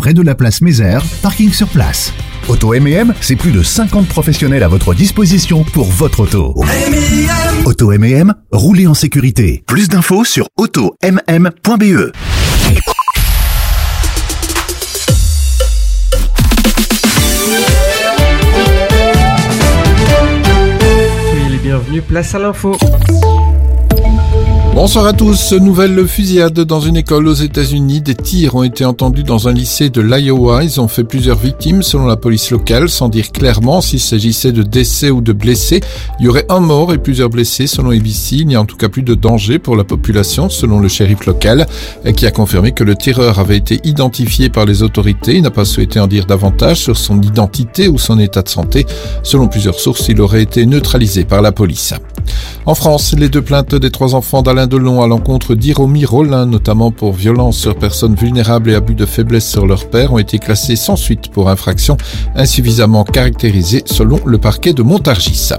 près 0.00 0.14
de 0.14 0.22
la 0.22 0.34
place 0.34 0.62
Mézère, 0.62 1.04
parking 1.22 1.52
sur 1.52 1.68
place. 1.68 2.12
Auto 2.48 2.72
M&M, 2.72 3.12
c'est 3.20 3.36
plus 3.36 3.52
de 3.52 3.62
50 3.62 4.08
professionnels 4.08 4.62
à 4.62 4.68
votre 4.68 4.94
disposition 4.94 5.62
pour 5.62 5.88
votre 5.88 6.20
auto. 6.20 6.54
Auto 7.66 7.92
M&M, 7.92 8.34
roulez 8.50 8.86
en 8.86 8.94
sécurité. 8.94 9.62
Plus 9.66 9.88
d'infos 9.90 10.24
sur 10.24 10.48
automm.be. 10.56 12.12
Soyez 21.30 21.48
les 21.50 21.58
bienvenus, 21.58 22.02
place 22.08 22.34
à 22.34 22.38
l'info. 22.38 22.74
Bonsoir 24.72 25.04
à 25.06 25.12
tous. 25.12 25.52
Nouvelle 25.52 26.06
fusillade 26.06 26.60
dans 26.60 26.80
une 26.80 26.96
école 26.96 27.26
aux 27.26 27.34
États-Unis. 27.34 28.00
Des 28.00 28.14
tirs 28.14 28.54
ont 28.54 28.62
été 28.62 28.84
entendus 28.84 29.24
dans 29.24 29.48
un 29.48 29.52
lycée 29.52 29.90
de 29.90 30.00
l'Iowa. 30.00 30.62
Ils 30.62 30.80
ont 30.80 30.86
fait 30.86 31.02
plusieurs 31.02 31.36
victimes 31.36 31.82
selon 31.82 32.06
la 32.06 32.16
police 32.16 32.50
locale, 32.52 32.88
sans 32.88 33.08
dire 33.08 33.32
clairement 33.32 33.80
s'il 33.80 33.98
s'agissait 33.98 34.52
de 34.52 34.62
décès 34.62 35.10
ou 35.10 35.20
de 35.20 35.32
blessés. 35.32 35.80
Il 36.20 36.26
y 36.26 36.28
aurait 36.28 36.46
un 36.48 36.60
mort 36.60 36.94
et 36.94 36.98
plusieurs 36.98 37.30
blessés 37.30 37.66
selon 37.66 37.90
ABC. 37.90 38.36
Il 38.36 38.46
n'y 38.46 38.54
a 38.54 38.60
en 38.60 38.64
tout 38.64 38.76
cas 38.76 38.88
plus 38.88 39.02
de 39.02 39.14
danger 39.14 39.58
pour 39.58 39.74
la 39.74 39.82
population 39.84 40.48
selon 40.48 40.78
le 40.78 40.88
shérif 40.88 41.26
local, 41.26 41.66
qui 42.16 42.24
a 42.26 42.30
confirmé 42.30 42.70
que 42.70 42.84
le 42.84 42.94
tireur 42.94 43.40
avait 43.40 43.56
été 43.56 43.80
identifié 43.82 44.50
par 44.50 44.66
les 44.66 44.84
autorités. 44.84 45.34
Il 45.34 45.42
n'a 45.42 45.50
pas 45.50 45.64
souhaité 45.64 45.98
en 45.98 46.06
dire 46.06 46.26
davantage 46.26 46.78
sur 46.78 46.96
son 46.96 47.20
identité 47.22 47.88
ou 47.88 47.98
son 47.98 48.20
état 48.20 48.42
de 48.42 48.48
santé. 48.48 48.86
Selon 49.24 49.48
plusieurs 49.48 49.78
sources, 49.80 50.08
il 50.08 50.20
aurait 50.20 50.42
été 50.42 50.64
neutralisé 50.64 51.24
par 51.24 51.42
la 51.42 51.50
police. 51.50 51.92
En 52.66 52.74
France, 52.74 53.14
les 53.18 53.28
deux 53.28 53.42
plaintes 53.42 53.74
des 53.74 53.90
trois 53.90 54.14
enfants 54.14 54.42
d'Alain 54.42 54.59
Delon 54.66 55.02
à 55.02 55.06
l'encontre 55.06 55.54
d'Iromi 55.54 56.04
Rollin, 56.04 56.46
notamment 56.46 56.90
pour 56.90 57.12
violence 57.12 57.56
sur 57.56 57.76
personnes 57.76 58.14
vulnérables 58.14 58.70
et 58.70 58.74
abus 58.74 58.94
de 58.94 59.06
faiblesse 59.06 59.48
sur 59.48 59.66
leur 59.66 59.88
père, 59.88 60.12
ont 60.12 60.18
été 60.18 60.38
classées 60.38 60.76
sans 60.76 60.96
suite 60.96 61.28
pour 61.28 61.48
infraction 61.48 61.96
insuffisamment 62.34 63.04
caractérisée 63.04 63.82
selon 63.86 64.20
le 64.24 64.38
parquet 64.38 64.72
de 64.72 64.82
Montargis. 64.82 65.50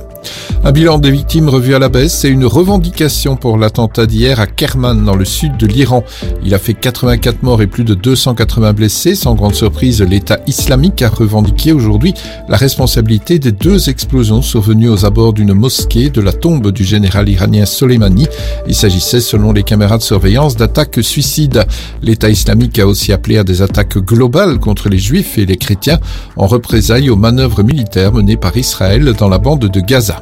Un 0.64 0.72
bilan 0.72 1.00
des 1.00 1.10
victimes 1.10 1.50
revu 1.50 1.74
à 1.74 1.80
la 1.80 1.90
baisse 1.90 2.24
et 2.24 2.30
une 2.30 2.46
revendication 2.46 3.36
pour 3.36 3.58
l'attentat 3.58 4.06
d'hier 4.06 4.40
à 4.40 4.46
Kerman 4.46 5.04
dans 5.04 5.16
le 5.16 5.26
sud 5.26 5.58
de 5.58 5.66
l'Iran. 5.66 6.04
Il 6.44 6.54
a 6.54 6.60
fait 6.60 6.76
84 6.76 7.42
morts 7.42 7.64
et 7.64 7.68
plus 7.68 7.84
de 7.84 7.96
280 7.96 8.74
blessés. 8.74 9.16
Sans 9.16 9.34
grande 9.34 9.56
surprise, 9.56 10.04
l'État 10.04 10.40
islamique 10.46 11.02
a 11.02 11.10
revendiqué 11.10 11.72
aujourd'hui 11.72 12.14
la 12.48 12.58
responsabilité 12.58 13.40
des 13.40 13.52
deux 13.52 13.90
explosions 13.90 14.44
survenues 14.44 14.90
aux 14.90 15.04
abords 15.04 15.34
d'une 15.34 15.54
mosquée 15.54 16.12
de 16.12 16.22
la 16.22 16.32
tombe 16.32 16.72
du 16.72 16.84
général 16.84 17.28
iranien 17.28 17.66
Soleimani. 17.66 18.28
Il 18.68 18.76
s'agissait, 18.92 19.22
selon 19.22 19.54
les 19.54 19.64
caméras 19.64 19.98
de 19.98 20.04
surveillance, 20.04 20.58
d'attaques 20.58 21.00
suicides. 21.02 21.64
L'État 22.02 22.30
islamique 22.30 22.78
a 22.78 22.86
aussi 22.86 23.14
appelé 23.14 23.38
à 23.38 23.44
des 23.46 23.62
attaques 23.62 23.98
globales 23.98 24.60
contre 24.60 24.90
les 24.90 24.98
juifs 24.98 25.38
et 25.38 25.46
les 25.46 25.56
chrétiens 25.56 26.00
en 26.36 26.46
représailles 26.46 27.10
aux 27.10 27.16
manœuvres 27.16 27.64
militaires 27.64 28.12
menées 28.12 28.36
par 28.36 28.58
Israël 28.58 29.14
dans 29.18 29.30
la 29.30 29.38
bande 29.38 29.70
de 29.70 29.80
Gaza. 29.80 30.22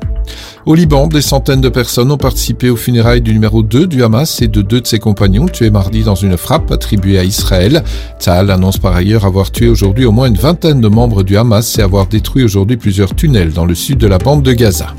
Au 0.67 0.75
Liban, 0.75 1.07
des 1.07 1.23
centaines 1.23 1.61
de 1.61 1.69
personnes 1.69 2.11
ont 2.11 2.17
participé 2.17 2.69
aux 2.69 2.75
funérailles 2.75 3.21
du 3.21 3.33
numéro 3.33 3.63
2 3.63 3.87
du 3.87 4.03
Hamas 4.03 4.39
et 4.43 4.47
de 4.47 4.61
deux 4.61 4.81
de 4.81 4.87
ses 4.87 4.99
compagnons 4.99 5.47
tués 5.47 5.71
mardi 5.71 6.03
dans 6.03 6.13
une 6.13 6.37
frappe 6.37 6.71
attribuée 6.71 7.17
à 7.17 7.23
Israël. 7.23 7.83
Tzahal 8.19 8.51
annonce 8.51 8.77
par 8.77 8.95
ailleurs 8.95 9.25
avoir 9.25 9.49
tué 9.51 9.67
aujourd'hui 9.67 10.05
au 10.05 10.11
moins 10.11 10.27
une 10.27 10.37
vingtaine 10.37 10.79
de 10.79 10.87
membres 10.87 11.23
du 11.23 11.37
Hamas 11.37 11.79
et 11.79 11.81
avoir 11.81 12.05
détruit 12.05 12.43
aujourd'hui 12.43 12.77
plusieurs 12.77 13.15
tunnels 13.15 13.51
dans 13.51 13.65
le 13.65 13.73
sud 13.73 13.97
de 13.97 14.07
la 14.07 14.19
bande 14.19 14.43
de 14.43 14.53
Gaza. 14.53 14.93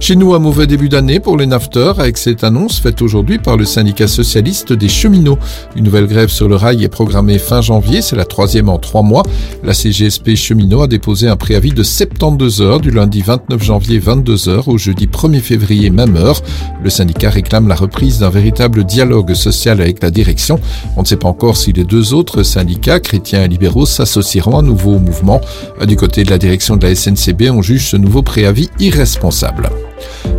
Chez 0.00 0.16
nous, 0.16 0.34
un 0.34 0.38
mauvais 0.38 0.66
début 0.66 0.88
d'année 0.88 1.20
pour 1.20 1.36
les 1.36 1.46
nafteurs 1.46 2.00
avec 2.00 2.16
cette 2.16 2.42
annonce 2.42 2.80
faite 2.80 3.02
aujourd'hui 3.02 3.38
par 3.38 3.58
le 3.58 3.66
syndicat 3.66 4.08
socialiste 4.08 4.72
des 4.72 4.88
cheminots. 4.88 5.38
Une 5.76 5.84
nouvelle 5.84 6.06
grève 6.06 6.30
sur 6.30 6.48
le 6.48 6.56
rail 6.56 6.82
est 6.82 6.88
programmée 6.88 7.38
fin 7.38 7.60
janvier, 7.60 8.00
c'est 8.00 8.16
la 8.16 8.24
troisième 8.24 8.70
en 8.70 8.78
trois 8.78 9.02
mois. 9.02 9.22
La 9.62 9.74
CGSP 9.74 10.36
cheminot 10.36 10.82
a 10.82 10.86
déposé 10.86 11.28
un 11.28 11.36
préavis 11.36 11.72
de 11.72 11.82
72 11.82 12.62
heures 12.62 12.80
du 12.80 12.90
lundi 12.90 13.20
29 13.20 13.62
janvier 13.62 13.98
22 13.98 14.48
heures 14.48 14.68
au 14.68 14.78
jeudi 14.78 15.06
1er 15.06 15.40
février 15.40 15.90
même 15.90 16.16
heure. 16.16 16.40
Le 16.82 16.88
syndicat 16.88 17.28
réclame 17.28 17.68
la 17.68 17.74
reprise 17.74 18.20
d'un 18.20 18.30
véritable 18.30 18.84
dialogue 18.84 19.34
social 19.34 19.82
avec 19.82 20.02
la 20.02 20.10
direction. 20.10 20.58
On 20.96 21.02
ne 21.02 21.06
sait 21.06 21.18
pas 21.18 21.28
encore 21.28 21.58
si 21.58 21.74
les 21.74 21.84
deux 21.84 22.14
autres 22.14 22.42
syndicats, 22.42 23.00
chrétiens 23.00 23.44
et 23.44 23.48
libéraux, 23.48 23.84
s'associeront 23.84 24.58
à 24.58 24.62
nouveau 24.62 24.94
au 24.94 24.98
mouvement. 24.98 25.42
Du 25.86 25.96
côté 25.96 26.24
de 26.24 26.30
la 26.30 26.38
direction 26.38 26.78
de 26.78 26.86
la 26.86 26.94
SNCB, 26.94 27.50
on 27.50 27.60
juge 27.60 27.90
ce 27.90 27.98
nouveau 27.98 28.22
préavis 28.22 28.70
irresponsable. 28.80 29.59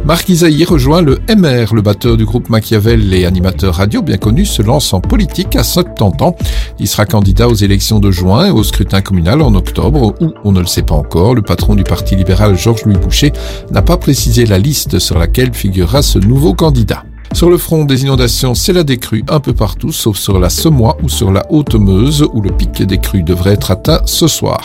Marc 0.03 0.29
Isaïe 0.29 0.63
rejoint 0.65 1.01
le 1.01 1.19
MR, 1.29 1.75
le 1.75 1.81
batteur 1.81 2.17
du 2.17 2.25
groupe 2.25 2.49
Machiavel 2.49 3.13
et 3.13 3.25
animateur 3.25 3.75
radio 3.75 4.01
bien 4.01 4.17
connu, 4.17 4.45
se 4.45 4.63
lance 4.63 4.93
en 4.93 4.99
politique 4.99 5.55
à 5.55 5.63
70 5.63 6.23
ans. 6.23 6.35
Il 6.79 6.87
sera 6.87 7.05
candidat 7.05 7.47
aux 7.47 7.53
élections 7.53 7.99
de 7.99 8.09
juin 8.09 8.47
et 8.47 8.49
au 8.49 8.63
scrutin 8.63 9.01
communal 9.01 9.41
en 9.41 9.53
octobre, 9.53 10.15
où, 10.19 10.33
on 10.43 10.51
ne 10.51 10.59
le 10.59 10.65
sait 10.65 10.81
pas 10.81 10.95
encore, 10.95 11.35
le 11.35 11.43
patron 11.43 11.75
du 11.75 11.83
Parti 11.83 12.15
libéral 12.15 12.57
Georges-Louis 12.57 12.97
Boucher 12.97 13.31
n'a 13.69 13.83
pas 13.83 13.97
précisé 13.97 14.45
la 14.45 14.57
liste 14.57 14.97
sur 14.97 15.19
laquelle 15.19 15.53
figurera 15.53 16.01
ce 16.01 16.17
nouveau 16.17 16.55
candidat. 16.55 17.03
Sur 17.33 17.49
le 17.49 17.57
front 17.57 17.85
des 17.85 18.03
inondations, 18.03 18.53
c'est 18.53 18.73
la 18.73 18.83
décrue 18.83 19.23
un 19.29 19.39
peu 19.39 19.53
partout, 19.53 19.91
sauf 19.91 20.17
sur 20.17 20.39
la 20.39 20.49
Semois 20.49 20.97
ou 21.01 21.09
sur 21.09 21.31
la 21.31 21.43
Haute-Meuse, 21.49 22.27
où 22.33 22.41
le 22.41 22.51
pic 22.51 22.83
des 22.83 22.99
crues 22.99 23.23
devrait 23.23 23.53
être 23.53 23.71
atteint 23.71 24.01
ce 24.05 24.27
soir. 24.27 24.63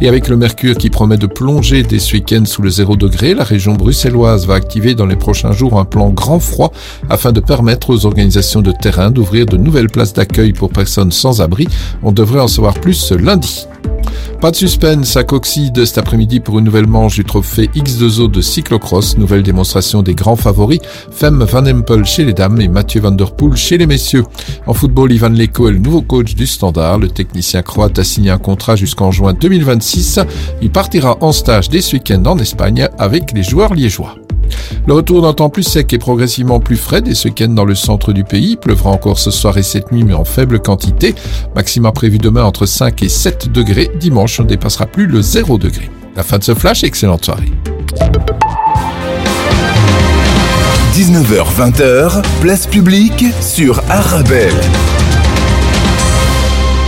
Et 0.00 0.08
avec 0.08 0.28
le 0.28 0.36
mercure 0.36 0.76
qui 0.76 0.90
promet 0.90 1.16
de 1.16 1.26
plonger 1.26 1.82
dès 1.82 1.98
ce 1.98 2.14
week-end 2.14 2.44
sous 2.44 2.62
le 2.62 2.68
zéro 2.68 2.96
degré, 2.96 3.34
la 3.34 3.42
région 3.42 3.74
bruxelloise 3.74 4.46
va 4.46 4.54
activer 4.54 4.94
dans 4.94 5.06
les 5.06 5.16
prochains 5.16 5.52
jours 5.52 5.78
un 5.78 5.84
plan 5.84 6.10
grand 6.10 6.40
froid 6.40 6.72
afin 7.08 7.32
de 7.32 7.40
permettre 7.40 7.90
aux 7.90 8.06
organisations 8.06 8.60
de 8.60 8.72
terrain 8.72 9.10
d'ouvrir 9.10 9.46
de 9.46 9.56
nouvelles 9.56 9.90
places 9.90 10.12
d'accueil 10.12 10.52
pour 10.52 10.70
personnes 10.70 11.12
sans 11.12 11.40
abri. 11.40 11.66
On 12.02 12.12
devrait 12.12 12.40
en 12.40 12.48
savoir 12.48 12.74
plus 12.74 12.94
ce 12.94 13.14
lundi. 13.14 13.66
Pas 14.40 14.50
de 14.50 14.56
suspense 14.56 15.16
à 15.16 15.24
Coxide 15.24 15.84
cet 15.86 15.96
après-midi 15.96 16.38
pour 16.40 16.58
une 16.58 16.66
nouvelle 16.66 16.86
manche 16.86 17.14
du 17.14 17.24
trophée 17.24 17.70
X2O 17.74 18.30
de 18.30 18.42
cyclocross, 18.42 19.16
nouvelle 19.16 19.42
démonstration 19.42 20.02
des 20.02 20.14
grands 20.14 20.36
favoris, 20.36 20.80
Femme 21.10 21.42
Van 21.44 21.64
Chez 22.02 22.24
les 22.24 22.32
dames 22.32 22.60
et 22.60 22.66
Mathieu 22.66 23.00
Van 23.00 23.12
Der 23.12 23.30
Poel 23.30 23.56
chez 23.56 23.78
les 23.78 23.86
messieurs. 23.86 24.24
En 24.66 24.74
football, 24.74 25.12
Ivan 25.12 25.30
Leko 25.30 25.68
est 25.68 25.72
le 25.72 25.78
nouveau 25.78 26.02
coach 26.02 26.34
du 26.34 26.46
Standard. 26.46 26.98
Le 26.98 27.08
technicien 27.08 27.62
croate 27.62 27.98
a 27.98 28.04
signé 28.04 28.30
un 28.30 28.38
contrat 28.38 28.74
jusqu'en 28.74 29.12
juin 29.12 29.32
2026. 29.32 30.18
Il 30.60 30.70
partira 30.70 31.16
en 31.20 31.30
stage 31.30 31.68
dès 31.68 31.80
ce 31.80 31.94
week-end 31.94 32.22
en 32.26 32.38
Espagne 32.38 32.88
avec 32.98 33.32
les 33.32 33.44
joueurs 33.44 33.74
liégeois. 33.74 34.16
Le 34.86 34.92
retour 34.92 35.22
d'un 35.22 35.32
temps 35.32 35.50
plus 35.50 35.62
sec 35.62 35.92
et 35.92 35.98
progressivement 35.98 36.58
plus 36.58 36.76
frais 36.76 37.00
dès 37.00 37.14
ce 37.14 37.28
week-end 37.28 37.48
dans 37.48 37.64
le 37.64 37.76
centre 37.76 38.12
du 38.12 38.24
pays. 38.24 38.50
Il 38.52 38.56
pleuvra 38.56 38.90
encore 38.90 39.18
ce 39.18 39.30
soir 39.30 39.56
et 39.56 39.62
cette 39.62 39.92
nuit, 39.92 40.02
mais 40.02 40.14
en 40.14 40.24
faible 40.24 40.60
quantité. 40.60 41.14
Maxima 41.54 41.92
prévu 41.92 42.18
demain 42.18 42.42
entre 42.42 42.66
5 42.66 43.02
et 43.02 43.08
7 43.08 43.52
degrés. 43.52 43.90
Dimanche, 44.00 44.40
on 44.40 44.42
ne 44.42 44.48
dépassera 44.48 44.86
plus 44.86 45.06
le 45.06 45.22
0 45.22 45.58
degré. 45.58 45.90
La 46.16 46.24
fin 46.24 46.38
de 46.38 46.44
ce 46.44 46.54
flash, 46.54 46.82
excellente 46.82 47.24
soirée. 47.24 47.52
19h-20h, 50.94 52.22
place 52.40 52.68
publique 52.68 53.24
sur 53.40 53.80
Arabelle. 53.90 54.54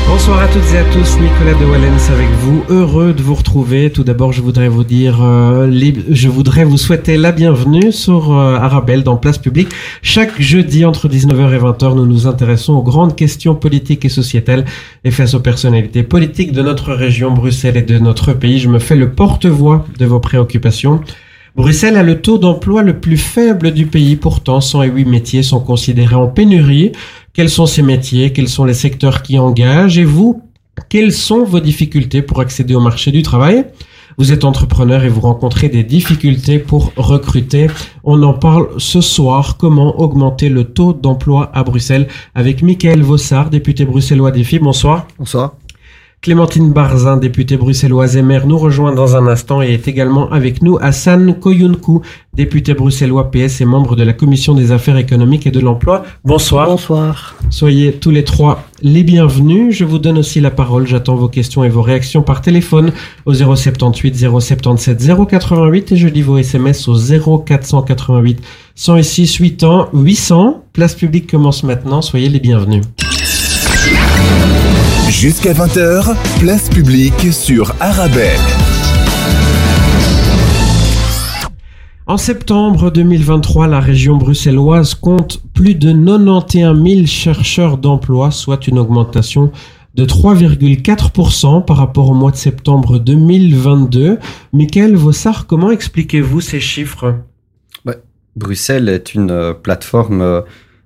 Bonsoir 0.06 0.38
à 0.42 0.46
toutes 0.46 0.62
et 0.72 0.78
à 0.78 0.84
tous, 0.92 1.18
Nicolas 1.18 1.54
de 1.54 1.64
Wallens 1.68 2.12
avec 2.12 2.28
vous, 2.38 2.62
heureux 2.68 3.12
de 3.12 3.20
vous 3.20 3.34
retrouver. 3.34 3.90
Tout 3.90 4.04
d'abord, 4.04 4.32
je 4.32 4.42
voudrais 4.42 4.68
vous 4.68 4.84
dire, 4.84 5.20
euh, 5.20 5.68
je 6.08 6.28
voudrais 6.28 6.62
vous 6.62 6.78
souhaiter 6.78 7.16
la 7.16 7.32
bienvenue 7.32 7.90
sur 7.90 8.30
euh, 8.30 8.54
Arabelle 8.54 9.02
dans 9.02 9.16
Place 9.16 9.38
Publique. 9.38 9.70
Chaque 10.02 10.40
jeudi 10.40 10.84
entre 10.84 11.08
19h 11.08 11.52
et 11.52 11.58
20h, 11.58 11.96
nous 11.96 12.06
nous 12.06 12.28
intéressons 12.28 12.74
aux 12.74 12.84
grandes 12.84 13.16
questions 13.16 13.56
politiques 13.56 14.04
et 14.04 14.08
sociétales 14.08 14.66
et 15.02 15.10
face 15.10 15.34
aux 15.34 15.40
personnalités 15.40 16.04
politiques 16.04 16.52
de 16.52 16.62
notre 16.62 16.92
région, 16.92 17.32
Bruxelles 17.32 17.76
et 17.76 17.82
de 17.82 17.98
notre 17.98 18.34
pays. 18.34 18.60
Je 18.60 18.68
me 18.68 18.78
fais 18.78 18.94
le 18.94 19.10
porte-voix 19.10 19.84
de 19.98 20.06
vos 20.06 20.20
préoccupations. 20.20 21.00
Bruxelles 21.56 21.96
a 21.96 22.02
le 22.02 22.20
taux 22.20 22.36
d'emploi 22.36 22.82
le 22.82 23.00
plus 23.00 23.16
faible 23.16 23.72
du 23.72 23.86
pays, 23.86 24.16
pourtant 24.16 24.60
108 24.60 25.06
métiers 25.06 25.42
sont 25.42 25.60
considérés 25.60 26.14
en 26.14 26.26
pénurie. 26.26 26.92
Quels 27.32 27.48
sont 27.48 27.64
ces 27.64 27.80
métiers? 27.80 28.34
Quels 28.34 28.48
sont 28.48 28.66
les 28.66 28.74
secteurs 28.74 29.22
qui 29.22 29.38
engagent? 29.38 29.96
Et 29.96 30.04
vous, 30.04 30.42
quelles 30.90 31.12
sont 31.12 31.44
vos 31.44 31.60
difficultés 31.60 32.20
pour 32.20 32.40
accéder 32.42 32.74
au 32.74 32.80
marché 32.80 33.10
du 33.10 33.22
travail? 33.22 33.64
Vous 34.18 34.32
êtes 34.32 34.44
entrepreneur 34.44 35.02
et 35.02 35.08
vous 35.08 35.22
rencontrez 35.22 35.70
des 35.70 35.82
difficultés 35.82 36.58
pour 36.58 36.92
recruter. 36.96 37.68
On 38.04 38.22
en 38.22 38.34
parle 38.34 38.68
ce 38.76 39.00
soir. 39.00 39.56
Comment 39.56 39.98
augmenter 39.98 40.50
le 40.50 40.64
taux 40.64 40.92
d'emploi 40.92 41.50
à 41.54 41.64
Bruxelles? 41.64 42.06
Avec 42.34 42.62
Michael 42.62 43.02
Vossard, 43.02 43.48
député 43.48 43.86
bruxellois 43.86 44.30
défi. 44.30 44.58
Bonsoir. 44.58 45.06
Bonsoir. 45.18 45.54
Clémentine 46.22 46.72
Barzin, 46.72 47.18
députée 47.18 47.56
bruxelloise 47.56 48.16
et 48.16 48.22
maire, 48.22 48.46
nous 48.46 48.58
rejoint 48.58 48.92
dans 48.92 49.14
un 49.14 49.28
instant 49.28 49.62
et 49.62 49.74
est 49.74 49.86
également 49.86 50.30
avec 50.32 50.60
nous 50.60 50.76
Hassan 50.80 51.38
Koyunku, 51.38 52.02
député 52.34 52.74
bruxellois 52.74 53.30
PS 53.30 53.60
et 53.60 53.64
membre 53.64 53.94
de 53.94 54.02
la 54.02 54.12
Commission 54.12 54.54
des 54.54 54.72
affaires 54.72 54.96
économiques 54.96 55.46
et 55.46 55.52
de 55.52 55.60
l'emploi. 55.60 56.04
Bonsoir. 56.24 56.66
Bonsoir. 56.66 57.36
Soyez 57.50 57.92
tous 57.92 58.10
les 58.10 58.24
trois 58.24 58.64
les 58.82 59.04
bienvenus. 59.04 59.76
Je 59.76 59.84
vous 59.84 59.98
donne 59.98 60.18
aussi 60.18 60.40
la 60.40 60.50
parole. 60.50 60.86
J'attends 60.86 61.14
vos 61.14 61.28
questions 61.28 61.62
et 61.62 61.68
vos 61.68 61.82
réactions 61.82 62.22
par 62.22 62.40
téléphone 62.40 62.92
au 63.24 63.34
078 63.34 64.16
077 64.16 64.98
088 65.28 65.92
et 65.92 65.96
je 65.96 66.08
lis 66.08 66.22
vos 66.22 66.38
SMS 66.38 66.88
au 66.88 66.96
0488 66.96 68.40
106 68.74 69.36
8 69.36 69.64
ans 69.64 69.88
800. 69.92 70.64
Place 70.72 70.94
publique 70.94 71.30
commence 71.30 71.62
maintenant. 71.62 72.02
Soyez 72.02 72.28
les 72.28 72.40
bienvenus. 72.40 72.82
Jusqu'à 75.18 75.54
20h, 75.54 76.14
place 76.40 76.68
publique 76.68 77.32
sur 77.32 77.74
Arabelle. 77.80 78.38
En 82.06 82.18
septembre 82.18 82.90
2023, 82.90 83.66
la 83.66 83.80
région 83.80 84.18
bruxelloise 84.18 84.94
compte 84.94 85.40
plus 85.54 85.74
de 85.74 85.90
91 85.90 86.86
000 86.86 87.06
chercheurs 87.06 87.78
d'emploi, 87.78 88.30
soit 88.30 88.66
une 88.66 88.78
augmentation 88.78 89.52
de 89.94 90.04
3,4% 90.04 91.64
par 91.64 91.78
rapport 91.78 92.10
au 92.10 92.14
mois 92.14 92.30
de 92.30 92.36
septembre 92.36 92.98
2022. 92.98 94.18
Michael 94.52 94.96
Vossard, 94.96 95.46
comment 95.46 95.70
expliquez-vous 95.70 96.42
ces 96.42 96.60
chiffres? 96.60 97.14
Bruxelles 98.36 98.90
est 98.90 99.14
une 99.14 99.30
euh, 99.30 99.54
plateforme 99.54 100.20
euh, 100.20 100.42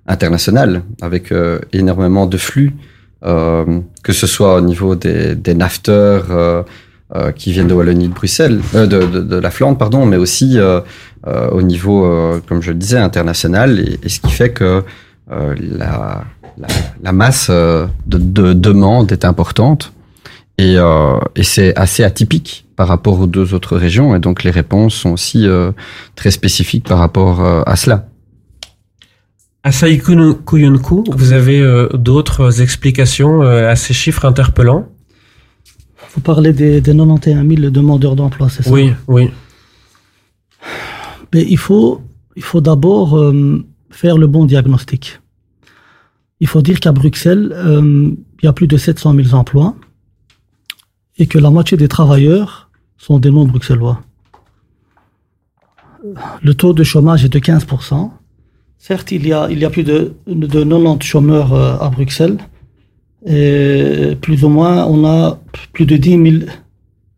internationale 0.07 0.83
avec 1.01 1.33
euh, 1.33 1.59
énormément 1.73 2.27
de 2.27 2.37
flux, 2.37 2.71
que 3.23 4.13
ce 4.13 4.27
soit 4.27 4.55
au 4.55 4.61
niveau 4.61 4.95
des, 4.95 5.35
des 5.35 5.53
nafteurs 5.53 6.65
qui 7.35 7.51
viennent 7.51 7.67
de 7.67 7.73
Wallonie 7.73 8.07
de 8.07 8.13
Bruxelles, 8.13 8.61
de, 8.73 8.85
de, 8.85 9.05
de, 9.05 9.35
la 9.35 9.51
Flandre, 9.51 9.77
pardon, 9.77 10.05
mais 10.05 10.17
aussi 10.17 10.57
au 11.27 11.61
niveau, 11.61 12.39
comme 12.47 12.61
je 12.61 12.71
le 12.71 12.77
disais, 12.77 12.97
international, 12.97 13.79
et, 13.79 14.09
ce 14.09 14.19
qui 14.19 14.31
fait 14.31 14.51
que 14.51 14.83
la, 15.29 16.23
la, 16.57 16.67
la, 17.03 17.11
masse 17.11 17.49
de, 17.51 17.87
de 18.07 18.53
demande 18.53 19.11
est 19.11 19.23
importante. 19.25 19.93
Et, 20.61 20.75
euh, 20.77 21.17
et 21.35 21.41
c'est 21.41 21.75
assez 21.75 22.03
atypique 22.03 22.67
par 22.75 22.87
rapport 22.87 23.19
aux 23.19 23.25
deux 23.25 23.55
autres 23.55 23.77
régions, 23.77 24.15
et 24.15 24.19
donc 24.19 24.43
les 24.43 24.51
réponses 24.51 24.93
sont 24.93 25.09
aussi 25.11 25.47
euh, 25.47 25.71
très 26.15 26.29
spécifiques 26.29 26.87
par 26.87 26.99
rapport 26.99 27.43
euh, 27.43 27.63
à 27.65 27.75
cela. 27.75 28.05
Asaï 29.63 29.99
Kuyunku, 29.99 31.03
vous 31.07 31.33
avez 31.33 31.61
euh, 31.61 31.87
d'autres 31.93 32.61
explications 32.61 33.43
euh, 33.43 33.69
à 33.69 33.75
ces 33.75 33.93
chiffres 33.93 34.25
interpellants? 34.25 34.87
Vous 36.15 36.21
parlez 36.21 36.51
des, 36.51 36.81
des 36.81 36.95
91 36.95 37.47
000 37.47 37.69
demandeurs 37.69 38.15
d'emploi, 38.15 38.49
c'est 38.49 38.63
ça? 38.63 38.71
Oui, 38.71 38.91
oui. 39.07 39.29
Mais 41.33 41.45
il 41.47 41.57
faut, 41.57 42.01
il 42.35 42.43
faut 42.43 42.59
d'abord 42.59 43.17
euh, 43.19 43.63
faire 43.91 44.17
le 44.17 44.25
bon 44.25 44.45
diagnostic. 44.45 45.19
Il 46.39 46.47
faut 46.47 46.63
dire 46.63 46.79
qu'à 46.79 46.91
Bruxelles, 46.91 47.55
il 47.63 48.45
y 48.45 48.47
a 48.47 48.53
plus 48.53 48.65
de 48.65 48.75
700 48.75 49.13
000 49.13 49.35
emplois 49.35 49.75
et 51.19 51.27
que 51.27 51.37
la 51.37 51.51
moitié 51.51 51.77
des 51.77 51.87
travailleurs 51.87 52.71
sont 52.97 53.19
des 53.19 53.29
non-bruxellois. 53.29 54.01
Le 56.41 56.53
taux 56.55 56.73
de 56.73 56.83
chômage 56.83 57.23
est 57.23 57.29
de 57.29 57.37
15%. 57.37 58.09
Certes, 58.83 59.11
il 59.11 59.27
y 59.27 59.31
a, 59.31 59.69
plus 59.69 59.83
de, 59.83 60.15
de 60.25 60.63
90 60.63 61.05
chômeurs 61.05 61.53
euh, 61.53 61.77
à 61.77 61.89
Bruxelles. 61.91 62.39
Et 63.27 64.17
plus 64.19 64.43
ou 64.43 64.49
moins, 64.49 64.87
on 64.87 65.05
a 65.05 65.39
plus 65.71 65.85
de 65.85 65.97
10 65.97 66.09
000, 66.09 66.51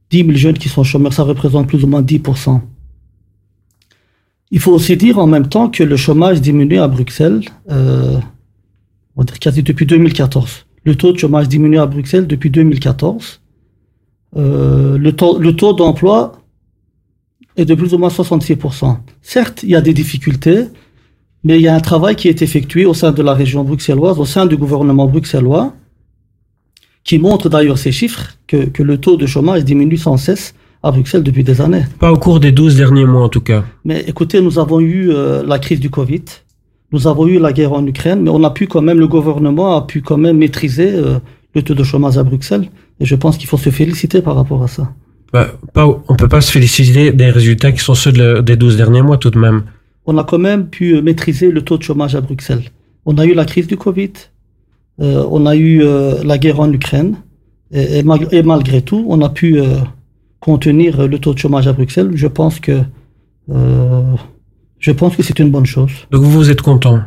10 0.10 0.25
000 0.25 0.31
jeunes 0.33 0.57
qui 0.57 0.68
sont 0.68 0.83
chômeurs. 0.83 1.13
Ça 1.13 1.24
représente 1.24 1.69
plus 1.69 1.86
ou 1.86 1.88
moins 1.88 2.01
10%. 2.01 2.60
Il 4.51 4.60
faut 4.60 4.74
aussi 4.74 4.98
dire 4.98 5.19
en 5.19 5.25
même 5.25 5.48
temps 5.48 5.69
que 5.69 5.83
le 5.83 5.95
chômage 5.95 6.42
diminue 6.42 6.80
à 6.80 6.89
Bruxelles, 6.89 7.39
euh, 7.71 8.19
on 9.15 9.21
va 9.21 9.24
dire 9.24 9.39
quasi 9.39 9.63
depuis 9.63 9.86
2014. 9.86 10.65
Le 10.83 10.95
taux 10.95 11.13
de 11.13 11.18
chômage 11.18 11.48
diminue 11.48 11.80
à 11.80 11.86
Bruxelles 11.86 12.27
depuis 12.27 12.50
2014. 12.50 13.39
Euh, 14.36 14.98
le 14.98 15.13
taux, 15.13 15.39
le 15.39 15.56
taux 15.56 15.71
d'emploi 15.71 16.42
est 17.56 17.63
de 17.63 17.74
plus 17.74 17.94
ou 17.94 18.00
moins 18.00 18.10
66%. 18.10 18.98
Certes, 19.21 19.63
il 19.63 19.69
y 19.69 19.75
a 19.77 19.81
des 19.81 19.94
difficultés, 19.94 20.65
mais 21.43 21.57
il 21.59 21.61
y 21.61 21.67
a 21.67 21.75
un 21.75 21.79
travail 21.79 22.15
qui 22.15 22.27
est 22.27 22.41
effectué 22.41 22.85
au 22.85 22.93
sein 22.93 23.11
de 23.11 23.21
la 23.21 23.33
région 23.33 23.63
bruxelloise, 23.63 24.19
au 24.19 24.25
sein 24.25 24.45
du 24.45 24.57
gouvernement 24.57 25.07
bruxellois, 25.07 25.73
qui 27.03 27.19
montre 27.19 27.49
d'ailleurs 27.49 27.77
ces 27.77 27.91
chiffres, 27.91 28.35
que, 28.47 28.65
que, 28.65 28.81
le 28.81 28.97
taux 28.97 29.17
de 29.17 29.25
chômage 29.25 29.65
diminue 29.65 29.97
sans 29.97 30.17
cesse 30.17 30.55
à 30.81 30.91
Bruxelles 30.91 31.23
depuis 31.23 31.43
des 31.43 31.59
années. 31.59 31.83
Pas 31.99 32.11
au 32.11 32.17
cours 32.17 32.39
des 32.39 32.51
12 32.51 32.77
derniers 32.77 33.05
mois 33.05 33.23
en 33.23 33.29
tout 33.29 33.41
cas. 33.41 33.63
Mais 33.83 34.03
écoutez, 34.07 34.41
nous 34.41 34.57
avons 34.59 34.79
eu 34.79 35.09
euh, 35.11 35.43
la 35.45 35.59
crise 35.59 35.79
du 35.79 35.89
Covid, 35.89 36.23
nous 36.93 37.07
avons 37.07 37.27
eu 37.27 37.39
la 37.39 37.51
guerre 37.51 37.73
en 37.73 37.85
Ukraine, 37.85 38.21
mais 38.21 38.29
on 38.29 38.43
a 38.43 38.51
pu 38.51 38.67
quand 38.67 38.81
même, 38.81 38.99
le 38.99 39.07
gouvernement 39.07 39.75
a 39.75 39.81
pu 39.81 40.01
quand 40.01 40.17
même 40.17 40.37
maîtriser 40.37 40.93
euh, 40.93 41.19
le 41.55 41.61
taux 41.61 41.73
de 41.73 41.83
chômage 41.83 42.17
à 42.17 42.23
Bruxelles. 42.23 42.69
Et 42.99 43.05
je 43.05 43.15
pense 43.15 43.37
qu'il 43.37 43.47
faut 43.47 43.57
se 43.57 43.69
féliciter 43.69 44.21
par 44.21 44.35
rapport 44.35 44.63
à 44.63 44.67
ça. 44.67 44.93
Bah, 45.33 45.47
pas, 45.73 45.87
on 46.07 46.15
peut 46.15 46.27
pas 46.27 46.41
se 46.41 46.51
féliciter 46.51 47.11
des 47.11 47.31
résultats 47.31 47.71
qui 47.71 47.79
sont 47.79 47.95
ceux 47.95 48.11
de, 48.11 48.41
des 48.41 48.55
12 48.55 48.77
derniers 48.77 49.01
mois 49.01 49.17
tout 49.17 49.31
de 49.31 49.39
même. 49.39 49.63
On 50.05 50.17
a 50.17 50.23
quand 50.23 50.39
même 50.39 50.67
pu 50.67 51.01
maîtriser 51.01 51.51
le 51.51 51.61
taux 51.61 51.77
de 51.77 51.83
chômage 51.83 52.15
à 52.15 52.21
Bruxelles. 52.21 52.63
On 53.05 53.17
a 53.17 53.25
eu 53.25 53.33
la 53.33 53.45
crise 53.45 53.67
du 53.67 53.77
Covid, 53.77 54.13
euh, 55.01 55.25
on 55.31 55.45
a 55.45 55.55
eu 55.55 55.81
euh, 55.81 56.23
la 56.23 56.38
guerre 56.38 56.59
en 56.59 56.71
Ukraine, 56.71 57.17
et, 57.71 58.00
et, 58.00 58.03
mal, 58.03 58.27
et, 58.31 58.44
malgré 58.44 58.81
tout, 58.81 59.05
on 59.09 59.21
a 59.21 59.29
pu 59.29 59.59
euh, 59.59 59.79
contenir 60.39 61.07
le 61.07 61.19
taux 61.19 61.33
de 61.33 61.39
chômage 61.39 61.67
à 61.67 61.73
Bruxelles. 61.73 62.11
Je 62.15 62.27
pense 62.27 62.59
que 62.59 62.81
je 64.79 64.91
pense 64.91 65.15
que 65.15 65.23
c'est 65.23 65.39
une 65.39 65.51
bonne 65.51 65.65
chose. 65.65 65.91
Donc 66.11 66.23
vous 66.23 66.50
êtes 66.50 66.61
content? 66.61 67.01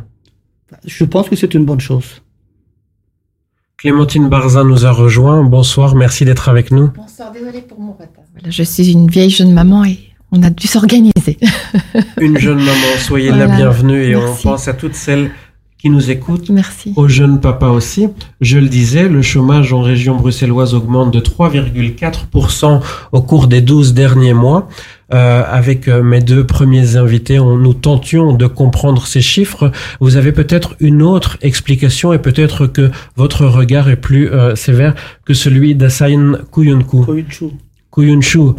Je 0.85 1.03
pense 1.05 1.29
que 1.29 1.35
c'est 1.35 1.53
une 1.53 1.65
bonne 1.65 1.79
chose. 1.79 2.21
Clémentine 3.77 4.27
Barzin 4.27 4.63
nous 4.63 4.85
a 4.85 4.91
rejoint. 4.91 5.43
Bonsoir, 5.43 5.95
merci 5.95 6.25
d'être 6.25 6.49
avec 6.49 6.71
nous. 6.71 6.89
Bonsoir, 6.95 7.31
désolé 7.31 7.61
pour 7.61 7.79
mon 7.79 7.93
retard. 7.93 8.23
Voilà, 8.33 8.49
je 8.49 8.63
suis 8.63 8.91
une 8.91 9.07
vieille 9.07 9.29
jeune 9.29 9.53
maman 9.53 9.85
et 9.85 9.99
on 10.31 10.43
a 10.43 10.49
dû 10.49 10.67
s'organiser. 10.67 11.37
une 12.21 12.37
jeune 12.37 12.59
maman, 12.59 12.97
soyez 12.99 13.29
voilà. 13.29 13.47
la 13.47 13.55
bienvenue 13.55 14.03
et 14.03 14.15
merci. 14.15 14.47
on 14.47 14.51
pense 14.51 14.67
à 14.67 14.73
toutes 14.73 14.95
celles 14.95 15.31
qui 15.77 15.89
nous 15.91 16.09
écoutent. 16.09 16.49
Merci. 16.49 16.93
Aux 16.95 17.07
jeunes 17.07 17.39
papas 17.39 17.69
aussi. 17.69 18.07
Je 18.41 18.57
le 18.57 18.67
disais, 18.67 19.07
le 19.07 19.21
chômage 19.21 19.73
en 19.73 19.81
région 19.81 20.15
bruxelloise 20.15 20.73
augmente 20.73 21.13
de 21.13 21.19
3,4% 21.19 22.81
au 23.11 23.21
cours 23.21 23.47
des 23.47 23.61
12 23.61 23.93
derniers 23.93 24.33
mois. 24.33 24.67
Euh, 25.13 25.43
avec 25.47 25.87
mes 25.87 26.19
deux 26.19 26.45
premiers 26.45 26.97
invités, 26.97 27.39
on, 27.39 27.57
nous 27.57 27.75
tentions 27.75 28.33
de 28.33 28.47
comprendre 28.47 29.05
ces 29.05 29.21
chiffres. 29.21 29.71
Vous 30.01 30.17
avez 30.17 30.31
peut-être 30.31 30.75
une 30.79 31.01
autre 31.03 31.37
explication 31.41 32.11
et 32.11 32.19
peut-être 32.19 32.65
que 32.65 32.89
votre 33.15 33.45
regard 33.45 33.87
est 33.87 33.97
plus 33.97 34.29
euh, 34.29 34.55
sévère 34.55 34.95
que 35.25 35.33
celui 35.33 35.75
d'Assain 35.75 36.39
Kuyunku. 36.51 37.05
Kuyunchu. 37.05 37.45
Kuyunchu. 37.91 38.55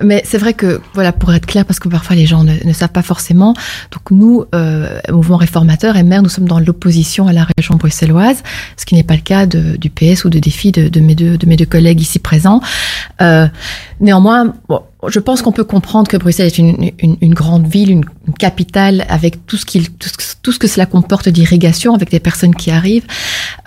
Mais 0.00 0.22
c'est 0.24 0.38
vrai 0.38 0.54
que, 0.54 0.80
voilà, 0.94 1.12
pour 1.12 1.32
être 1.34 1.44
clair, 1.44 1.66
parce 1.66 1.78
que 1.78 1.88
parfois 1.88 2.16
les 2.16 2.24
gens 2.24 2.44
ne, 2.44 2.72
savent 2.72 2.88
pas 2.88 3.02
forcément, 3.02 3.52
donc 3.90 4.10
nous, 4.10 4.44
euh, 4.54 4.98
Mouvement 5.10 5.36
Réformateur 5.36 5.96
et 5.96 6.02
Maire, 6.02 6.22
nous 6.22 6.30
sommes 6.30 6.48
dans 6.48 6.58
l'opposition 6.58 7.26
à 7.26 7.32
la 7.34 7.46
région 7.56 7.74
bruxelloise, 7.74 8.42
ce 8.78 8.86
qui 8.86 8.94
n'est 8.94 9.02
pas 9.02 9.16
le 9.16 9.20
cas 9.20 9.44
de, 9.44 9.76
du 9.76 9.90
PS 9.90 10.24
ou 10.24 10.30
de 10.30 10.38
Défi 10.38 10.72
de, 10.72 10.88
de, 10.88 11.00
mes, 11.00 11.14
deux, 11.14 11.36
de 11.36 11.46
mes 11.46 11.56
deux 11.56 11.66
collègues 11.66 12.00
ici 12.00 12.18
présents. 12.18 12.62
Euh, 13.20 13.46
néanmoins, 14.00 14.54
bon, 14.68 14.80
je 15.08 15.18
pense 15.18 15.42
qu'on 15.42 15.52
peut 15.52 15.64
comprendre 15.64 16.08
que 16.08 16.16
Bruxelles 16.16 16.46
est 16.46 16.58
une, 16.58 16.90
une, 16.98 17.16
une 17.20 17.34
grande 17.34 17.66
ville, 17.66 17.90
une, 17.90 18.04
capitale 18.38 19.04
avec 19.08 19.46
tout 19.46 19.56
ce, 19.56 19.64
qui, 19.66 19.82
tout, 19.82 20.08
ce, 20.08 20.34
tout 20.42 20.52
ce 20.52 20.58
que 20.58 20.68
cela 20.68 20.86
comporte 20.86 21.28
d'irrigation, 21.28 21.94
avec 21.94 22.10
des 22.10 22.20
personnes 22.20 22.54
qui 22.54 22.70
arrivent. 22.70 23.06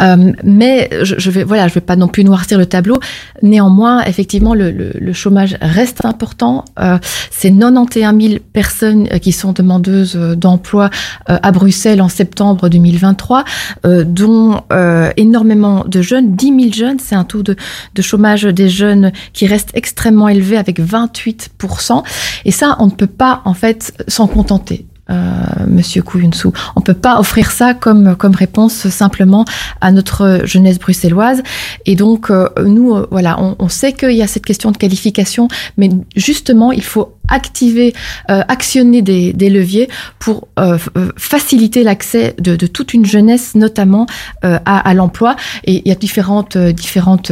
Euh, 0.02 0.32
mais 0.44 0.90
je, 1.04 1.16
je 1.18 1.32
vais, 1.32 1.44
voilà, 1.44 1.68
je 1.68 1.74
vais 1.74 1.82
pas 1.82 1.96
non 1.96 2.08
plus 2.08 2.24
noircir 2.24 2.58
le 2.58 2.66
tableau. 2.66 3.00
Néanmoins, 3.42 4.04
effectivement, 4.04 4.54
le, 4.54 4.72
le, 4.72 4.92
le 5.00 5.14
chômage 5.14 5.58
reste 5.62 6.06
important. 6.06 6.66
Euh, 6.80 6.98
C'est 7.32 7.52
91 7.52 8.22
000 8.22 8.40
personnes 8.54 9.08
qui 9.20 9.32
sont 9.32 9.52
demandeuses 9.52 10.16
d'emploi 10.16 10.90
euh, 11.30 11.38
à 11.42 11.52
Bruxelles 11.52 12.02
en 12.02 12.10
septembre 12.10 12.70
2023, 12.70 13.44
euh, 13.86 14.04
dont 14.04 14.62
euh, 14.72 15.12
énormément 15.18 15.84
de 15.86 16.02
jeunes, 16.02 16.36
10 16.36 16.46
000 16.46 16.74
jeunes. 16.74 17.00
C'est 17.00 17.16
un 17.16 17.24
taux 17.24 17.44
de, 17.44 17.56
de 17.94 18.02
chômage 18.02 18.44
des 18.44 18.70
jeunes 18.70 19.12
qui 19.34 19.48
reste 19.48 19.70
extrêmement 19.74 20.30
élevé 20.30 20.58
avec 20.58 20.80
28% 20.80 22.04
et 22.46 22.52
ça, 22.52 22.76
on 22.80 22.86
ne 22.88 22.92
peut 22.92 23.08
pas 23.08 23.42
en 23.46 23.54
fait 23.54 23.94
s'en 24.08 24.28
contenter. 24.48 24.95
Euh, 25.10 25.44
Monsieur 25.68 26.02
Kouyunsou. 26.02 26.52
On 26.76 26.82
peut 26.82 26.94
pas 26.94 27.20
offrir 27.20 27.52
ça 27.52 27.74
comme 27.74 28.16
comme 28.16 28.36
réponse 28.36 28.88
simplement 28.90 29.46
à 29.82 29.92
notre 29.92 30.42
jeunesse 30.46 30.80
bruxelloise. 30.80 31.44
Et 31.86 31.96
donc 31.96 32.32
euh, 32.32 32.50
nous, 32.66 32.96
euh, 32.96 33.08
voilà, 33.12 33.40
on, 33.40 33.56
on 33.60 33.70
sait 33.70 33.94
qu'il 33.94 34.14
y 34.14 34.24
a 34.24 34.28
cette 34.28 34.46
question 34.46 34.72
de 34.72 34.78
qualification, 34.78 35.48
mais 35.78 35.90
justement, 36.16 36.72
il 36.72 36.84
faut 36.84 37.16
activer, 37.28 37.94
euh, 38.30 38.42
actionner 38.48 39.02
des, 39.02 39.34
des, 39.34 39.50
leviers 39.50 39.90
pour 40.20 40.48
euh, 40.60 40.78
faciliter 41.18 41.84
l'accès 41.84 42.36
de, 42.40 42.56
de, 42.56 42.68
toute 42.68 42.94
une 42.94 43.06
jeunesse, 43.06 43.56
notamment 43.56 44.06
euh, 44.44 44.58
à, 44.66 44.88
à 44.88 44.94
l'emploi. 44.94 45.36
Et 45.64 45.82
il 45.86 45.88
y 45.88 45.92
a 45.92 45.96
différentes, 45.96 46.58
différentes 46.58 47.32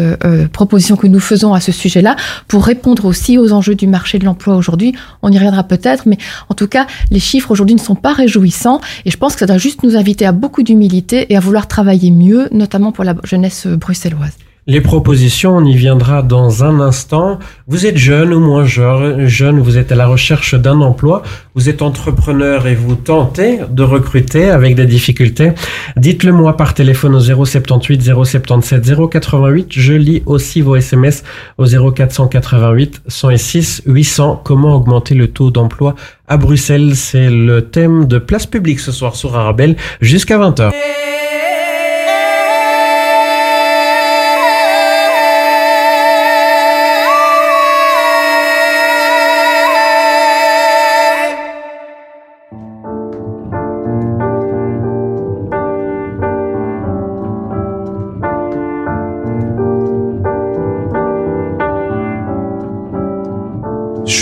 propositions 0.52 0.96
que 0.96 1.08
nous 1.08 1.20
faisons 1.20 1.54
à 1.54 1.60
ce 1.60 1.72
sujet-là 1.72 2.16
pour 2.48 2.66
répondre 2.66 3.06
aussi 3.06 3.38
aux 3.38 3.52
enjeux 3.52 3.76
du 3.76 3.88
marché 3.88 4.20
de 4.20 4.26
l'emploi 4.26 4.56
aujourd'hui. 4.56 4.94
On 5.22 5.32
y 5.32 5.38
reviendra 5.38 5.64
peut-être, 5.64 6.04
mais 6.06 6.18
en 6.50 6.54
tout 6.54 6.68
cas, 6.68 6.88
les 7.12 7.20
chiffres 7.20 7.52
aujourd'hui 7.52 7.63
ne 7.66 7.80
sont 7.80 7.96
pas 7.96 8.14
réjouissants. 8.14 8.82
Et 9.06 9.12
je 9.12 9.18
pense 9.18 9.34
que 9.34 9.40
ça 9.40 9.46
doit 9.46 9.58
juste 9.58 9.84
nous 9.84 9.96
inviter 9.96 10.26
à 10.26 10.32
beaucoup 10.32 10.64
d'humilité 10.64 11.32
et 11.32 11.38
à 11.38 11.40
vouloir 11.40 11.68
travailler 11.68 12.12
mieux, 12.12 12.48
notamment 12.52 12.92
pour 12.92 13.04
la 13.04 13.16
jeunesse 13.24 13.68
bruxelloise. 13.68 14.38
Les 14.66 14.80
propositions, 14.80 15.58
on 15.58 15.66
y 15.66 15.76
viendra 15.76 16.22
dans 16.22 16.64
un 16.64 16.80
instant. 16.80 17.38
Vous 17.68 17.86
êtes 17.86 17.98
jeune 17.98 18.34
ou 18.34 18.40
moins 18.40 18.64
jeune, 18.64 19.60
vous 19.60 19.78
êtes 19.78 19.92
à 19.92 19.96
la 19.96 20.08
recherche 20.08 20.56
d'un 20.56 20.80
emploi, 20.80 21.22
vous 21.54 21.68
êtes 21.68 21.82
entrepreneur 21.82 22.66
et 22.66 22.74
vous 22.74 22.96
tentez 22.96 23.60
de 23.70 23.84
recruter 23.84 24.50
avec 24.50 24.76
des 24.76 24.86
difficultés. 24.86 25.52
Dites-le 25.98 26.32
moi 26.32 26.56
par 26.56 26.74
téléphone 26.74 27.14
au 27.14 27.20
078 27.20 28.02
077 28.24 29.10
088. 29.10 29.68
Je 29.70 29.94
lis 29.94 30.24
aussi 30.26 30.62
vos 30.62 30.78
SMS 30.78 31.26
au 31.58 31.66
0488 31.66 33.02
106 33.06 33.82
800. 33.86 34.44
Comment 34.46 34.78
augmenter 34.78 35.14
le 35.14 35.28
taux 35.28 35.52
d'emploi 35.52 35.96
à 36.30 36.38
Bruxelles? 36.38 36.96
C'est 36.96 37.30
le 37.30 37.64
thème 37.64 38.08
de 38.08 38.18
Place 38.18 38.46
Publique 38.46 38.80
ce 38.80 38.94
soir 38.94 39.18
sur 39.18 39.36
Arabelle 39.36 39.76
jusqu'à 40.00 40.38
20h. 40.38 40.72
Je 40.72 41.23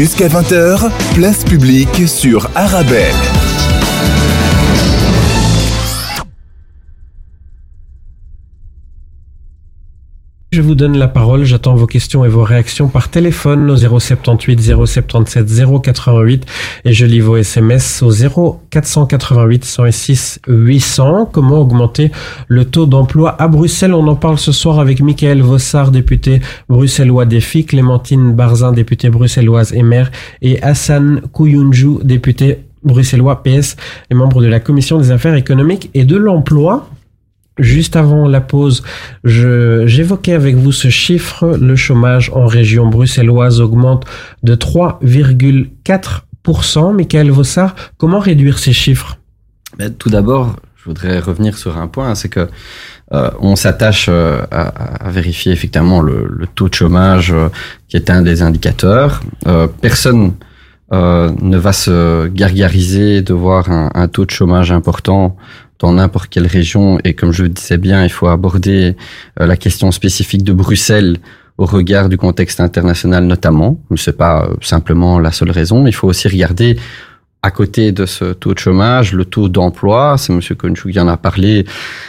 Jusqu'à 0.00 0.28
20h, 0.28 0.88
place 1.14 1.44
publique 1.44 2.08
sur 2.08 2.48
Arabelle. 2.54 3.39
Je 10.60 10.64
vous 10.66 10.74
donne 10.74 10.98
la 10.98 11.08
parole, 11.08 11.44
j'attends 11.44 11.74
vos 11.74 11.86
questions 11.86 12.22
et 12.26 12.28
vos 12.28 12.42
réactions 12.42 12.88
par 12.88 13.08
téléphone 13.08 13.70
au 13.70 13.76
078 13.76 14.60
077 14.60 15.46
088 15.82 16.44
et 16.84 16.92
je 16.92 17.06
lis 17.06 17.20
vos 17.20 17.38
SMS 17.38 18.02
au 18.02 18.10
0488 18.12 19.64
106 19.64 20.40
800. 20.46 21.30
Comment 21.32 21.60
augmenter 21.60 22.10
le 22.48 22.66
taux 22.66 22.84
d'emploi 22.84 23.40
à 23.40 23.48
Bruxelles? 23.48 23.94
On 23.94 24.06
en 24.06 24.16
parle 24.16 24.36
ce 24.36 24.52
soir 24.52 24.80
avec 24.80 25.00
Michael 25.00 25.40
Vossard, 25.40 25.92
député 25.92 26.42
bruxellois 26.68 27.24
défi, 27.24 27.64
Clémentine 27.64 28.34
Barzin, 28.34 28.72
députée 28.72 29.08
bruxelloise 29.08 29.72
et 29.72 29.82
maire, 29.82 30.10
et 30.42 30.62
Hassan 30.62 31.22
Kouyunju, 31.32 32.00
député 32.04 32.58
bruxellois 32.84 33.42
PS 33.42 33.76
et 34.10 34.14
membre 34.14 34.42
de 34.42 34.46
la 34.46 34.60
commission 34.60 34.98
des 34.98 35.10
affaires 35.10 35.36
économiques 35.36 35.88
et 35.94 36.04
de 36.04 36.16
l'emploi. 36.18 36.86
Juste 37.58 37.96
avant 37.96 38.28
la 38.28 38.40
pause, 38.40 38.82
j'évoquais 39.24 40.32
avec 40.32 40.56
vous 40.56 40.72
ce 40.72 40.88
chiffre. 40.88 41.58
Le 41.60 41.76
chômage 41.76 42.30
en 42.34 42.46
région 42.46 42.88
bruxelloise 42.88 43.60
augmente 43.60 44.06
de 44.42 44.54
3,4%. 44.54 46.94
Michael 46.94 47.30
Vossard, 47.30 47.74
comment 47.98 48.18
réduire 48.18 48.58
ces 48.58 48.72
chiffres? 48.72 49.18
Ben, 49.78 49.92
tout 49.92 50.08
d'abord, 50.08 50.56
je 50.76 50.84
voudrais 50.86 51.20
revenir 51.20 51.58
sur 51.58 51.76
un 51.76 51.88
point, 51.88 52.14
c'est 52.14 52.30
que 52.30 52.48
euh, 53.12 53.30
on 53.40 53.56
s'attache 53.56 54.06
euh, 54.08 54.42
à, 54.50 55.10
vérifier 55.10 55.52
effectivement 55.52 56.00
le, 56.00 56.46
taux 56.54 56.68
de 56.68 56.74
chômage 56.74 57.32
euh, 57.32 57.48
qui 57.88 57.96
est 57.96 58.08
un 58.08 58.22
des 58.22 58.42
indicateurs. 58.42 59.20
Personne 59.80 60.34
ne 60.92 61.56
va 61.56 61.72
se 61.72 62.26
gargariser 62.28 63.22
de 63.22 63.32
voir 63.32 63.70
un, 63.70 64.08
taux 64.08 64.24
de 64.24 64.30
chômage 64.30 64.72
important 64.72 65.36
dans 65.80 65.92
n'importe 65.92 66.28
quelle 66.28 66.46
région. 66.46 66.98
Et 67.04 67.14
comme 67.14 67.32
je 67.32 67.42
le 67.42 67.48
disais 67.48 67.78
bien, 67.78 68.04
il 68.04 68.10
faut 68.10 68.28
aborder 68.28 68.96
la 69.36 69.56
question 69.56 69.90
spécifique 69.90 70.44
de 70.44 70.52
Bruxelles 70.52 71.16
au 71.58 71.66
regard 71.66 72.08
du 72.08 72.16
contexte 72.16 72.60
international 72.60 73.24
notamment. 73.24 73.78
Ce 73.96 74.10
n'est 74.10 74.16
pas 74.16 74.48
simplement 74.62 75.18
la 75.18 75.32
seule 75.32 75.50
raison. 75.50 75.86
Il 75.86 75.94
faut 75.94 76.08
aussi 76.08 76.28
regarder 76.28 76.76
à 77.42 77.50
côté 77.50 77.92
de 77.92 78.06
ce 78.06 78.32
taux 78.32 78.54
de 78.54 78.58
chômage, 78.58 79.12
le 79.12 79.24
taux 79.24 79.48
d'emploi, 79.48 80.16
c'est 80.18 80.32
M. 80.32 80.40
Konchou 80.56 80.90
qui 80.90 81.00
en 81.00 81.08
a 81.08 81.16
parlé, 81.16 81.64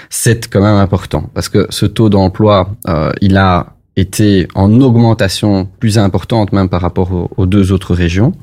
c'est 0.09 0.49
quand 0.49 0.61
même 0.61 0.75
important 0.75 1.29
parce 1.33 1.47
que 1.47 1.67
ce 1.69 1.85
taux 1.85 2.09
d'emploi, 2.09 2.75
euh, 2.87 3.11
il 3.21 3.37
a 3.37 3.75
été 3.95 4.47
en 4.55 4.79
augmentation 4.81 5.67
plus 5.79 5.97
importante 5.97 6.53
même 6.53 6.69
par 6.69 6.81
rapport 6.81 7.29
aux, 7.37 7.45
deux 7.45 7.71
autres 7.71 7.93
régions. 7.93 8.33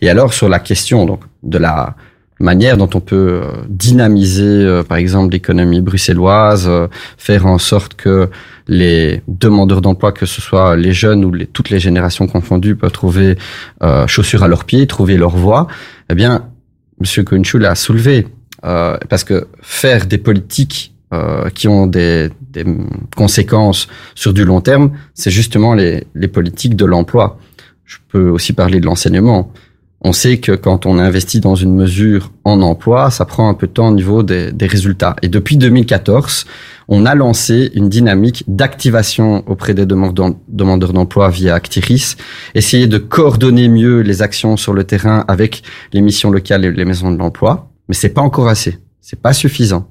Et 0.00 0.10
alors 0.10 0.32
sur 0.32 0.48
la 0.48 0.58
question 0.58 1.06
donc 1.06 1.20
de 1.42 1.58
la 1.58 1.96
manière 2.38 2.76
dont 2.76 2.90
on 2.94 3.00
peut 3.00 3.40
euh, 3.42 3.52
dynamiser, 3.68 4.44
euh, 4.44 4.82
par 4.82 4.98
exemple, 4.98 5.32
l'économie 5.32 5.80
bruxelloise, 5.80 6.66
euh, 6.68 6.88
faire 7.16 7.46
en 7.46 7.58
sorte 7.58 7.94
que 7.94 8.28
les 8.68 9.22
demandeurs 9.28 9.80
d'emploi, 9.80 10.12
que 10.12 10.26
ce 10.26 10.40
soit 10.40 10.76
les 10.76 10.92
jeunes 10.92 11.24
ou 11.24 11.32
les, 11.32 11.46
toutes 11.46 11.70
les 11.70 11.78
générations 11.78 12.26
confondues, 12.26 12.76
peuvent 12.76 12.92
trouver 12.92 13.36
euh, 13.82 14.06
chaussures 14.06 14.42
à 14.42 14.48
leurs 14.48 14.64
pieds, 14.64 14.86
trouver 14.86 15.16
leur 15.16 15.36
voie. 15.36 15.66
Eh 16.10 16.14
bien, 16.14 16.48
Monsieur 17.00 17.24
Kunchul 17.24 17.64
a 17.64 17.74
soulevé 17.74 18.26
euh, 18.64 18.96
parce 19.08 19.24
que 19.24 19.48
faire 19.60 20.06
des 20.06 20.18
politiques 20.18 20.94
euh, 21.12 21.48
qui 21.50 21.68
ont 21.68 21.86
des, 21.86 22.30
des, 22.50 22.64
conséquences 23.14 23.86
sur 24.14 24.32
du 24.32 24.44
long 24.44 24.60
terme, 24.60 24.92
c'est 25.14 25.30
justement 25.30 25.74
les, 25.74 26.04
les 26.14 26.28
politiques 26.28 26.74
de 26.74 26.84
l'emploi. 26.84 27.38
Je 27.84 27.98
peux 28.08 28.28
aussi 28.28 28.52
parler 28.52 28.80
de 28.80 28.86
l'enseignement. 28.86 29.52
On 30.02 30.12
sait 30.12 30.38
que 30.38 30.52
quand 30.52 30.86
on 30.86 30.98
investit 30.98 31.40
dans 31.40 31.54
une 31.54 31.74
mesure 31.74 32.30
en 32.44 32.60
emploi, 32.60 33.10
ça 33.10 33.24
prend 33.24 33.48
un 33.48 33.54
peu 33.54 33.66
de 33.66 33.72
temps 33.72 33.88
au 33.88 33.94
niveau 33.94 34.22
des, 34.22 34.52
des 34.52 34.66
résultats. 34.66 35.16
Et 35.22 35.28
depuis 35.28 35.56
2014, 35.56 36.44
on 36.88 37.06
a 37.06 37.14
lancé 37.14 37.70
une 37.74 37.88
dynamique 37.88 38.44
d'activation 38.46 39.42
auprès 39.48 39.74
des 39.74 39.86
demandeurs 39.86 40.92
d'emploi 40.92 41.30
via 41.30 41.54
Actiris, 41.54 42.16
essayer 42.54 42.86
de 42.86 42.98
coordonner 42.98 43.68
mieux 43.68 44.00
les 44.00 44.22
actions 44.22 44.56
sur 44.56 44.74
le 44.74 44.84
terrain 44.84 45.24
avec 45.28 45.62
les 45.92 46.00
missions 46.00 46.30
locales 46.30 46.64
et 46.64 46.72
les 46.72 46.84
maisons 46.84 47.10
de 47.10 47.18
l'emploi. 47.18 47.70
Mais 47.88 47.94
c'est 47.94 48.10
pas 48.10 48.22
encore 48.22 48.48
assez. 48.48 48.78
C'est 49.00 49.20
pas 49.20 49.32
suffisant. 49.32 49.88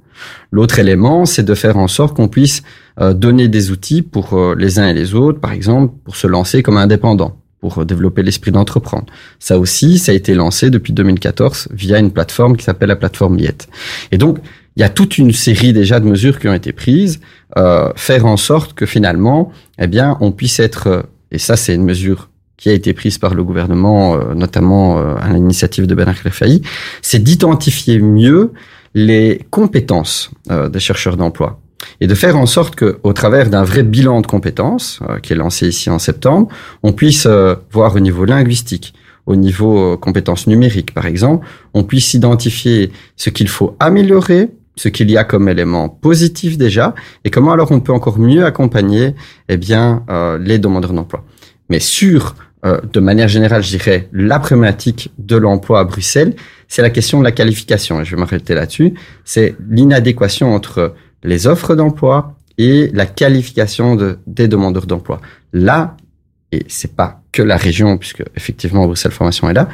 L'autre 0.51 0.79
élément, 0.79 1.25
c'est 1.25 1.43
de 1.43 1.55
faire 1.55 1.77
en 1.77 1.87
sorte 1.87 2.15
qu'on 2.15 2.27
puisse 2.27 2.63
euh, 3.01 3.13
donner 3.13 3.47
des 3.47 3.71
outils 3.71 4.01
pour 4.01 4.33
euh, 4.33 4.55
les 4.57 4.79
uns 4.79 4.87
et 4.87 4.93
les 4.93 5.13
autres, 5.13 5.39
par 5.39 5.51
exemple, 5.51 5.93
pour 6.05 6.15
se 6.15 6.27
lancer 6.27 6.63
comme 6.63 6.77
indépendant 6.77 7.41
pour 7.69 7.85
développer 7.85 8.21
l'esprit 8.21 8.51
d'entreprendre. 8.51 9.05
Ça 9.39 9.57
aussi, 9.57 9.97
ça 9.97 10.11
a 10.11 10.15
été 10.15 10.35
lancé 10.35 10.69
depuis 10.69 10.93
2014 10.93 11.69
via 11.71 11.97
une 11.97 12.11
plateforme 12.11 12.55
qui 12.57 12.63
s'appelle 12.63 12.89
la 12.89 12.95
plateforme 12.95 13.35
Miette. 13.35 13.67
Et 14.11 14.17
donc, 14.17 14.37
il 14.75 14.81
y 14.81 14.83
a 14.83 14.89
toute 14.89 15.17
une 15.17 15.31
série 15.31 15.73
déjà 15.73 15.99
de 15.99 16.05
mesures 16.05 16.37
qui 16.39 16.47
ont 16.47 16.53
été 16.53 16.73
prises, 16.73 17.19
euh, 17.57 17.91
faire 17.95 18.25
en 18.25 18.37
sorte 18.37 18.73
que 18.73 18.85
finalement, 18.85 19.51
eh 19.79 19.87
bien, 19.87 20.17
on 20.21 20.31
puisse 20.31 20.59
être, 20.59 21.07
et 21.31 21.39
ça 21.39 21.55
c'est 21.55 21.73
une 21.73 21.85
mesure 21.85 22.29
qui 22.57 22.69
a 22.69 22.73
été 22.73 22.93
prise 22.93 23.17
par 23.17 23.33
le 23.33 23.43
gouvernement, 23.43 24.15
euh, 24.15 24.33
notamment 24.35 24.99
euh, 24.99 25.15
à 25.19 25.33
l'initiative 25.33 25.87
de 25.87 25.95
Bernard 25.95 26.15
Failly, 26.17 26.61
c'est 27.01 27.23
d'identifier 27.23 27.99
mieux 27.99 28.53
les 28.93 29.41
compétences 29.49 30.31
euh, 30.51 30.69
des 30.69 30.79
chercheurs 30.79 31.17
d'emploi 31.17 31.59
et 32.01 32.07
de 32.07 32.15
faire 32.15 32.37
en 32.37 32.45
sorte 32.45 32.75
que, 32.75 32.99
au 33.03 33.13
travers 33.13 33.49
d'un 33.49 33.63
vrai 33.63 33.83
bilan 33.83 34.21
de 34.21 34.27
compétences 34.27 34.99
euh, 35.09 35.19
qui 35.19 35.33
est 35.33 35.35
lancé 35.35 35.67
ici 35.67 35.89
en 35.89 35.99
septembre, 35.99 36.47
on 36.83 36.93
puisse 36.93 37.25
euh, 37.25 37.55
voir 37.71 37.95
au 37.95 37.99
niveau 37.99 38.25
linguistique, 38.25 38.93
au 39.25 39.35
niveau 39.35 39.93
euh, 39.93 39.97
compétences 39.97 40.47
numériques 40.47 40.93
par 40.93 41.05
exemple, 41.05 41.47
on 41.73 41.83
puisse 41.83 42.13
identifier 42.13 42.91
ce 43.15 43.29
qu'il 43.29 43.47
faut 43.47 43.75
améliorer, 43.79 44.49
ce 44.75 44.89
qu'il 44.89 45.09
y 45.09 45.17
a 45.17 45.23
comme 45.23 45.47
élément 45.47 45.89
positif 45.89 46.57
déjà, 46.57 46.93
et 47.23 47.29
comment 47.29 47.51
alors 47.51 47.71
on 47.71 47.79
peut 47.79 47.93
encore 47.93 48.19
mieux 48.19 48.45
accompagner 48.45 49.15
eh 49.47 49.55
bien 49.55 50.03
les 50.41 50.59
demandeurs 50.59 50.91
d'emploi. 50.91 51.23
Mais 51.69 51.79
sur 51.79 52.35
de 52.65 52.99
manière 52.99 53.29
générale, 53.29 53.63
je 53.63 53.69
dirais, 53.69 54.09
la 54.11 54.37
problématique 54.37 55.13
de 55.17 55.37
l'emploi 55.37 55.79
à 55.79 55.85
Bruxelles, 55.85 56.35
c'est 56.67 56.81
la 56.81 56.89
question 56.89 57.19
de 57.19 57.23
la 57.23 57.31
qualification. 57.31 58.01
Et 58.01 58.05
je 58.05 58.15
vais 58.15 58.19
m'arrêter 58.19 58.53
là-dessus. 58.53 58.95
C'est 59.23 59.55
l'inadéquation 59.69 60.53
entre 60.53 60.93
les 61.25 61.47
offres 61.47 61.75
d'emploi 61.75 62.35
et 62.57 62.89
la 62.93 63.05
qualification 63.05 63.95
de, 63.95 64.19
des 64.27 64.47
demandeurs 64.47 64.87
d'emploi. 64.87 65.19
Là, 65.53 65.97
et 66.51 66.63
c'est 66.67 66.95
pas 66.95 67.21
que 67.31 67.41
la 67.41 67.57
région, 67.57 67.97
puisque 67.97 68.23
effectivement 68.35 68.85
Bruxelles 68.85 69.11
Formation 69.11 69.49
est 69.49 69.53
là, 69.53 69.67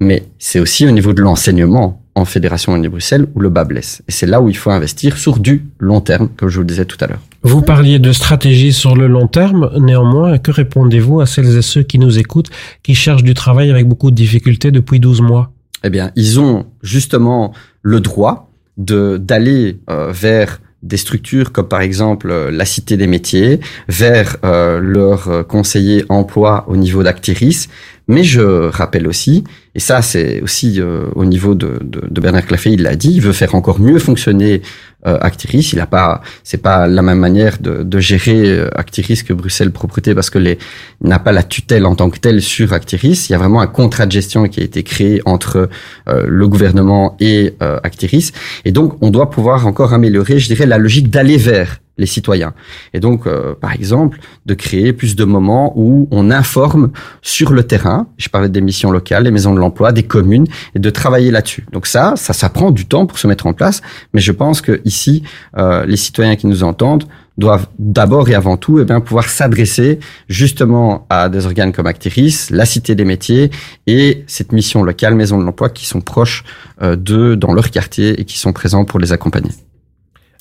mais 0.00 0.24
c'est 0.38 0.60
aussi 0.60 0.86
au 0.86 0.90
niveau 0.90 1.14
de 1.14 1.22
l'enseignement 1.22 2.02
en 2.14 2.24
Fédération 2.24 2.72
Wallonie-Bruxelles 2.72 3.26
où 3.34 3.40
le 3.40 3.48
bas 3.48 3.64
blesse. 3.64 4.02
Et 4.08 4.12
c'est 4.12 4.26
là 4.26 4.40
où 4.40 4.48
il 4.48 4.56
faut 4.56 4.70
investir 4.70 5.16
sur 5.16 5.38
du 5.38 5.66
long 5.78 6.00
terme, 6.00 6.28
comme 6.36 6.48
je 6.48 6.56
vous 6.56 6.62
le 6.62 6.66
disais 6.66 6.84
tout 6.84 6.96
à 7.00 7.06
l'heure. 7.06 7.20
Vous 7.42 7.62
parliez 7.62 7.98
de 7.98 8.12
stratégie 8.12 8.72
sur 8.72 8.96
le 8.96 9.06
long 9.06 9.28
terme. 9.28 9.70
Néanmoins, 9.78 10.38
que 10.38 10.50
répondez-vous 10.50 11.20
à 11.20 11.26
celles 11.26 11.56
et 11.56 11.62
ceux 11.62 11.82
qui 11.82 11.98
nous 11.98 12.18
écoutent, 12.18 12.50
qui 12.82 12.94
cherchent 12.94 13.22
du 13.22 13.34
travail 13.34 13.70
avec 13.70 13.86
beaucoup 13.86 14.10
de 14.10 14.16
difficultés 14.16 14.70
depuis 14.70 15.00
12 15.00 15.20
mois? 15.20 15.52
Eh 15.84 15.90
bien, 15.90 16.10
ils 16.16 16.40
ont 16.40 16.66
justement 16.82 17.52
le 17.82 18.00
droit 18.00 18.50
de 18.76 19.16
d'aller 19.16 19.78
euh, 19.88 20.10
vers 20.12 20.60
des 20.86 20.96
structures 20.96 21.52
comme 21.52 21.68
par 21.68 21.80
exemple 21.80 22.30
euh, 22.30 22.50
la 22.50 22.64
Cité 22.64 22.96
des 22.96 23.06
métiers 23.06 23.60
vers 23.88 24.36
euh, 24.44 24.78
leur 24.80 25.28
euh, 25.28 25.42
conseiller 25.42 26.04
emploi 26.08 26.64
au 26.68 26.76
niveau 26.76 27.02
d'Actiris. 27.02 27.68
Mais 28.08 28.22
je 28.22 28.68
rappelle 28.68 29.08
aussi, 29.08 29.42
et 29.74 29.80
ça 29.80 30.00
c'est 30.00 30.40
aussi 30.40 30.80
euh, 30.80 31.06
au 31.16 31.24
niveau 31.24 31.56
de, 31.56 31.80
de, 31.82 32.02
de 32.08 32.20
Bernard 32.20 32.46
Claffey, 32.46 32.72
il 32.72 32.82
l'a 32.82 32.94
dit, 32.94 33.14
il 33.14 33.20
veut 33.20 33.32
faire 33.32 33.56
encore 33.56 33.80
mieux 33.80 33.98
fonctionner 33.98 34.62
euh, 35.06 35.18
Actiris. 35.20 35.72
Il 35.72 35.80
a 35.80 35.86
pas, 35.86 36.20
c'est 36.42 36.62
pas 36.62 36.86
la 36.86 37.02
même 37.02 37.18
manière 37.18 37.58
de, 37.60 37.82
de 37.82 37.98
gérer 37.98 38.48
euh, 38.48 38.68
Actiris 38.74 39.22
que 39.22 39.32
Bruxelles 39.32 39.72
Propreté 39.72 40.14
parce 40.14 40.30
que 40.30 40.38
les 40.38 40.58
n'a 41.00 41.18
pas 41.18 41.32
la 41.32 41.42
tutelle 41.42 41.86
en 41.86 41.94
tant 41.94 42.10
que 42.10 42.18
telle 42.18 42.42
sur 42.42 42.72
Actiris. 42.72 43.28
Il 43.28 43.32
y 43.32 43.34
a 43.34 43.38
vraiment 43.38 43.60
un 43.60 43.66
contrat 43.66 44.06
de 44.06 44.12
gestion 44.12 44.46
qui 44.48 44.60
a 44.60 44.64
été 44.64 44.82
créé 44.82 45.20
entre 45.24 45.68
euh, 46.08 46.24
le 46.26 46.48
gouvernement 46.48 47.16
et 47.20 47.54
euh, 47.62 47.78
Actiris. 47.82 48.32
Et 48.64 48.72
donc 48.72 48.96
on 49.00 49.10
doit 49.10 49.30
pouvoir 49.30 49.66
encore 49.66 49.92
améliorer, 49.92 50.38
je 50.38 50.46
dirais, 50.46 50.66
la 50.66 50.78
logique 50.78 51.10
d'aller 51.10 51.38
vers 51.38 51.78
les 51.98 52.06
citoyens. 52.06 52.52
Et 52.92 53.00
donc, 53.00 53.26
euh, 53.26 53.54
par 53.54 53.72
exemple, 53.72 54.18
de 54.44 54.54
créer 54.54 54.92
plus 54.92 55.16
de 55.16 55.24
moments 55.24 55.72
où 55.76 56.08
on 56.10 56.30
informe 56.30 56.90
sur 57.22 57.52
le 57.52 57.62
terrain. 57.62 58.06
Je 58.18 58.28
parlais 58.28 58.48
des 58.48 58.60
missions 58.60 58.90
locales, 58.90 59.24
les 59.24 59.30
maisons 59.30 59.54
de 59.54 59.60
l'emploi, 59.60 59.92
des 59.92 60.02
communes, 60.02 60.46
et 60.74 60.78
de 60.78 60.90
travailler 60.90 61.30
là-dessus. 61.30 61.66
Donc 61.72 61.86
ça, 61.86 62.14
ça, 62.16 62.32
ça 62.32 62.48
prend 62.48 62.70
du 62.70 62.86
temps 62.86 63.06
pour 63.06 63.18
se 63.18 63.26
mettre 63.26 63.46
en 63.46 63.52
place. 63.52 63.80
Mais 64.12 64.20
je 64.20 64.32
pense 64.32 64.60
que 64.60 64.80
ici, 64.84 65.22
euh, 65.56 65.86
les 65.86 65.96
citoyens 65.96 66.36
qui 66.36 66.46
nous 66.46 66.62
entendent 66.62 67.04
doivent 67.38 67.66
d'abord 67.78 68.28
et 68.28 68.34
avant 68.34 68.56
tout 68.56 68.78
eh 68.80 68.84
bien, 68.84 69.00
pouvoir 69.00 69.28
s'adresser 69.28 69.98
justement 70.28 71.06
à 71.10 71.28
des 71.28 71.44
organes 71.44 71.72
comme 71.72 71.86
Actiris, 71.86 72.48
la 72.50 72.64
Cité 72.64 72.94
des 72.94 73.04
métiers 73.04 73.50
et 73.86 74.24
cette 74.26 74.52
mission 74.52 74.82
locale, 74.82 75.14
Maison 75.14 75.38
de 75.38 75.44
l'emploi, 75.44 75.68
qui 75.68 75.86
sont 75.86 76.00
proches 76.00 76.44
euh, 76.82 76.96
d'eux 76.96 77.36
dans 77.36 77.52
leur 77.52 77.70
quartier 77.70 78.20
et 78.20 78.24
qui 78.24 78.38
sont 78.38 78.52
présents 78.52 78.84
pour 78.84 78.98
les 78.98 79.12
accompagner. 79.12 79.50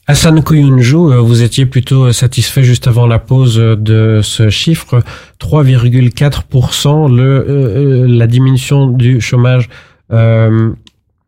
Hassan 0.08 0.44
Koyunju, 0.44 1.18
vous 1.18 1.42
étiez 1.42 1.66
plutôt 1.66 2.12
satisfait 2.12 2.64
juste 2.64 2.88
avant 2.88 3.08
la 3.08 3.18
pause 3.18 3.58
de 3.58 4.20
ce 4.24 4.50
chiffre, 4.50 5.02
3,4%, 5.40 7.14
le, 7.14 7.24
euh, 7.24 8.08
la 8.08 8.28
diminution 8.28 8.88
du 8.88 9.20
chômage, 9.20 9.68
euh, 10.12 10.74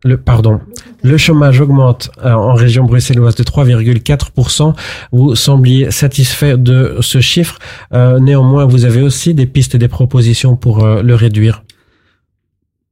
le, 0.04 0.18
pardon, 0.18 0.62
le 1.04 1.18
chômage 1.18 1.62
augmente 1.62 2.12
en 2.24 2.54
région 2.54 2.86
bruxelloise 2.86 3.36
de 3.36 3.44
3,4%. 3.44 4.74
Vous 5.12 5.36
sembliez 5.36 5.92
satisfait 5.92 6.58
de 6.58 6.98
ce 7.02 7.22
chiffre. 7.22 7.60
Euh, 7.94 8.20
néanmoins, 8.20 8.66
vous 8.66 8.86
avez 8.86 9.02
aussi 9.02 9.34
des 9.34 9.46
pistes 9.46 9.76
et 9.76 9.78
des 9.78 9.88
propositions 9.88 10.56
pour 10.56 10.84
euh, 10.84 11.02
le 11.02 11.16
réduire. 11.16 11.64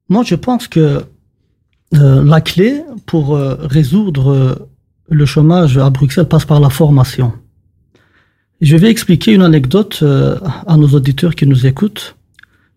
Moi, 0.10 0.24
je 0.26 0.36
pense 0.36 0.68
que 0.68 1.04
euh, 1.96 2.24
la 2.24 2.42
clé 2.42 2.82
pour 3.06 3.38
résoudre 3.38 4.68
le 5.10 5.26
chômage 5.26 5.78
à 5.78 5.90
Bruxelles 5.90 6.28
passe 6.28 6.46
par 6.46 6.60
la 6.60 6.70
formation. 6.70 7.34
Je 8.62 8.78
vais 8.78 8.90
expliquer 8.90 9.34
une 9.34 9.42
anecdote 9.42 10.00
euh, 10.02 10.40
à 10.66 10.78
nos 10.78 10.88
auditeurs 10.88 11.36
qui 11.36 11.46
nous 11.46 11.66
écoutent. 11.66 12.16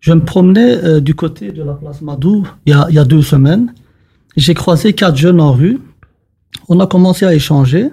Je 0.01 0.13
me 0.13 0.23
promenais 0.23 0.83
euh, 0.83 0.99
du 0.99 1.15
côté 1.15 1.51
de 1.51 1.63
la 1.63 1.73
place 1.73 2.01
Madou 2.01 2.47
il 2.65 2.75
y 2.89 2.99
a, 2.99 3.05
deux 3.05 3.21
semaines. 3.21 3.73
J'ai 4.35 4.53
croisé 4.53 4.93
quatre 4.93 5.17
jeunes 5.17 5.41
en 5.41 5.53
rue. 5.53 5.79
On 6.67 6.79
a 6.79 6.87
commencé 6.87 7.25
à 7.25 7.33
échanger. 7.33 7.89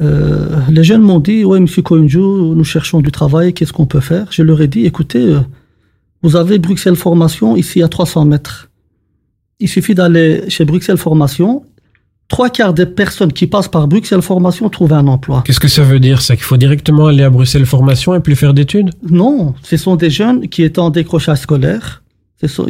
Euh, 0.00 0.60
les 0.68 0.84
jeunes 0.84 1.02
m'ont 1.02 1.20
dit, 1.20 1.44
ouais, 1.44 1.60
monsieur 1.60 1.82
Koinju, 1.82 2.18
nous 2.18 2.64
cherchons 2.64 3.00
du 3.00 3.10
travail, 3.10 3.52
qu'est-ce 3.52 3.72
qu'on 3.72 3.86
peut 3.86 4.00
faire? 4.00 4.28
Je 4.30 4.42
leur 4.42 4.60
ai 4.60 4.68
dit, 4.68 4.86
écoutez, 4.86 5.36
vous 6.22 6.36
avez 6.36 6.58
Bruxelles 6.58 6.96
Formation 6.96 7.56
ici 7.56 7.82
à 7.82 7.88
300 7.88 8.24
mètres. 8.26 8.70
Il 9.58 9.68
suffit 9.68 9.94
d'aller 9.94 10.48
chez 10.48 10.64
Bruxelles 10.64 10.96
Formation 10.96 11.64
trois 12.30 12.48
quarts 12.48 12.72
des 12.72 12.86
personnes 12.86 13.32
qui 13.32 13.46
passent 13.46 13.68
par 13.68 13.86
Bruxelles 13.86 14.22
Formation 14.22 14.70
trouvent 14.70 14.94
un 14.94 15.06
emploi. 15.06 15.42
Qu'est-ce 15.44 15.60
que 15.60 15.68
ça 15.68 15.82
veut 15.82 16.00
dire? 16.00 16.22
Ça 16.22 16.36
Qu'il 16.36 16.44
faut 16.44 16.56
directement 16.56 17.08
aller 17.08 17.22
à 17.22 17.28
Bruxelles 17.28 17.66
Formation 17.66 18.14
et 18.14 18.20
plus 18.20 18.36
faire 18.36 18.54
d'études? 18.54 18.90
Non, 19.10 19.54
ce 19.62 19.76
sont 19.76 19.96
des 19.96 20.08
jeunes 20.08 20.48
qui 20.48 20.62
étaient 20.62 20.78
en 20.78 20.88
décrochage 20.88 21.40
scolaire. 21.40 22.02
Ce 22.40 22.46
sont, 22.46 22.66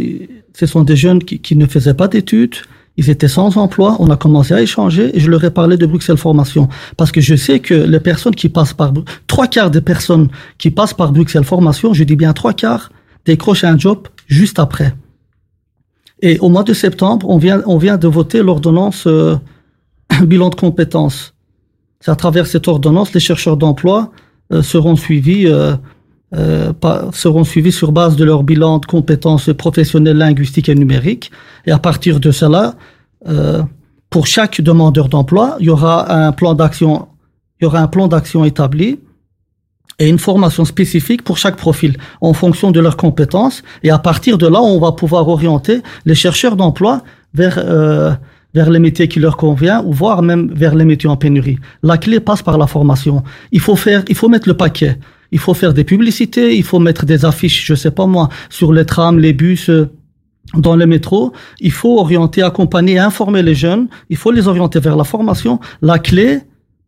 ce 0.59 0.67
sont 0.67 0.83
des 0.83 0.97
jeunes 0.97 1.23
qui, 1.23 1.39
qui 1.39 1.55
ne 1.55 1.67
faisaient 1.67 1.95
pas 1.95 2.09
d'études. 2.09 2.57
Ils 2.97 3.09
étaient 3.09 3.29
sans 3.29 3.57
emploi. 3.57 3.97
On 4.01 4.11
a 4.11 4.17
commencé 4.17 4.53
à 4.53 4.61
échanger 4.61 5.17
et 5.17 5.21
je 5.21 5.31
leur 5.31 5.45
ai 5.45 5.51
parlé 5.51 5.77
de 5.77 5.87
Bruxelles 5.87 6.17
Formation. 6.17 6.69
Parce 6.97 7.13
que 7.13 7.21
je 7.21 7.37
sais 7.37 7.61
que 7.61 7.75
les 7.75 8.01
personnes 8.01 8.35
qui 8.35 8.49
passent 8.49 8.73
par, 8.73 8.93
trois 9.29 9.47
quarts 9.47 9.71
des 9.71 9.81
personnes 9.81 10.29
qui 10.59 10.71
passent 10.71 10.95
par 10.95 11.13
Bruxelles 11.13 11.45
Formation, 11.45 11.95
je 11.95 12.03
dis 12.03 12.17
bien 12.17 12.33
trois 12.33 12.55
quarts, 12.55 12.91
décrochent 13.27 13.65
un 13.65 13.79
job 13.79 14.09
juste 14.27 14.59
après. 14.59 14.95
Et 16.23 16.39
au 16.39 16.49
mois 16.49 16.65
de 16.65 16.75
septembre, 16.75 17.29
on 17.29 17.39
vient, 17.39 17.63
on 17.67 17.79
vient 17.79 17.97
de 17.97 18.09
voter 18.09 18.43
l'ordonnance 18.43 19.05
euh, 19.07 19.37
bilan 20.25 20.51
de 20.51 20.55
compétences. 20.55 21.35
C'est 22.01 22.11
à 22.11 22.17
travers 22.17 22.47
cette 22.47 22.69
ordonnance, 22.69 23.13
les 23.13 23.21
chercheurs 23.21 23.57
d'emploi 23.57 24.11
euh, 24.53 24.63
seront 24.63 24.97
suivis 24.97 25.47
euh, 25.47 25.75
euh, 26.35 26.73
par- 26.73 27.15
seront 27.15 27.45
suivis 27.45 27.73
sur 27.73 27.93
base 27.93 28.17
de 28.17 28.25
leur 28.25 28.43
bilan 28.43 28.79
de 28.79 28.87
compétences 28.87 29.51
professionnelles, 29.57 30.17
linguistiques 30.19 30.69
et 30.69 30.75
numériques. 30.75 31.31
Et 31.67 31.73
à 31.73 31.79
partir 31.79 32.21
de 32.21 32.31
cela, 32.31 32.75
euh, 33.29 33.63
pour 34.11 34.27
chaque 34.27 34.61
demandeur 34.61 35.09
d'emploi, 35.09 35.57
il 35.61 35.67
y 35.67 35.71
aura 35.71 36.13
un 36.27 36.33
plan 36.33 36.55
d'action, 36.55 37.09
il 37.61 37.65
y 37.65 37.67
aura 37.67 37.81
un 37.81 37.87
plan 37.89 38.09
d'action 38.09 38.45
établi 38.45 39.01
et 39.99 40.09
une 40.09 40.19
formation 40.19 40.65
spécifique 40.65 41.23
pour 41.23 41.37
chaque 41.39 41.57
profil 41.57 41.97
en 42.21 42.33
fonction 42.33 42.71
de 42.71 42.81
leurs 42.81 42.97
compétences. 42.97 43.63
Et 43.83 43.91
à 43.91 43.99
partir 43.99 44.39
de 44.39 44.47
là, 44.47 44.61
on 44.63 44.79
va 44.79 44.93
pouvoir 44.93 45.29
orienter 45.29 45.83
les 46.07 46.15
chercheurs 46.15 46.57
d'emploi 46.57 47.03
vers 47.35 47.59
euh, 47.59 48.13
vers 48.55 48.71
les 48.71 48.79
métiers 48.79 49.09
qui 49.09 49.21
leur 49.21 49.37
convient 49.37 49.83
ou 49.85 49.93
voire 49.93 50.23
même 50.23 50.53
vers 50.53 50.75
les 50.75 50.85
métiers 50.85 51.09
en 51.09 51.17
pénurie. 51.17 51.59
La 51.83 51.99
clé 51.99 52.21
passe 52.21 52.43
par 52.43 52.59
la 52.59 52.67
formation. 52.67 53.23
Il 53.53 53.61
faut 53.61 53.77
faire, 53.77 54.03
il 54.09 54.17
faut 54.17 54.29
mettre 54.29 54.49
le 54.49 54.57
paquet. 54.57 54.99
Il 55.33 55.39
faut 55.39 55.55
faire 55.55 55.73
des 55.73 55.85
publicités, 55.85 56.57
il 56.57 56.65
faut 56.65 56.81
mettre 56.81 57.07
des 57.07 57.25
affiches, 57.25 57.65
je 57.65 57.77
sais 57.77 57.93
pas 57.93 58.07
moi, 58.07 58.29
sur 58.49 58.73
les 58.73 58.85
trams, 58.85 59.21
les 59.21 59.33
bus, 59.33 59.71
euh, 59.71 59.89
dans 60.55 60.75
les 60.75 60.87
métros. 60.87 61.33
Il 61.61 61.71
faut 61.71 62.01
orienter, 62.01 62.43
accompagner, 62.43 62.99
informer 62.99 63.43
les 63.43 63.55
jeunes. 63.55 63.87
Il 64.09 64.17
faut 64.17 64.33
les 64.33 64.49
orienter 64.49 64.81
vers 64.81 64.97
la 64.97 65.05
formation. 65.05 65.61
La 65.83 66.01
clé 66.01 66.41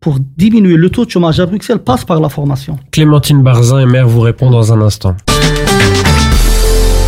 pour 0.03 0.17
diminuer 0.37 0.75
le 0.75 0.89
taux 0.89 1.05
de 1.05 1.09
chômage 1.09 1.39
à 1.39 1.45
Bruxelles 1.45 1.79
passe 1.79 2.03
par 2.03 2.19
la 2.19 2.27
formation. 2.27 2.77
Clémentine 2.91 3.41
Barzin 3.41 3.79
et 3.79 3.85
mère 3.85 4.05
vous 4.05 4.19
répond 4.19 4.51
dans 4.51 4.73
un 4.73 4.81
instant. 4.81 5.15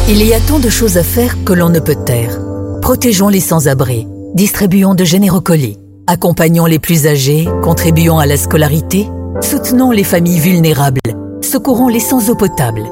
Il 0.08 0.24
y 0.24 0.34
a 0.34 0.40
tant 0.40 0.60
de 0.60 0.70
choses 0.70 0.98
à 0.98 1.04
faire 1.04 1.44
que 1.44 1.52
l'on 1.52 1.68
ne 1.68 1.80
peut 1.80 1.98
taire. 2.06 2.40
Protégeons 2.82 3.28
les 3.28 3.42
sans-abri, 3.42 4.08
distribuons 4.34 4.96
de 4.96 5.04
généreux 5.04 5.42
colis, 5.42 5.78
accompagnons 6.08 6.68
les 6.68 6.80
plus 6.80 7.06
âgés, 7.06 7.50
contribuons 7.62 8.18
à 8.18 8.26
la 8.26 8.38
scolarité, 8.38 9.08
soutenons 9.42 9.92
les 9.92 10.06
familles 10.06 10.40
vulnérables, 10.40 11.02
secourons 11.42 11.90
les 11.90 12.00
sans 12.00 12.30
eau 12.30 12.36
potable, 12.36 12.84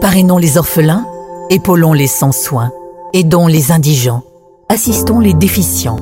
parrainons 0.00 0.38
les 0.38 0.58
orphelins, 0.58 1.06
épaulons 1.50 1.92
les 1.92 2.08
sans 2.08 2.32
soins, 2.32 2.72
aidons 3.12 3.46
les 3.46 3.70
indigents, 3.70 4.24
assistons 4.68 5.20
les 5.20 5.34
déficients, 5.34 5.98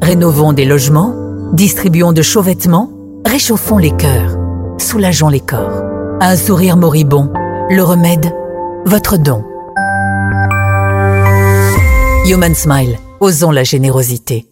rénovons 0.00 0.54
des 0.54 0.64
logements, 0.64 1.14
distribuons 1.52 2.12
de 2.12 2.22
chauds 2.22 2.42
vêtements, 2.42 2.91
réchauffons 3.26 3.78
les 3.78 3.96
cœurs, 3.96 4.36
soulageons 4.78 5.28
les 5.28 5.40
corps. 5.40 5.82
Un 6.20 6.36
sourire 6.36 6.76
moribond, 6.76 7.32
le 7.70 7.82
remède, 7.82 8.32
votre 8.84 9.16
don. 9.16 9.44
Human 12.26 12.54
Smile, 12.54 12.98
osons 13.20 13.50
la 13.50 13.64
générosité. 13.64 14.46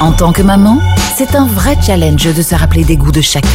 En 0.00 0.12
tant 0.12 0.32
que 0.32 0.42
maman, 0.42 0.78
c'est 1.16 1.36
un 1.36 1.46
vrai 1.46 1.76
challenge 1.80 2.34
de 2.34 2.42
se 2.42 2.54
rappeler 2.54 2.84
des 2.84 2.96
goûts 2.96 3.12
de 3.12 3.20
chacun. 3.20 3.48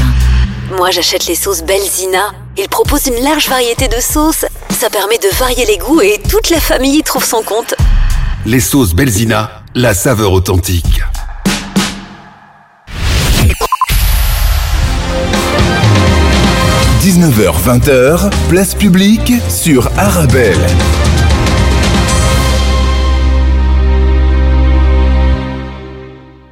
Moi, 0.77 0.91
j'achète 0.91 1.27
les 1.27 1.35
sauces 1.35 1.63
Belzina. 1.63 2.31
Ils 2.57 2.69
proposent 2.69 3.07
une 3.07 3.23
large 3.23 3.49
variété 3.49 3.87
de 3.87 3.99
sauces. 3.99 4.45
Ça 4.69 4.89
permet 4.89 5.17
de 5.17 5.35
varier 5.37 5.65
les 5.65 5.77
goûts 5.77 6.01
et 6.01 6.21
toute 6.29 6.49
la 6.49 6.59
famille 6.59 6.97
y 6.97 7.03
trouve 7.03 7.25
son 7.25 7.41
compte. 7.41 7.75
Les 8.45 8.59
sauces 8.59 8.93
Belzina, 8.93 9.63
la 9.75 9.93
saveur 9.93 10.31
authentique. 10.31 11.01
«19h-20h, 17.07 18.29
place 18.49 18.75
publique 18.75 19.31
sur 19.47 19.89
Arabelle. 19.97 20.57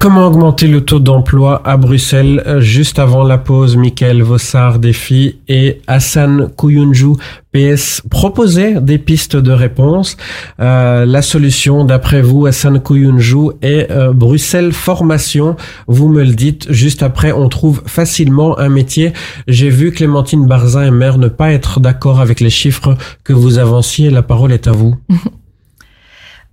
Comment 0.06 0.28
augmenter 0.28 0.68
le 0.68 0.82
taux 0.82 1.00
d'emploi 1.00 1.64
à 1.66 1.78
Bruxelles 1.78 2.44
Euh, 2.46 2.62
Juste 2.62 3.00
avant 3.00 3.24
la 3.24 3.40
pause, 3.40 3.76
Michael 3.76 4.22
Vossard, 4.22 4.78
défi 4.78 5.38
et 5.48 5.82
Hassan 5.88 6.52
Kouyunju, 6.56 7.14
PS, 7.52 8.04
proposaient 8.08 8.80
des 8.80 9.00
pistes 9.00 9.36
de 9.36 9.52
réponse. 9.52 10.16
Euh, 10.60 11.08
la 11.08 11.24
solution, 11.24 11.86
d'après 11.86 12.22
vous, 12.22 12.46
Hassan 12.46 12.80
Kouyunju, 12.80 13.54
est 13.64 13.90
euh, 13.90 14.14
Bruxelles 14.14 14.74
Formation. 14.74 15.56
Vous 15.88 16.08
me 16.08 16.24
le 16.24 16.36
dites, 16.36 16.72
juste 16.72 17.02
après, 17.02 17.32
on 17.32 17.50
trouve 17.50 17.82
facilement 17.88 18.60
un 18.60 18.70
métier. 18.70 19.12
J'ai 19.48 19.70
vu 19.70 19.92
Clémentine 19.92 20.46
Barzin 20.46 20.86
et 20.86 20.92
mère 20.92 21.18
ne 21.18 21.30
pas 21.30 21.52
être 21.52 21.80
d'accord 21.80 22.20
avec 22.20 22.42
les 22.42 22.52
chiffres 22.52 22.94
que 23.24 23.34
vous 23.34 23.58
avanciez. 23.58 24.12
La 24.12 24.22
parole 24.22 24.52
est 24.52 24.68
à 24.68 24.72
vous. 24.72 24.94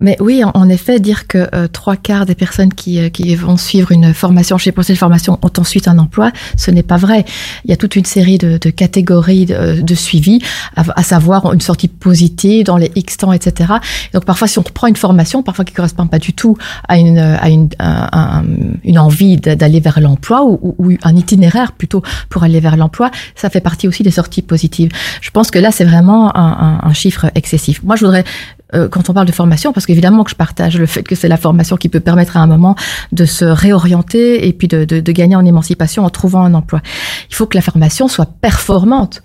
Mais 0.03 0.17
oui, 0.19 0.43
en- 0.43 0.69
effet, 0.69 0.99
dire 0.99 1.27
que 1.27 1.47
euh, 1.55 1.67
trois 1.67 1.95
quarts 1.95 2.25
des 2.25 2.35
personnes 2.35 2.73
qui, 2.73 2.99
euh, 2.99 3.09
qui 3.09 3.35
vont 3.35 3.57
suivre 3.57 3.91
une 3.91 4.13
formation 4.13 4.57
chez 4.57 4.71
Bruxelles 4.71 4.97
Formation 4.97 5.39
ont 5.41 5.51
ensuite 5.57 5.87
un 5.87 5.97
emploi, 5.97 6.31
ce 6.57 6.71
n'est 6.71 6.83
pas 6.83 6.97
vrai. 6.97 7.23
Il 7.63 7.69
y 7.71 7.73
a 7.73 7.77
toute 7.77 7.95
une 7.95 8.03
série 8.05 8.37
de, 8.37 8.57
de 8.57 8.69
catégories 8.69 9.45
de, 9.45 9.81
de 9.81 9.95
suivi, 9.95 10.39
à, 10.75 10.83
à 10.95 11.03
savoir 11.03 11.53
une 11.53 11.61
sortie 11.61 11.87
positive 11.87 12.65
dans 12.65 12.77
les 12.77 12.91
X 12.95 13.17
temps, 13.17 13.31
etc. 13.33 13.73
Donc 14.13 14.25
parfois, 14.25 14.47
si 14.49 14.59
on 14.59 14.63
reprend 14.63 14.87
une 14.87 14.95
formation, 14.97 15.41
parfois 15.41 15.63
qui 15.63 15.73
correspond 15.73 16.05
pas 16.07 16.19
du 16.19 16.33
tout 16.33 16.57
à 16.89 16.97
une, 16.97 17.17
à 17.17 17.49
une, 17.49 17.69
un- 17.79 18.09
un- 18.11 18.43
une 18.83 18.99
envie 18.99 19.37
d'a- 19.37 19.55
d'aller 19.55 19.79
vers 19.79 19.99
l'emploi 20.01 20.43
ou, 20.43 20.59
ou- 20.61 20.75
ou 20.79 20.97
un 21.03 21.15
itinéraire 21.15 21.71
plutôt 21.71 22.01
pour 22.29 22.43
aller 22.43 22.59
vers 22.59 22.75
l'emploi, 22.75 23.09
ça 23.35 23.49
fait 23.49 23.61
partie 23.61 23.87
aussi 23.87 24.03
des 24.03 24.11
sorties 24.11 24.41
positives. 24.41 24.89
Je 25.21 25.29
pense 25.31 25.49
que 25.49 25.59
là, 25.59 25.71
c'est 25.71 25.85
vraiment 25.85 26.35
un, 26.35 26.51
un- 26.83 26.89
un 26.89 26.93
chiffre 26.93 27.31
excessif. 27.35 27.81
Moi, 27.83 27.95
je 27.95 28.03
voudrais 28.05 28.25
euh, 28.73 28.87
quand 28.87 29.09
on 29.09 29.13
parle 29.13 29.27
de 29.27 29.31
formation, 29.31 29.73
parce 29.73 29.85
qu'évidemment 29.85 30.23
que 30.23 30.31
je 30.31 30.35
partage 30.35 30.77
le 30.77 30.85
fait 30.85 31.03
que 31.03 31.15
c'est 31.15 31.27
la 31.27 31.37
formation 31.37 31.77
qui 31.77 31.89
peut 31.89 31.99
permettre 31.99 32.37
à 32.37 32.39
un 32.39 32.47
moment 32.47 32.75
de 33.11 33.25
se 33.25 33.45
réorienter 33.45 34.47
et 34.47 34.53
puis 34.53 34.67
de, 34.67 34.85
gagner 35.11 35.35
en 35.35 35.45
émancipation 35.45 36.05
en 36.05 36.09
trouvant 36.09 36.43
un 36.43 36.53
emploi. 36.53 36.81
Il 37.29 37.35
faut 37.35 37.45
que 37.45 37.57
la 37.57 37.61
formation 37.61 38.07
soit 38.07 38.25
performante. 38.41 39.21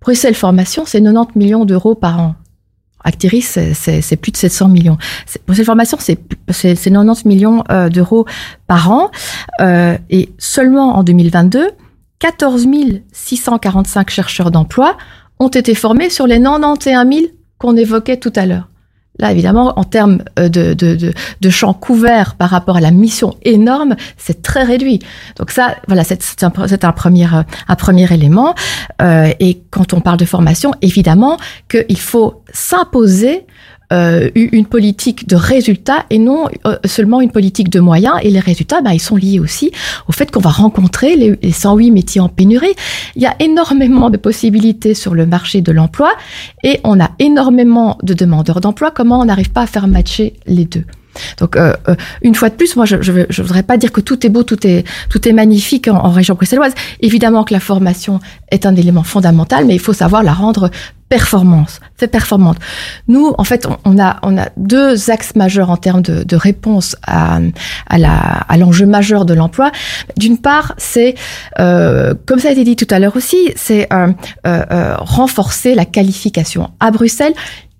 Bruxelles 0.00 0.34
Formation, 0.34 0.84
c'est 0.86 1.02
90 1.02 1.38
millions 1.38 1.64
d'euros 1.64 1.94
par 1.94 2.20
an. 2.20 2.34
Actiris, 3.04 3.58
c'est- 3.74 4.16
plus 4.16 4.32
de 4.32 4.36
700 4.36 4.68
millions. 4.68 4.96
Bruxelles 5.46 5.66
Formation, 5.66 5.98
c'est 6.00 6.18
90 6.48 7.24
millions 7.24 7.64
euh, 7.70 7.88
d'euros 7.88 8.26
par 8.66 8.90
an. 8.90 9.10
Euh, 9.60 9.96
et 10.10 10.30
seulement 10.38 10.96
en 10.96 11.02
2022, 11.02 11.70
14 12.18 12.66
645 13.12 14.10
chercheurs 14.10 14.50
d'emploi 14.50 14.96
ont 15.38 15.48
été 15.48 15.74
formés 15.74 16.10
sur 16.10 16.26
les 16.26 16.40
91 16.40 16.78
000 16.84 17.26
qu'on 17.58 17.76
évoquait 17.76 18.16
tout 18.16 18.32
à 18.34 18.46
l'heure. 18.46 18.68
Là, 19.18 19.32
évidemment, 19.32 19.78
en 19.78 19.84
termes 19.84 20.22
euh, 20.38 20.48
de, 20.48 20.74
de, 20.74 20.94
de, 20.94 21.12
de 21.40 21.50
champs 21.50 21.74
couverts 21.74 22.34
par 22.36 22.50
rapport 22.50 22.76
à 22.76 22.80
la 22.80 22.90
mission 22.90 23.34
énorme, 23.42 23.96
c'est 24.16 24.42
très 24.42 24.62
réduit. 24.62 25.00
Donc 25.36 25.50
ça, 25.50 25.76
voilà, 25.88 26.04
c'est 26.04 26.42
un, 26.44 26.52
un 26.82 26.92
premier, 26.92 27.26
euh, 27.26 27.42
un 27.66 27.74
premier 27.74 28.12
élément. 28.12 28.54
Euh, 29.02 29.30
et 29.40 29.60
quand 29.70 29.92
on 29.92 30.00
parle 30.00 30.18
de 30.18 30.24
formation, 30.24 30.72
évidemment 30.82 31.36
qu'il 31.68 31.98
faut 31.98 32.42
s'imposer 32.52 33.46
euh, 33.92 34.28
une 34.34 34.66
politique 34.66 35.26
de 35.26 35.36
résultats 35.36 36.04
et 36.10 36.18
non 36.18 36.46
euh, 36.66 36.76
seulement 36.84 37.20
une 37.20 37.30
politique 37.30 37.70
de 37.70 37.80
moyens. 37.80 38.16
Et 38.22 38.30
les 38.30 38.40
résultats, 38.40 38.82
ben, 38.82 38.92
ils 38.92 39.00
sont 39.00 39.16
liés 39.16 39.40
aussi 39.40 39.72
au 40.08 40.12
fait 40.12 40.30
qu'on 40.30 40.40
va 40.40 40.50
rencontrer 40.50 41.16
les, 41.16 41.38
les 41.42 41.52
108 41.52 41.90
métiers 41.90 42.20
en 42.20 42.28
pénurie. 42.28 42.74
Il 43.16 43.22
y 43.22 43.26
a 43.26 43.34
énormément 43.40 44.10
de 44.10 44.16
possibilités 44.16 44.94
sur 44.94 45.14
le 45.14 45.26
marché 45.26 45.62
de 45.62 45.72
l'emploi 45.72 46.12
et 46.62 46.80
on 46.84 47.00
a 47.00 47.10
énormément 47.18 47.98
de 48.02 48.14
demandeurs 48.14 48.60
d'emploi. 48.60 48.90
Comment 48.90 49.20
on 49.20 49.24
n'arrive 49.24 49.52
pas 49.52 49.62
à 49.62 49.66
faire 49.66 49.88
matcher 49.88 50.34
les 50.46 50.64
deux? 50.64 50.84
Donc 51.38 51.56
euh, 51.56 51.74
euh, 51.88 51.94
une 52.22 52.34
fois 52.34 52.48
de 52.48 52.54
plus, 52.54 52.76
moi 52.76 52.84
je, 52.84 52.96
je 53.00 53.42
voudrais 53.42 53.62
pas 53.62 53.76
dire 53.76 53.92
que 53.92 54.00
tout 54.00 54.26
est 54.26 54.28
beau, 54.28 54.42
tout 54.42 54.66
est 54.66 54.84
tout 55.08 55.26
est 55.28 55.32
magnifique 55.32 55.88
en, 55.88 56.10
région 56.10 56.34
bruxelloise. 56.34 56.72
Évidemment 57.00 57.44
que 57.44 57.52
la 57.52 57.60
formation 57.60 58.20
est 58.50 58.66
un 58.66 58.74
élément 58.76 59.02
fondamental, 59.02 59.64
mais 59.66 59.74
il 59.74 59.80
faut 59.80 59.92
savoir 59.92 60.22
la 60.22 60.32
rendre 60.32 60.70
performance, 61.08 61.80
fait 61.96 62.06
performante. 62.06 62.58
Nous, 63.06 63.34
en 63.38 63.44
fait, 63.44 63.66
on, 63.86 63.98
a 63.98 64.18
on 64.22 64.36
a 64.36 64.50
deux 64.58 65.10
axes 65.10 65.34
majeurs 65.36 65.70
en 65.70 65.78
termes 65.78 66.02
de, 66.02 66.22
de 66.22 66.36
réponse 66.36 66.96
à 67.06 67.40
à 67.88 67.98
la 67.98 68.16
à 68.16 68.56
l'enjeu 68.56 68.86
majeur 68.86 69.24
de 69.24 69.34
l'emploi. 69.34 69.72
D'une 70.16 70.38
part, 70.38 70.74
c'est 70.76 71.14
euh, 71.60 72.14
comme 72.26 72.38
ça 72.38 72.48
a 72.48 72.52
été 72.52 72.64
dit 72.64 72.76
tout 72.76 72.86
à 72.90 72.98
l'heure 72.98 73.16
aussi, 73.16 73.52
c'est 73.56 73.88
renforcer 74.44 75.74
la 75.74 75.84
qualification 75.84 76.70
à 76.80 76.90
Bruxelles. 76.90 77.34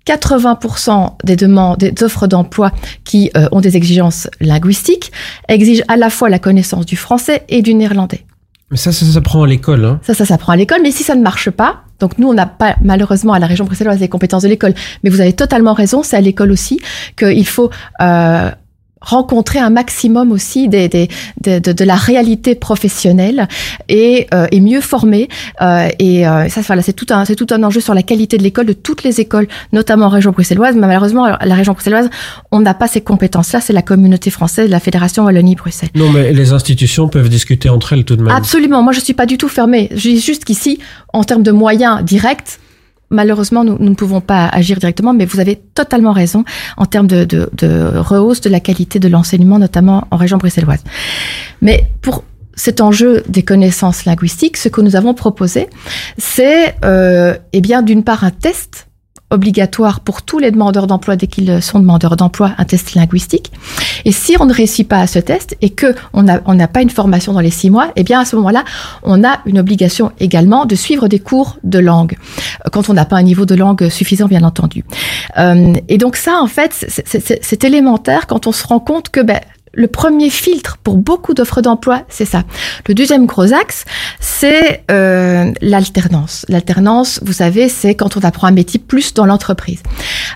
80% 0.09 1.17
des 1.23 1.35
demandes, 1.35 1.77
des 1.77 2.03
offres 2.03 2.25
d'emploi 2.25 2.71
qui 3.03 3.29
euh, 3.37 3.47
ont 3.51 3.61
des 3.61 3.77
exigences 3.77 4.27
linguistiques 4.41 5.11
exigent 5.47 5.83
à 5.87 5.97
la 5.97 6.09
fois 6.09 6.29
la 6.29 6.39
connaissance 6.39 6.85
du 6.85 6.95
français 6.95 7.43
et 7.47 7.61
du 7.61 7.75
néerlandais. 7.75 8.25
Mais 8.71 8.77
ça, 8.77 8.91
ça 8.91 9.05
s'apprend 9.05 9.43
à 9.43 9.47
l'école. 9.47 9.85
Hein. 9.85 9.99
Ça, 10.03 10.13
ça 10.13 10.25
s'apprend 10.25 10.53
à 10.53 10.55
l'école, 10.55 10.79
mais 10.81 10.91
si 10.91 11.03
ça 11.03 11.15
ne 11.15 11.21
marche 11.21 11.49
pas, 11.49 11.83
donc 11.99 12.17
nous, 12.17 12.27
on 12.27 12.33
n'a 12.33 12.45
pas 12.45 12.75
malheureusement 12.81 13.33
à 13.33 13.39
la 13.39 13.47
région 13.47 13.65
bruxelloise 13.65 13.99
les 13.99 14.07
compétences 14.07 14.43
de 14.43 14.47
l'école, 14.47 14.73
mais 15.03 15.09
vous 15.09 15.21
avez 15.21 15.33
totalement 15.33 15.73
raison, 15.73 16.01
c'est 16.03 16.17
à 16.17 16.21
l'école 16.21 16.51
aussi 16.51 16.79
qu'il 17.17 17.47
faut 17.47 17.69
euh, 18.01 18.51
rencontrer 19.01 19.59
un 19.59 19.69
maximum 19.69 20.31
aussi 20.31 20.67
des, 20.67 20.89
des, 20.89 21.07
de, 21.41 21.59
de, 21.59 21.71
de, 21.71 21.83
la 21.85 21.95
réalité 21.95 22.55
professionnelle 22.55 23.47
et, 23.87 24.27
euh, 24.33 24.47
et 24.51 24.59
mieux 24.61 24.81
former. 24.81 25.29
Euh, 25.61 25.87
et 25.99 26.27
euh, 26.27 26.49
ça, 26.49 26.61
voilà, 26.61 26.81
c'est 26.81 26.93
tout 26.93 27.07
un, 27.09 27.25
c'est 27.25 27.35
tout 27.35 27.47
un 27.51 27.63
enjeu 27.63 27.79
sur 27.79 27.93
la 27.93 28.03
qualité 28.03 28.37
de 28.37 28.43
l'école 28.43 28.65
de 28.65 28.73
toutes 28.73 29.03
les 29.03 29.19
écoles, 29.19 29.47
notamment 29.71 30.07
en 30.07 30.09
région 30.09 30.31
bruxelloise. 30.31 30.75
Mais 30.75 30.87
malheureusement, 30.87 31.27
la 31.27 31.55
région 31.55 31.73
bruxelloise, 31.73 32.09
on 32.51 32.59
n'a 32.59 32.73
pas 32.73 32.87
ces 32.87 33.01
compétences-là. 33.01 33.61
C'est 33.61 33.73
la 33.73 33.81
communauté 33.81 34.29
française, 34.29 34.69
la 34.69 34.79
fédération 34.79 35.23
Wallonie-Bruxelles. 35.25 35.89
Non, 35.95 36.11
mais 36.11 36.33
les 36.33 36.51
institutions 36.51 37.07
peuvent 37.07 37.29
discuter 37.29 37.69
entre 37.69 37.93
elles 37.93 38.05
tout 38.05 38.15
de 38.15 38.23
même. 38.23 38.35
Absolument. 38.35 38.83
Moi, 38.83 38.93
je 38.93 38.99
suis 38.99 39.13
pas 39.13 39.25
du 39.25 39.37
tout 39.37 39.49
fermée. 39.49 39.89
Je 39.91 40.09
dis 40.09 40.19
juste 40.19 40.45
qu'ici, 40.45 40.79
en 41.13 41.23
termes 41.23 41.43
de 41.43 41.51
moyens 41.51 42.03
directs, 42.03 42.59
malheureusement, 43.09 43.63
nous, 43.63 43.77
ne 43.79 43.95
pouvons 43.95 44.21
pas 44.21 44.47
agir 44.47 44.77
directement, 44.77 45.13
mais 45.13 45.25
vous 45.25 45.39
avez 45.39 45.55
totalement 45.55 46.11
raison 46.11 46.43
en 46.77 46.85
termes 46.85 47.07
de, 47.07 47.23
de, 47.23 47.49
de 47.53 47.91
rehausse 47.95 48.41
de 48.41 48.49
la 48.49 48.59
qualité 48.59 48.99
de 48.99 49.07
l'enseignement, 49.07 49.59
notamment 49.59 50.07
en 50.11 50.17
région 50.17 50.37
bruxelloise. 50.37 50.83
Mais 51.61 51.89
pour 52.01 52.23
cet 52.55 52.81
enjeu 52.81 53.23
des 53.29 53.43
connaissances 53.43 54.03
linguistiques, 54.05 54.57
ce 54.57 54.67
que 54.67 54.81
nous 54.81 54.97
avons 54.97 55.13
proposé, 55.13 55.69
c'est 56.17 56.75
euh, 56.83 57.37
eh 57.53 57.61
bien 57.61 57.81
d'une 57.81 58.03
part 58.03 58.25
un 58.25 58.31
test 58.31 58.88
obligatoire 59.31 59.99
pour 59.99 60.21
tous 60.21 60.39
les 60.39 60.51
demandeurs 60.51 60.87
d'emploi 60.87 61.15
dès 61.15 61.27
qu'ils 61.27 61.61
sont 61.61 61.79
demandeurs 61.79 62.15
d'emploi 62.15 62.53
un 62.57 62.65
test 62.65 62.95
linguistique. 62.95 63.51
Et 64.05 64.11
si 64.11 64.35
on 64.39 64.45
ne 64.45 64.53
réussit 64.53 64.87
pas 64.87 64.99
à 64.99 65.07
ce 65.07 65.19
test 65.19 65.55
et 65.61 65.69
que 65.69 65.95
on 66.13 66.23
n'a 66.23 66.41
on 66.45 66.57
pas 66.67 66.81
une 66.81 66.89
formation 66.89 67.33
dans 67.33 67.39
les 67.39 67.51
six 67.51 67.69
mois, 67.69 67.91
eh 67.95 68.03
bien 68.03 68.19
à 68.19 68.25
ce 68.25 68.35
moment-là, 68.37 68.63
on 69.03 69.23
a 69.23 69.39
une 69.45 69.59
obligation 69.59 70.11
également 70.19 70.65
de 70.65 70.75
suivre 70.75 71.07
des 71.07 71.19
cours 71.19 71.57
de 71.63 71.79
langue 71.79 72.17
quand 72.71 72.89
on 72.89 72.93
n'a 72.93 73.05
pas 73.05 73.17
un 73.17 73.23
niveau 73.23 73.45
de 73.45 73.55
langue 73.55 73.89
suffisant, 73.89 74.27
bien 74.27 74.43
entendu. 74.43 74.83
Euh, 75.37 75.73
et 75.87 75.97
donc 75.97 76.15
ça, 76.15 76.39
en 76.41 76.47
fait, 76.47 76.85
c'est 77.05 77.63
élémentaire 77.63 78.27
quand 78.27 78.47
on 78.47 78.51
se 78.51 78.65
rend 78.65 78.79
compte 78.79 79.09
que 79.09 79.21
ben, 79.21 79.39
le 79.73 79.87
premier 79.87 80.29
filtre 80.29 80.77
pour 80.83 80.97
beaucoup 80.97 81.33
d'offres 81.33 81.61
d'emploi, 81.61 82.03
c'est 82.09 82.25
ça. 82.25 82.43
Le 82.87 82.93
deuxième 82.93 83.25
gros 83.25 83.53
axe, 83.53 83.85
c'est 84.19 84.83
euh, 84.89 85.51
l'alternance. 85.61 86.45
L'alternance, 86.49 87.19
vous 87.23 87.33
savez, 87.33 87.69
c'est 87.69 87.95
quand 87.95 88.17
on 88.17 88.21
apprend 88.21 88.47
un 88.47 88.51
métier 88.51 88.79
plus 88.79 89.13
dans 89.13 89.25
l'entreprise. 89.25 89.81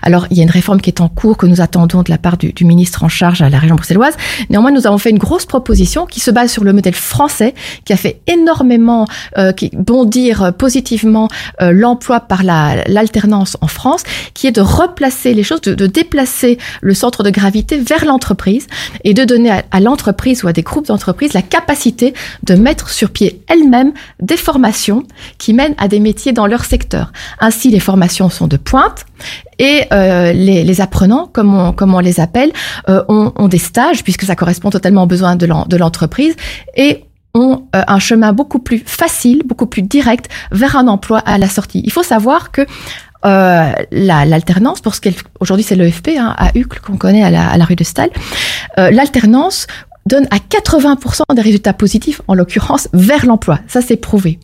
Alors, 0.02 0.26
il 0.30 0.36
y 0.36 0.40
a 0.40 0.42
une 0.42 0.50
réforme 0.50 0.80
qui 0.80 0.90
est 0.90 1.00
en 1.00 1.08
cours 1.08 1.36
que 1.36 1.46
nous 1.46 1.60
attendons 1.60 2.02
de 2.02 2.10
la 2.10 2.18
part 2.18 2.36
du, 2.36 2.52
ministre 2.64 3.04
en 3.04 3.08
charge 3.08 3.42
à 3.42 3.50
la 3.50 3.58
région 3.58 3.76
bruxelloise. 3.76 4.14
Néanmoins, 4.50 4.70
nous 4.70 4.86
avons 4.86 4.98
fait 4.98 5.10
une 5.10 5.18
grosse 5.18 5.46
proposition 5.46 6.06
qui 6.06 6.20
se 6.20 6.30
base 6.30 6.50
sur 6.50 6.64
le 6.64 6.72
modèle 6.72 6.94
français, 6.94 7.54
qui 7.84 7.92
a 7.92 7.96
fait 7.96 8.20
énormément 8.26 9.06
euh, 9.36 9.52
qui 9.52 9.70
bondir 9.74 10.54
positivement 10.54 11.28
euh, 11.60 11.72
l'emploi 11.72 12.20
par 12.20 12.42
l'alternance 12.42 13.56
en 13.60 13.66
France, 13.66 14.02
qui 14.32 14.46
est 14.46 14.52
de 14.52 14.60
replacer 14.60 15.34
les 15.34 15.42
choses, 15.42 15.60
de, 15.60 15.74
de 15.74 15.86
déplacer 15.86 16.58
le 16.80 16.94
centre 16.94 17.22
de 17.22 17.30
gravité 17.30 17.78
vers 17.78 18.04
l'entreprise 18.04 18.66
et 19.04 19.12
de 19.12 19.23
donner 19.24 19.50
à, 19.50 19.64
à 19.70 19.80
l'entreprise 19.80 20.44
ou 20.44 20.48
à 20.48 20.52
des 20.52 20.62
groupes 20.62 20.86
d'entreprises 20.86 21.32
la 21.32 21.42
capacité 21.42 22.14
de 22.42 22.54
mettre 22.54 22.90
sur 22.90 23.10
pied 23.10 23.42
elles-mêmes 23.48 23.92
des 24.20 24.36
formations 24.36 25.04
qui 25.38 25.52
mènent 25.52 25.74
à 25.78 25.88
des 25.88 26.00
métiers 26.00 26.32
dans 26.32 26.46
leur 26.46 26.64
secteur. 26.64 27.12
Ainsi, 27.40 27.70
les 27.70 27.80
formations 27.80 28.30
sont 28.30 28.46
de 28.46 28.56
pointe 28.56 29.04
et 29.58 29.82
euh, 29.92 30.32
les, 30.32 30.64
les, 30.64 30.80
apprenants, 30.80 31.28
comme 31.32 31.54
on, 31.54 31.72
comme 31.72 31.94
on 31.94 32.00
les 32.00 32.20
appelle, 32.20 32.52
euh, 32.88 33.04
ont, 33.08 33.32
ont, 33.36 33.48
des 33.48 33.58
stages 33.58 34.02
puisque 34.02 34.24
ça 34.24 34.34
correspond 34.34 34.70
totalement 34.70 35.04
aux 35.04 35.06
besoins 35.06 35.36
de 35.36 35.76
l'entreprise 35.76 36.34
et 36.76 37.04
ont 37.34 37.66
euh, 37.74 37.82
un 37.86 37.98
chemin 37.98 38.32
beaucoup 38.32 38.60
plus 38.60 38.82
facile, 38.86 39.42
beaucoup 39.44 39.66
plus 39.66 39.82
direct 39.82 40.30
vers 40.52 40.76
un 40.76 40.86
emploi 40.86 41.18
à 41.18 41.36
la 41.36 41.48
sortie. 41.48 41.82
Il 41.84 41.92
faut 41.92 42.02
savoir 42.02 42.52
que 42.52 42.64
euh, 43.24 43.72
l'alternance, 43.90 44.80
pour 44.80 44.94
ce 44.94 45.00
qu'aujourd'hui 45.00 45.64
c'est 45.64 45.76
l'EFP 45.76 46.10
hein, 46.18 46.34
à 46.36 46.50
Uccle 46.54 46.80
qu'on 46.80 46.96
connaît 46.96 47.22
à 47.22 47.30
la, 47.30 47.48
à 47.48 47.56
la, 47.56 47.64
rue 47.64 47.76
de 47.76 47.84
Stahl, 47.84 48.10
euh, 48.78 48.90
l'alternance 48.90 49.66
donne 50.06 50.26
à 50.30 50.36
80% 50.36 51.34
des 51.34 51.42
résultats 51.42 51.72
positifs, 51.72 52.20
en 52.28 52.34
l'occurrence 52.34 52.88
vers 52.92 53.24
l'emploi. 53.24 53.60
Ça, 53.66 53.80
c'est 53.80 53.96
prouvé. 53.96 54.38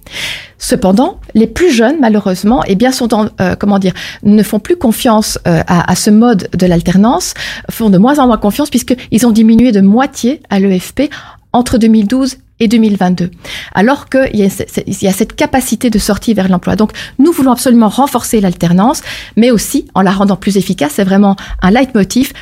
Cependant, 0.58 1.20
les 1.34 1.46
plus 1.46 1.70
jeunes, 1.70 1.96
malheureusement, 2.00 2.62
eh 2.66 2.76
bien, 2.76 2.92
sont 2.92 3.12
en, 3.12 3.26
euh, 3.40 3.54
comment 3.58 3.78
dire, 3.78 3.92
ne 4.22 4.42
font 4.42 4.58
plus 4.58 4.76
confiance 4.76 5.38
euh, 5.46 5.62
à, 5.66 5.90
à, 5.90 5.94
ce 5.94 6.10
mode 6.10 6.48
de 6.56 6.66
l'alternance, 6.66 7.34
font 7.70 7.90
de 7.90 7.98
moins 7.98 8.18
en 8.18 8.26
moins 8.26 8.38
confiance 8.38 8.70
puisqu'ils 8.70 9.26
ont 9.26 9.32
diminué 9.32 9.72
de 9.72 9.80
moitié 9.80 10.40
à 10.50 10.60
l'EFP 10.60 11.10
entre 11.52 11.78
2012 11.78 12.38
et 12.60 12.68
2022. 12.68 13.30
Alors 13.74 14.08
qu'il 14.08 14.36
y, 14.36 14.42
y, 14.42 15.06
a 15.08 15.12
cette 15.12 15.34
capacité 15.34 15.90
de 15.90 15.98
sortie 15.98 16.34
vers 16.34 16.48
l'emploi. 16.48 16.76
Donc, 16.76 16.92
nous 17.18 17.32
voulons 17.32 17.52
absolument 17.52 17.88
renforcer 17.88 18.40
l'alternance, 18.40 19.02
mais 19.36 19.50
aussi 19.50 19.86
en 19.94 20.02
la 20.02 20.12
rendant 20.12 20.36
plus 20.36 20.56
efficace. 20.56 20.92
C'est 20.96 21.04
vraiment 21.04 21.36
un 21.62 21.70
leitmotiv 21.70 22.32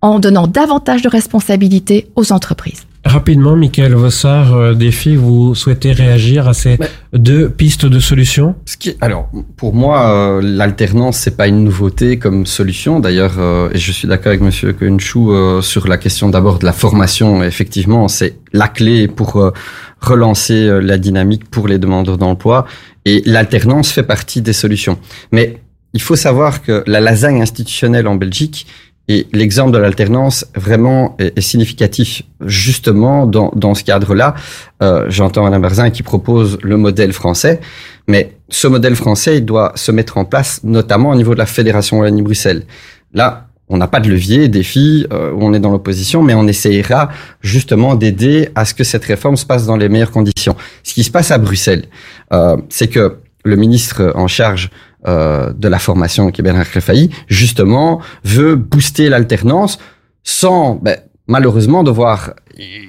en 0.00 0.18
donnant 0.18 0.46
davantage 0.46 1.02
de 1.02 1.08
responsabilités 1.08 2.08
aux 2.16 2.32
entreprises. 2.32 2.85
Rapidement, 3.06 3.54
Michael 3.54 3.94
Vossard, 3.94 4.54
euh, 4.56 4.74
défi, 4.74 5.14
vous 5.14 5.54
souhaitez 5.54 5.92
réagir 5.92 6.48
à 6.48 6.54
ces 6.54 6.76
Mais, 6.80 6.90
deux 7.12 7.48
pistes 7.48 7.86
de 7.86 8.00
solutions 8.00 8.56
ce 8.64 8.76
qui, 8.76 8.96
Alors, 9.00 9.30
pour 9.56 9.74
moi, 9.74 10.10
euh, 10.10 10.40
l'alternance, 10.42 11.16
c'est 11.18 11.36
pas 11.36 11.46
une 11.46 11.62
nouveauté 11.62 12.18
comme 12.18 12.46
solution. 12.46 12.98
D'ailleurs, 12.98 13.34
euh, 13.38 13.70
et 13.72 13.78
je 13.78 13.92
suis 13.92 14.08
d'accord 14.08 14.28
avec 14.28 14.40
Monsieur 14.40 14.72
Cohenchou 14.72 15.30
euh, 15.30 15.62
sur 15.62 15.86
la 15.86 15.98
question 15.98 16.28
d'abord 16.30 16.58
de 16.58 16.64
la 16.64 16.72
formation. 16.72 17.44
Effectivement, 17.44 18.08
c'est 18.08 18.38
la 18.52 18.66
clé 18.66 19.06
pour 19.06 19.36
euh, 19.36 19.52
relancer 20.00 20.66
euh, 20.66 20.80
la 20.80 20.98
dynamique 20.98 21.48
pour 21.48 21.68
les 21.68 21.78
demandeurs 21.78 22.18
d'emploi. 22.18 22.66
Et 23.04 23.22
l'alternance 23.24 23.92
fait 23.92 24.02
partie 24.02 24.42
des 24.42 24.52
solutions. 24.52 24.98
Mais 25.30 25.60
il 25.92 26.02
faut 26.02 26.16
savoir 26.16 26.60
que 26.60 26.84
la 26.86 27.00
lasagne 27.00 27.40
institutionnelle 27.40 28.06
en 28.06 28.16
Belgique, 28.16 28.66
et 29.08 29.26
l'exemple 29.32 29.72
de 29.72 29.78
l'alternance 29.78 30.46
vraiment 30.54 31.16
est, 31.18 31.40
significatif 31.40 32.22
justement 32.44 33.26
dans, 33.26 33.52
dans 33.54 33.74
ce 33.74 33.84
cadre-là. 33.84 34.34
Euh, 34.82 35.06
J'entends 35.08 35.44
Madame 35.44 35.62
Berzin 35.62 35.90
qui 35.90 36.02
propose 36.02 36.58
le 36.62 36.76
modèle 36.76 37.12
français, 37.12 37.60
mais 38.08 38.36
ce 38.48 38.66
modèle 38.66 38.96
français 38.96 39.40
doit 39.40 39.72
se 39.76 39.92
mettre 39.92 40.18
en 40.18 40.24
place 40.24 40.60
notamment 40.64 41.10
au 41.10 41.14
niveau 41.14 41.34
de 41.34 41.38
la 41.38 41.46
Fédération 41.46 42.00
Wallonie-Bruxelles. 42.00 42.64
Là, 43.14 43.46
on 43.68 43.78
n'a 43.78 43.88
pas 43.88 44.00
de 44.00 44.08
levier, 44.08 44.48
défi, 44.48 45.06
euh, 45.12 45.32
on 45.38 45.52
est 45.52 45.58
dans 45.58 45.70
l'opposition, 45.70 46.22
mais 46.22 46.34
on 46.34 46.46
essayera 46.46 47.10
justement 47.40 47.94
d'aider 47.94 48.48
à 48.54 48.64
ce 48.64 48.74
que 48.74 48.84
cette 48.84 49.04
réforme 49.04 49.36
se 49.36 49.46
passe 49.46 49.66
dans 49.66 49.76
les 49.76 49.88
meilleures 49.88 50.12
conditions. 50.12 50.56
Ce 50.84 50.94
qui 50.94 51.02
se 51.02 51.10
passe 51.10 51.30
à 51.30 51.38
Bruxelles, 51.38 51.86
euh, 52.32 52.56
c'est 52.68 52.88
que 52.88 53.18
le 53.44 53.56
ministre 53.56 54.12
en 54.14 54.26
charge 54.26 54.70
euh, 55.08 55.52
de 55.52 55.68
la 55.68 55.78
formation 55.78 56.30
qui 56.30 56.40
est 56.40 56.44
Bernard 56.44 56.66
Réfailly, 56.66 57.10
justement, 57.28 58.00
veut 58.24 58.56
booster 58.56 59.08
l'alternance 59.08 59.78
sans, 60.24 60.76
ben, 60.76 60.96
malheureusement, 61.26 61.84
devoir. 61.84 62.32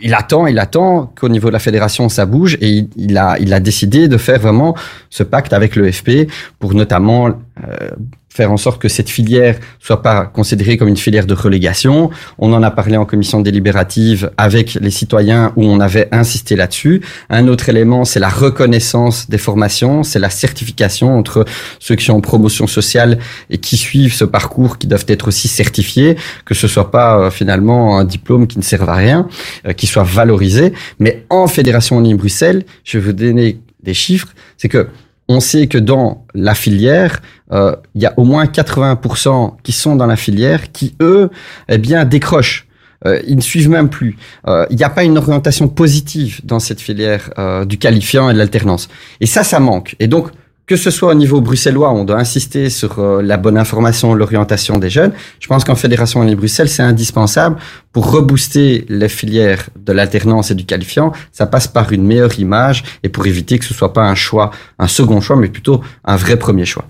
Il 0.01 0.13
attend, 0.13 0.47
il 0.47 0.59
attend 0.59 1.11
qu'au 1.19 1.27
niveau 1.27 1.49
de 1.49 1.53
la 1.53 1.59
fédération 1.59 2.07
ça 2.07 2.25
bouge 2.25 2.57
et 2.61 2.69
il, 2.69 2.89
il, 2.95 3.17
a, 3.17 3.37
il 3.37 3.53
a 3.53 3.59
décidé 3.59 4.07
de 4.07 4.15
faire 4.15 4.39
vraiment 4.39 4.75
ce 5.09 5.23
pacte 5.23 5.51
avec 5.51 5.75
le 5.75 5.91
FP 5.91 6.29
pour 6.57 6.73
notamment 6.73 7.33
euh, 7.67 7.89
faire 8.37 8.51
en 8.51 8.57
sorte 8.57 8.79
que 8.79 8.87
cette 8.87 9.09
filière 9.09 9.57
soit 9.79 10.03
pas 10.03 10.25
considérée 10.25 10.77
comme 10.77 10.87
une 10.87 10.97
filière 10.97 11.25
de 11.25 11.33
relégation. 11.33 12.11
On 12.37 12.53
en 12.53 12.61
a 12.61 12.69
parlé 12.69 12.95
en 12.95 13.05
commission 13.05 13.41
délibérative 13.41 14.31
avec 14.37 14.75
les 14.75 14.91
citoyens 14.91 15.53
où 15.55 15.65
on 15.65 15.79
avait 15.79 16.07
insisté 16.11 16.55
là-dessus. 16.55 17.01
Un 17.29 17.47
autre 17.47 17.67
élément, 17.69 18.05
c'est 18.05 18.19
la 18.19 18.29
reconnaissance 18.29 19.27
des 19.27 19.39
formations, 19.39 20.03
c'est 20.03 20.19
la 20.19 20.29
certification 20.29 21.17
entre 21.17 21.45
ceux 21.79 21.95
qui 21.95 22.05
sont 22.05 22.13
en 22.13 22.21
promotion 22.21 22.67
sociale 22.67 23.17
et 23.49 23.57
qui 23.57 23.75
suivent 23.75 24.13
ce 24.13 24.25
parcours 24.25 24.77
qui 24.77 24.85
doivent 24.85 25.05
être 25.07 25.29
aussi 25.29 25.47
certifiés, 25.47 26.15
que 26.45 26.53
ce 26.53 26.67
soit 26.67 26.91
pas 26.91 27.17
euh, 27.17 27.31
finalement 27.31 27.97
un 27.97 28.05
diplôme 28.05 28.45
qui 28.45 28.59
ne 28.59 28.63
sert 28.63 28.87
à 28.87 28.95
rien, 28.95 29.27
euh, 29.65 29.73
qui 29.73 29.87
soit 29.87 30.03
valorisé. 30.03 30.73
Mais 30.99 31.25
en 31.31 31.47
Fédération 31.47 31.99
Uni 31.99 32.13
Bruxelles, 32.13 32.65
je 32.83 32.99
vais 32.99 33.05
vous 33.05 33.13
donner 33.13 33.59
des 33.81 33.95
chiffres, 33.95 34.27
c'est 34.57 34.69
que 34.69 34.87
on 35.29 35.39
sait 35.39 35.67
que 35.67 35.77
dans 35.77 36.25
la 36.33 36.55
filière, 36.55 37.21
euh, 37.51 37.75
il 37.95 38.01
y 38.01 38.05
a 38.05 38.13
au 38.17 38.23
moins 38.23 38.45
80% 38.45 39.57
qui 39.63 39.71
sont 39.71 39.95
dans 39.95 40.05
la 40.05 40.15
filière 40.15 40.71
qui, 40.71 40.95
eux, 41.01 41.29
eh 41.69 41.77
bien, 41.77 42.05
décrochent. 42.05 42.67
Euh, 43.05 43.21
ils 43.27 43.35
ne 43.35 43.41
suivent 43.41 43.69
même 43.69 43.89
plus. 43.89 44.17
Euh, 44.47 44.65
il 44.69 44.77
n'y 44.77 44.83
a 44.83 44.89
pas 44.89 45.03
une 45.03 45.17
orientation 45.17 45.67
positive 45.67 46.41
dans 46.43 46.59
cette 46.59 46.81
filière 46.81 47.29
euh, 47.37 47.65
du 47.65 47.77
qualifiant 47.77 48.29
et 48.29 48.33
de 48.33 48.37
l'alternance. 48.37 48.89
Et 49.21 49.27
ça, 49.27 49.43
ça 49.43 49.59
manque. 49.59 49.95
Et 49.99 50.07
donc, 50.07 50.29
que 50.67 50.75
ce 50.75 50.91
soit 50.91 51.11
au 51.11 51.15
niveau 51.15 51.39
bruxellois, 51.39 51.91
on 51.91 52.03
doit 52.03 52.19
insister 52.19 52.69
sur 52.69 52.99
euh, 52.99 53.21
la 53.21 53.37
bonne 53.37 53.57
information, 53.57 54.13
l'orientation 54.13 54.77
des 54.77 54.89
jeunes. 54.89 55.13
Je 55.39 55.47
pense 55.47 55.63
qu'en 55.63 55.75
Fédération 55.75 56.19
Wallonie 56.19 56.35
Bruxelles, 56.35 56.67
c'est 56.67 56.83
indispensable 56.83 57.55
pour 57.93 58.11
rebooster 58.11 58.85
les 58.89 59.07
filières 59.07 59.69
de 59.77 59.93
l'alternance 59.93 60.51
et 60.51 60.55
du 60.55 60.65
qualifiant. 60.65 61.13
Ça 61.31 61.47
passe 61.47 61.67
par 61.67 61.93
une 61.93 62.05
meilleure 62.05 62.37
image 62.37 62.83
et 63.01 63.09
pour 63.09 63.25
éviter 63.27 63.57
que 63.57 63.65
ce 63.65 63.73
soit 63.73 63.93
pas 63.93 64.03
un 64.03 64.15
choix, 64.15 64.51
un 64.77 64.87
second 64.87 65.21
choix, 65.21 65.37
mais 65.37 65.47
plutôt 65.47 65.81
un 66.03 66.17
vrai 66.17 66.37
premier 66.37 66.65
choix. 66.65 66.85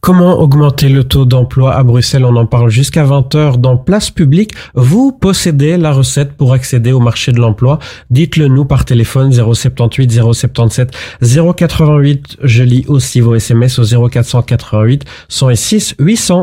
Comment 0.00 0.38
augmenter 0.40 0.88
le 0.88 1.04
taux 1.04 1.24
d'emploi 1.24 1.74
à 1.74 1.82
Bruxelles? 1.82 2.24
On 2.24 2.36
en 2.36 2.46
parle 2.46 2.70
jusqu'à 2.70 3.04
20h 3.04 3.58
dans 3.58 3.76
Place 3.76 4.10
Publique. 4.10 4.52
Vous 4.74 5.12
possédez 5.12 5.76
la 5.76 5.92
recette 5.92 6.32
pour 6.32 6.52
accéder 6.52 6.92
au 6.92 7.00
marché 7.00 7.32
de 7.32 7.40
l'emploi. 7.40 7.78
Dites-le 8.10 8.48
nous 8.48 8.64
par 8.64 8.84
téléphone 8.84 9.32
078 9.32 10.10
077 10.32 10.90
088. 11.22 12.38
Je 12.42 12.62
lis 12.62 12.84
aussi 12.88 13.20
vos 13.20 13.34
SMS 13.34 13.78
au 13.78 14.08
0488 14.08 15.04
106 15.28 15.94
800. 15.98 16.42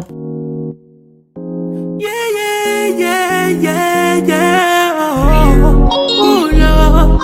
Yeah, 2.00 2.10
yeah, 2.34 2.88
yeah, 2.98 3.50
yeah, 3.50 4.18
yeah. 4.26 4.94
Oh, 5.52 5.90
oh, 5.92 6.50
Lord. 6.54 7.20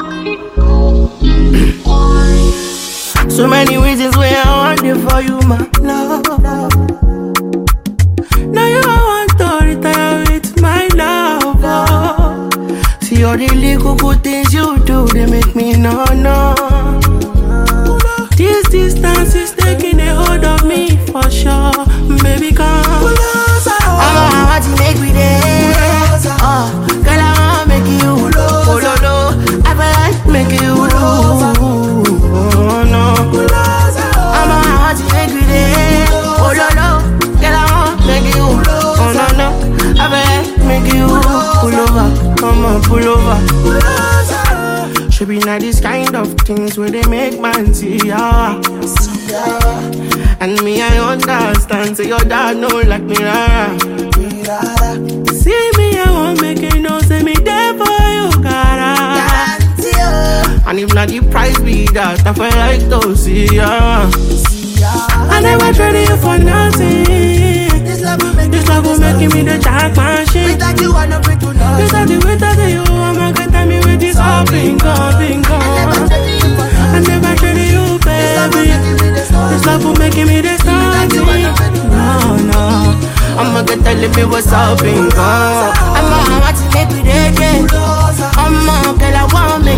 So 3.32 3.48
many 3.48 3.78
reasons 3.78 4.15
why 4.15 4.28
I 4.34 4.76
want 4.76 4.80
for 5.10 5.22
you, 5.22 5.39
all 13.36 13.48
the 13.48 13.54
little 13.56 13.95
good 13.95 14.24
things 14.24 14.54
you 14.54 14.80
do, 14.86 15.06
they 15.08 15.26
make 15.26 15.56
me 15.56 15.74
no 15.74 16.06
no. 16.06 16.56
This 18.38 18.67
distance 18.69 19.36
is 19.36 19.52
taking 19.52 20.00
a 20.00 20.15
hold 20.15 20.45
of 20.45 20.65
me 20.65 20.95
for 21.08 21.30
sure, 21.30 21.71
baby. 22.24 22.54
Come, 22.54 23.13
I'm 23.88 24.58
a 24.58 24.63
to 24.63 24.69
make 24.80 25.00
me 25.02 25.12
there. 25.12 25.35
Pull 42.95 43.08
over. 43.08 43.38
Should 45.12 45.27
be 45.29 45.39
not 45.39 45.62
this 45.62 45.79
kind 45.79 46.15
of 46.15 46.34
things 46.41 46.77
where 46.77 46.89
they 46.89 47.05
make 47.08 47.39
man 47.39 47.73
see 47.73 47.97
ya. 47.97 48.62
And 50.39 50.62
me, 50.63 50.81
I 50.81 50.97
understand. 51.12 51.97
Say 51.97 52.08
your 52.08 52.19
dad 52.19 52.58
know 52.58 52.67
like 52.67 53.03
me, 53.03 53.15
rara. 53.17 53.79
See 55.31 55.71
me, 55.77 55.99
I 55.99 56.08
won't 56.10 56.41
make 56.41 56.63
it 56.63 56.79
no. 56.79 56.99
Say 57.01 57.23
me 57.23 57.34
there 57.34 57.73
for 57.79 57.99
you, 58.17 58.29
cara. 58.43 58.95
And 60.67 60.79
if 60.79 60.93
not 60.93 61.10
the 61.10 61.21
price 61.31 61.60
be 61.60 61.86
that, 61.93 62.25
I 62.25 62.34
feel 62.34 62.55
like 62.60 62.84
to 62.91 63.15
see 63.15 63.55
ya. 63.55 64.10
I 65.31 65.41
never 65.41 65.73
traded 65.73 66.10
you 66.10 66.17
for 66.17 66.38
nothing. 66.38 67.84
This 67.86 68.01
love 68.01 68.21
will 68.21 68.34
make, 68.34 68.51
this 68.51 68.67
love 68.67 68.86
will 68.86 68.99
make 68.99 69.34
me 69.34 69.41
the 69.43 69.58
jack 69.60 69.95
machine. 69.95 70.51
Without 70.51 70.81
you, 70.81 70.93
I 70.93 71.08
never 71.08 71.44
you 71.80 71.88
said 71.89 72.08
the 72.08 72.17
way 72.25 72.38
you 72.71 72.84
get 73.34 73.67
me 73.67 73.78
with 73.86 73.99
this 73.99 74.17
all 74.17 74.45
bingo, 74.45 74.93
bingo. 75.17 75.58
I 75.58 77.01
you, 77.73 77.99
baby. 78.06 78.71
This 79.49 79.65
love 79.65 79.84
will 79.84 79.95
making 79.95 80.28
me 80.28 80.41
this 80.41 80.63
naughty. 80.63 81.19
No, 81.89 82.38
no. 82.49 82.62
I'ma 83.38 83.62
get 83.63 83.84
me 84.15 84.23
what's 84.25 84.51
up, 84.51 84.82
bingo. 84.82 85.19
I'ma 85.19 86.39
watch 86.39 86.62
it, 86.62 86.71
baby. 86.71 87.65
I'ma 88.38 88.93
girl, 88.99 89.15
I 89.15 89.28
wanna 89.34 89.63
make. 89.63 89.75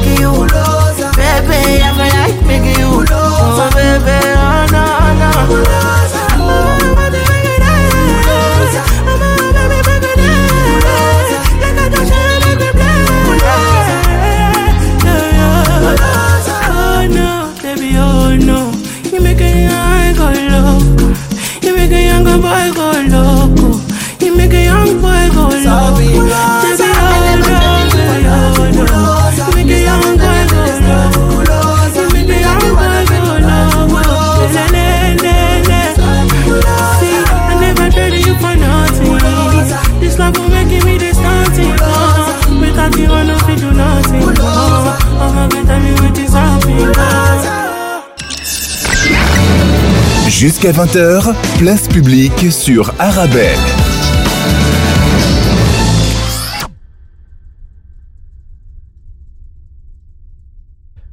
Baby, 1.17 1.81
I 1.81 1.89
feel 1.97 2.11
like 2.13 2.39
making 2.45 2.79
you. 2.79 3.05
Oh, 3.09 3.69
baby, 3.73 4.17
oh, 4.37 4.67
no, 4.71 4.83
no. 5.17 6.06
Make 22.39 22.77
a 22.77 22.86
Jusqu'à 50.39 50.71
20h, 50.71 51.33
place 51.57 51.87
publique 51.87 52.51
sur 52.51 52.93
Arabelle. 52.99 53.57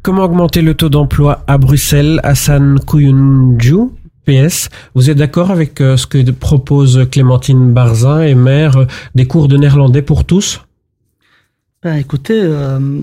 Comment 0.03 0.25
augmenter 0.25 0.61
le 0.61 0.75
taux 0.75 0.91
d'emploi 0.91 1.43
à 1.47 1.57
Bruxelles? 1.57 2.21
Hassan 2.23 2.79
Kouyunju, 2.81 3.93
PS, 4.27 4.69
vous 4.95 5.09
êtes 5.09 5.17
d'accord 5.17 5.51
avec 5.51 5.81
euh, 5.81 5.97
ce 5.97 6.07
que 6.07 6.31
propose 6.31 7.09
Clémentine 7.11 7.73
Barzin 7.73 8.21
et 8.21 8.35
maire 8.35 8.87
des 9.15 9.27
cours 9.27 9.49
de 9.49 9.57
néerlandais 9.57 10.03
pour 10.03 10.27
tous? 10.27 10.61
Ben, 11.83 11.95
écoutez, 11.95 12.43
euh, 12.43 13.01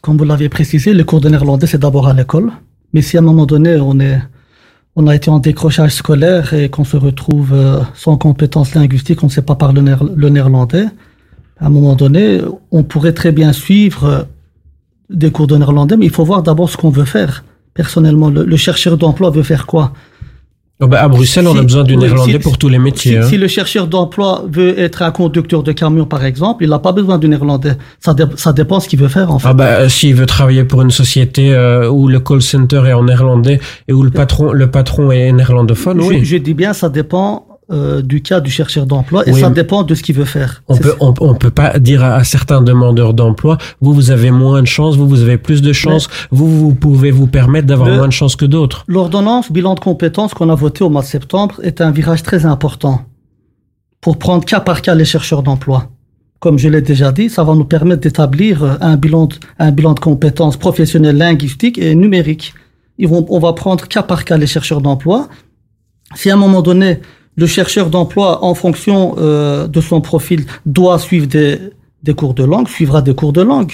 comme 0.00 0.16
vous 0.16 0.24
l'avez 0.24 0.48
précisé, 0.48 0.94
le 0.94 1.04
cours 1.04 1.20
de 1.20 1.28
néerlandais, 1.28 1.68
c'est 1.68 1.78
d'abord 1.78 2.08
à 2.08 2.12
l'école. 2.12 2.50
Mais 2.92 3.02
si 3.02 3.16
à 3.16 3.20
un 3.20 3.22
moment 3.22 3.46
donné, 3.46 3.76
on, 3.76 4.00
est, 4.00 4.18
on 4.96 5.06
a 5.06 5.14
été 5.14 5.30
en 5.30 5.38
décrochage 5.38 5.94
scolaire 5.94 6.52
et 6.52 6.68
qu'on 6.68 6.84
se 6.84 6.96
retrouve 6.96 7.52
euh, 7.52 7.80
sans 7.94 8.16
compétences 8.16 8.74
linguistiques, 8.74 9.22
on 9.22 9.26
ne 9.26 9.30
sait 9.30 9.42
pas 9.42 9.54
parler 9.54 9.80
le, 9.80 9.90
néer- 9.90 10.14
le 10.14 10.28
néerlandais, 10.28 10.86
à 11.58 11.66
un 11.66 11.70
moment 11.70 11.94
donné, 11.94 12.40
on 12.70 12.82
pourrait 12.82 13.12
très 13.12 13.32
bien 13.32 13.52
suivre 13.52 14.04
euh, 14.04 14.22
des 15.08 15.30
cours 15.30 15.46
de 15.46 15.56
néerlandais, 15.56 15.96
mais 15.96 16.06
il 16.06 16.12
faut 16.12 16.24
voir 16.24 16.42
d'abord 16.42 16.70
ce 16.70 16.76
qu'on 16.76 16.90
veut 16.90 17.04
faire. 17.04 17.44
Personnellement, 17.74 18.30
le, 18.30 18.44
le 18.44 18.56
chercheur 18.56 18.96
d'emploi 18.96 19.30
veut 19.30 19.42
faire 19.42 19.66
quoi? 19.66 19.92
Oh 20.82 20.86
ben, 20.86 20.96
À 20.96 21.08
Bruxelles, 21.08 21.46
on 21.46 21.58
a 21.58 21.62
besoin 21.62 21.84
du 21.84 21.96
néerlandais 21.96 22.32
si- 22.32 22.38
pour 22.38 22.56
tous 22.56 22.68
les 22.70 22.78
métiers. 22.78 23.12
Si, 23.12 23.18
hein. 23.18 23.22
si 23.28 23.36
le 23.36 23.48
chercheur 23.48 23.86
d'emploi 23.86 24.44
veut 24.50 24.78
être 24.78 25.02
un 25.02 25.10
conducteur 25.10 25.62
de 25.62 25.72
camion, 25.72 26.06
par 26.06 26.24
exemple, 26.24 26.64
il 26.64 26.70
n'a 26.70 26.78
pas 26.78 26.92
besoin 26.92 27.18
du 27.18 27.28
néerlandais. 27.28 27.76
Ça, 28.00 28.14
dé- 28.14 28.24
ça 28.36 28.52
dépend 28.54 28.80
ce 28.80 28.88
qu'il 28.88 28.98
veut 28.98 29.08
faire, 29.08 29.30
en 29.30 29.38
fait. 29.38 29.48
Ah 29.48 29.52
bah, 29.54 29.64
euh, 29.66 29.88
s'il 29.90 30.14
veut 30.14 30.26
travailler 30.26 30.64
pour 30.64 30.80
une 30.82 30.90
société 30.90 31.52
euh, 31.52 31.88
où 31.90 32.08
le 32.08 32.18
call 32.20 32.40
center 32.40 32.82
est 32.86 32.92
en 32.94 33.04
néerlandais 33.04 33.60
et 33.88 33.92
où 33.92 34.02
le 34.02 34.10
patron, 34.10 34.52
le 34.52 34.70
patron 34.70 35.10
est 35.10 35.30
néerlandophone, 35.32 36.00
je, 36.00 36.06
oui. 36.08 36.24
je 36.24 36.36
dis 36.38 36.54
bien, 36.54 36.72
ça 36.72 36.88
dépend 36.88 37.46
euh, 37.70 38.02
du 38.02 38.20
cas 38.22 38.40
du 38.40 38.50
chercheur 38.50 38.86
d'emploi 38.86 39.22
et 39.28 39.32
Oui, 39.32 39.40
ça 39.40 39.50
dépend 39.50 39.82
de 39.82 39.94
ce 39.94 40.02
qu'il 40.02 40.16
veut 40.16 40.24
faire. 40.24 40.62
On 40.68 40.76
peut, 40.76 40.94
on, 41.00 41.14
on 41.20 41.34
peut 41.34 41.50
pas 41.50 41.78
dire 41.78 42.02
à, 42.02 42.14
à 42.14 42.24
certains 42.24 42.62
demandeurs 42.62 43.14
d'emploi, 43.14 43.58
vous, 43.80 43.92
vous 43.94 44.10
avez 44.10 44.30
moins 44.30 44.60
de 44.60 44.66
chance, 44.66 44.96
vous, 44.96 45.08
vous 45.08 45.22
avez 45.22 45.38
plus 45.38 45.62
de 45.62 45.72
chance, 45.72 46.08
vous, 46.30 46.48
vous 46.48 46.74
pouvez 46.74 47.10
vous 47.10 47.26
permettre 47.26 47.66
d'avoir 47.66 47.88
moins 47.90 48.08
de 48.08 48.12
chance 48.12 48.36
que 48.36 48.44
d'autres. 48.44 48.84
L'ordonnance 48.88 49.52
bilan 49.52 49.74
de 49.74 49.80
compétences 49.80 50.34
qu'on 50.34 50.50
a 50.50 50.54
voté 50.54 50.82
au 50.84 50.90
mois 50.90 51.02
de 51.02 51.06
septembre 51.06 51.60
est 51.62 51.80
un 51.80 51.90
virage 51.90 52.22
très 52.22 52.46
important 52.46 53.02
pour 54.00 54.18
prendre 54.18 54.44
cas 54.44 54.60
par 54.60 54.82
cas 54.82 54.94
les 54.94 55.04
chercheurs 55.04 55.42
d'emploi. 55.42 55.90
Comme 56.40 56.58
je 56.58 56.68
l'ai 56.68 56.80
déjà 56.80 57.12
dit, 57.12 57.28
ça 57.28 57.44
va 57.44 57.54
nous 57.54 57.66
permettre 57.66 58.00
d'établir 58.00 58.64
euh, 58.64 58.74
un 58.80 58.96
bilan 58.96 59.26
de, 59.26 59.36
un 59.58 59.70
bilan 59.72 59.92
de 59.92 60.00
compétences 60.00 60.56
professionnelles 60.56 61.18
linguistiques 61.18 61.78
et 61.78 61.94
numériques. 61.94 62.54
Ils 62.96 63.08
vont, 63.08 63.26
on 63.28 63.38
va 63.38 63.52
prendre 63.52 63.86
cas 63.86 64.02
par 64.02 64.24
cas 64.24 64.38
les 64.38 64.46
chercheurs 64.46 64.80
d'emploi. 64.80 65.28
Si 66.14 66.30
à 66.30 66.34
un 66.34 66.38
moment 66.38 66.62
donné, 66.62 67.00
le 67.36 67.46
chercheur 67.46 67.90
d'emploi, 67.90 68.44
en 68.44 68.54
fonction 68.54 69.14
euh, 69.18 69.66
de 69.66 69.80
son 69.80 70.00
profil, 70.00 70.44
doit 70.66 70.98
suivre 70.98 71.26
des, 71.26 71.58
des 72.02 72.14
cours 72.14 72.34
de 72.34 72.44
langue, 72.44 72.68
suivra 72.68 73.02
des 73.02 73.14
cours 73.14 73.32
de 73.32 73.42
langue. 73.42 73.72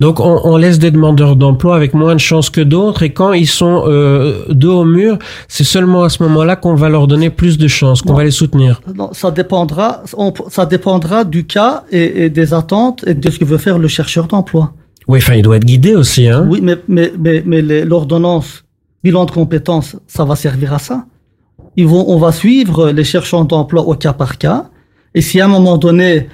Donc, 0.00 0.20
on, 0.20 0.40
on 0.44 0.56
laisse 0.56 0.78
des 0.78 0.90
demandeurs 0.90 1.36
d'emploi 1.36 1.74
avec 1.76 1.94
moins 1.94 2.14
de 2.14 2.20
chance 2.20 2.50
que 2.50 2.60
d'autres 2.60 3.02
et 3.02 3.12
quand 3.12 3.32
ils 3.32 3.46
sont 3.46 3.84
euh, 3.86 4.44
dos 4.50 4.80
au 4.80 4.84
mur, 4.84 5.18
c'est 5.48 5.64
seulement 5.64 6.02
à 6.02 6.08
ce 6.10 6.22
moment-là 6.24 6.56
qu'on 6.56 6.74
va 6.74 6.88
leur 6.88 7.06
donner 7.06 7.30
plus 7.30 7.56
de 7.56 7.66
chance, 7.68 8.02
qu'on 8.02 8.12
va 8.12 8.24
les 8.24 8.30
soutenir. 8.30 8.80
Non, 8.94 9.10
ça 9.12 9.30
dépendra, 9.30 10.02
on- 10.16 10.34
ça 10.50 10.66
dépendra 10.66 11.24
du 11.24 11.46
cas 11.46 11.84
et, 11.90 12.24
et 12.24 12.30
des 12.30 12.52
attentes 12.52 13.04
et 13.06 13.14
de 13.14 13.30
ce 13.30 13.38
que 13.38 13.44
veut 13.44 13.58
faire 13.58 13.78
le 13.78 13.88
chercheur 13.88 14.26
d'emploi. 14.26 14.74
Oui, 15.08 15.18
enfin, 15.20 15.34
il 15.34 15.42
doit 15.42 15.56
être 15.56 15.64
guidé 15.64 15.94
aussi, 15.94 16.26
hein. 16.28 16.44
Oui, 16.48 16.60
mais, 16.62 16.76
mais, 16.88 17.12
mais, 17.18 17.42
mais 17.46 17.62
l'ordonnance 17.84 18.64
bilan 19.04 19.24
de 19.24 19.30
compétences, 19.30 19.96
ça 20.08 20.24
va 20.24 20.34
servir 20.36 20.74
à 20.74 20.78
ça. 20.80 21.06
Ils 21.76 21.86
vont, 21.86 22.04
on 22.08 22.18
va 22.18 22.32
suivre 22.32 22.90
les 22.90 23.04
chercheurs 23.04 23.44
d'emploi 23.44 23.82
au 23.82 23.94
cas 23.94 24.12
par 24.12 24.38
cas. 24.38 24.70
Et 25.14 25.20
si 25.20 25.40
à 25.40 25.44
un 25.44 25.48
moment 25.48 25.78
donné, 25.78 26.28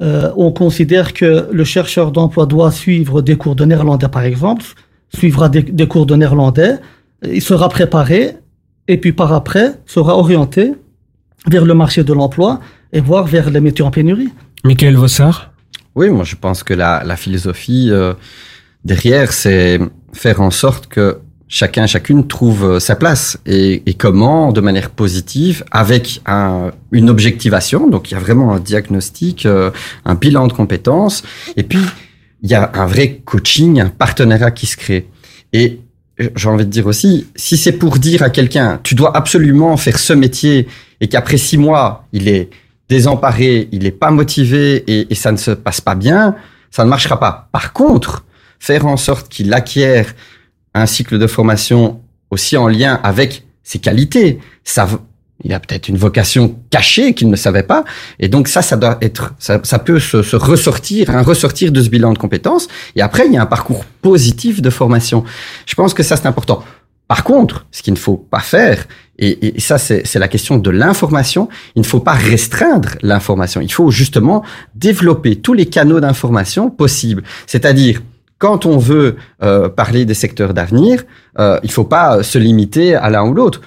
euh, 0.00 0.30
on 0.36 0.50
considère 0.52 1.12
que 1.12 1.48
le 1.50 1.64
chercheur 1.64 2.12
d'emploi 2.12 2.46
doit 2.46 2.70
suivre 2.70 3.20
des 3.22 3.36
cours 3.36 3.54
de 3.54 3.64
néerlandais, 3.64 4.08
par 4.08 4.22
exemple, 4.22 4.64
suivra 5.14 5.48
des, 5.48 5.62
des 5.62 5.86
cours 5.86 6.06
de 6.06 6.14
néerlandais, 6.14 6.76
il 7.22 7.42
sera 7.42 7.68
préparé 7.68 8.36
et 8.86 8.96
puis 8.96 9.12
par 9.12 9.32
après 9.32 9.80
sera 9.86 10.16
orienté 10.16 10.74
vers 11.46 11.64
le 11.64 11.74
marché 11.74 12.04
de 12.04 12.12
l'emploi 12.12 12.60
et 12.92 13.00
voire 13.00 13.26
vers 13.26 13.50
les 13.50 13.60
métiers 13.60 13.84
en 13.84 13.90
pénurie. 13.90 14.30
Michael 14.64 14.96
Vossard? 14.96 15.52
Oui, 15.94 16.10
moi 16.10 16.24
je 16.24 16.36
pense 16.36 16.62
que 16.62 16.74
la, 16.74 17.02
la 17.04 17.16
philosophie 17.16 17.88
euh, 17.90 18.14
derrière, 18.84 19.32
c'est 19.32 19.80
faire 20.12 20.40
en 20.40 20.50
sorte 20.50 20.86
que 20.86 21.18
chacun, 21.48 21.86
chacune 21.86 22.26
trouve 22.26 22.64
euh, 22.64 22.80
sa 22.80 22.94
place 22.94 23.38
et, 23.46 23.82
et 23.86 23.94
comment, 23.94 24.52
de 24.52 24.60
manière 24.60 24.90
positive, 24.90 25.64
avec 25.70 26.20
un, 26.26 26.70
une 26.92 27.10
objectivation. 27.10 27.88
Donc 27.88 28.10
il 28.10 28.14
y 28.14 28.16
a 28.16 28.20
vraiment 28.20 28.52
un 28.52 28.60
diagnostic, 28.60 29.46
euh, 29.46 29.70
un 30.04 30.14
bilan 30.14 30.46
de 30.46 30.52
compétences, 30.52 31.22
et 31.56 31.62
puis 31.62 31.80
il 32.42 32.50
y 32.50 32.54
a 32.54 32.70
un 32.74 32.86
vrai 32.86 33.22
coaching, 33.24 33.80
un 33.80 33.88
partenariat 33.88 34.50
qui 34.50 34.66
se 34.66 34.76
crée. 34.76 35.08
Et 35.52 35.80
j'ai 36.36 36.48
envie 36.48 36.66
de 36.66 36.70
dire 36.70 36.86
aussi, 36.86 37.26
si 37.34 37.56
c'est 37.56 37.72
pour 37.72 37.98
dire 37.98 38.22
à 38.22 38.30
quelqu'un, 38.30 38.80
tu 38.82 38.94
dois 38.94 39.16
absolument 39.16 39.76
faire 39.76 39.98
ce 39.98 40.12
métier, 40.12 40.68
et 41.00 41.08
qu'après 41.08 41.38
six 41.38 41.56
mois, 41.56 42.06
il 42.12 42.28
est 42.28 42.50
désemparé, 42.88 43.68
il 43.72 43.82
n'est 43.84 43.90
pas 43.90 44.10
motivé 44.10 44.82
et, 44.86 45.06
et 45.10 45.14
ça 45.14 45.30
ne 45.30 45.36
se 45.36 45.50
passe 45.50 45.80
pas 45.80 45.94
bien, 45.94 46.34
ça 46.70 46.84
ne 46.84 46.90
marchera 46.90 47.20
pas. 47.20 47.48
Par 47.52 47.72
contre, 47.72 48.24
faire 48.58 48.86
en 48.86 48.96
sorte 48.96 49.28
qu'il 49.28 49.52
acquiert 49.52 50.14
un 50.74 50.86
cycle 50.86 51.18
de 51.18 51.26
formation 51.26 52.00
aussi 52.30 52.56
en 52.56 52.68
lien 52.68 53.00
avec 53.02 53.44
ses 53.62 53.78
qualités. 53.78 54.38
Ça, 54.64 54.88
il 55.44 55.52
a 55.52 55.60
peut-être 55.60 55.88
une 55.88 55.96
vocation 55.96 56.56
cachée 56.70 57.14
qu'il 57.14 57.30
ne 57.30 57.36
savait 57.36 57.62
pas. 57.62 57.84
Et 58.18 58.28
donc 58.28 58.48
ça, 58.48 58.62
ça 58.62 58.76
doit 58.76 58.98
être, 59.00 59.34
ça, 59.38 59.58
peut 59.78 60.00
se, 60.00 60.36
ressortir, 60.36 61.10
un 61.10 61.22
ressortir 61.22 61.70
de 61.70 61.82
ce 61.82 61.88
bilan 61.88 62.12
de 62.12 62.18
compétences. 62.18 62.68
Et 62.96 63.02
après, 63.02 63.26
il 63.26 63.32
y 63.32 63.36
a 63.36 63.42
un 63.42 63.46
parcours 63.46 63.84
positif 64.02 64.60
de 64.60 64.70
formation. 64.70 65.24
Je 65.66 65.74
pense 65.74 65.94
que 65.94 66.02
ça, 66.02 66.16
c'est 66.16 66.26
important. 66.26 66.62
Par 67.06 67.24
contre, 67.24 67.66
ce 67.70 67.82
qu'il 67.82 67.94
ne 67.94 67.98
faut 67.98 68.16
pas 68.16 68.40
faire, 68.40 68.86
et 69.20 69.58
ça, 69.58 69.78
c'est 69.78 70.14
la 70.14 70.28
question 70.28 70.58
de 70.58 70.70
l'information, 70.70 71.48
il 71.74 71.80
ne 71.80 71.86
faut 71.86 71.98
pas 71.98 72.12
restreindre 72.12 72.90
l'information. 73.02 73.60
Il 73.60 73.72
faut 73.72 73.90
justement 73.90 74.44
développer 74.76 75.36
tous 75.36 75.54
les 75.54 75.66
canaux 75.66 75.98
d'information 75.98 76.70
possibles. 76.70 77.24
C'est-à-dire, 77.46 78.00
quand 78.38 78.66
on 78.66 78.78
veut 78.78 79.16
euh, 79.42 79.68
parler 79.68 80.04
des 80.04 80.14
secteurs 80.14 80.54
d'avenir, 80.54 81.04
euh, 81.38 81.58
il 81.62 81.66
ne 81.66 81.72
faut 81.72 81.84
pas 81.84 82.22
se 82.22 82.38
limiter 82.38 82.94
à 82.94 83.10
l'un 83.10 83.24
ou 83.26 83.34
l'autre. 83.34 83.60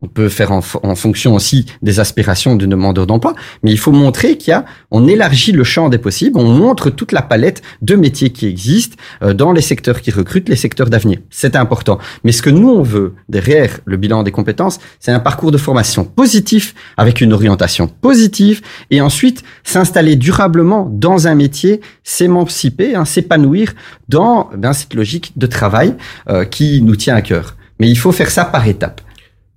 On 0.00 0.06
peut 0.06 0.28
faire 0.28 0.52
en, 0.52 0.60
fonction 0.60 1.34
aussi 1.34 1.66
des 1.82 1.98
aspirations 1.98 2.54
du 2.54 2.68
demandeur 2.68 3.04
d'emploi, 3.04 3.34
mais 3.64 3.72
il 3.72 3.78
faut 3.78 3.90
montrer 3.90 4.38
qu'il 4.38 4.52
y 4.52 4.54
a, 4.54 4.64
on 4.92 5.08
élargit 5.08 5.50
le 5.50 5.64
champ 5.64 5.88
des 5.88 5.98
possibles, 5.98 6.38
on 6.38 6.48
montre 6.48 6.88
toute 6.88 7.10
la 7.10 7.20
palette 7.20 7.62
de 7.82 7.96
métiers 7.96 8.30
qui 8.30 8.46
existent 8.46 8.96
euh, 9.22 9.34
dans 9.34 9.50
les 9.50 9.60
secteurs 9.60 10.00
qui 10.00 10.12
recrutent, 10.12 10.48
les 10.48 10.54
secteurs 10.54 10.88
d'avenir. 10.88 11.18
C'est 11.30 11.56
important. 11.56 11.98
Mais 12.22 12.30
ce 12.30 12.42
que 12.42 12.50
nous 12.50 12.68
on 12.68 12.82
veut 12.82 13.14
derrière 13.28 13.80
le 13.86 13.96
bilan 13.96 14.22
des 14.22 14.30
compétences, 14.30 14.78
c'est 15.00 15.10
un 15.10 15.18
parcours 15.18 15.50
de 15.50 15.58
formation 15.58 16.04
positif 16.04 16.76
avec 16.96 17.20
une 17.20 17.32
orientation 17.32 17.88
positive 17.88 18.62
et 18.92 19.00
ensuite 19.00 19.42
s'installer 19.64 20.14
durablement 20.14 20.88
dans 20.92 21.26
un 21.26 21.34
métier, 21.34 21.80
s'émanciper, 22.04 22.94
hein, 22.94 23.04
s'épanouir 23.04 23.74
dans 24.08 24.48
ben, 24.56 24.72
cette 24.72 24.94
logique 24.94 25.32
de 25.36 25.46
travail 25.48 25.96
euh, 26.28 26.44
qui 26.44 26.82
nous 26.82 26.94
tient 26.94 27.16
à 27.16 27.22
cœur. 27.22 27.56
Mais 27.80 27.88
il 27.90 27.98
faut 27.98 28.12
faire 28.12 28.30
ça 28.30 28.44
par 28.44 28.66
étapes. 28.66 29.00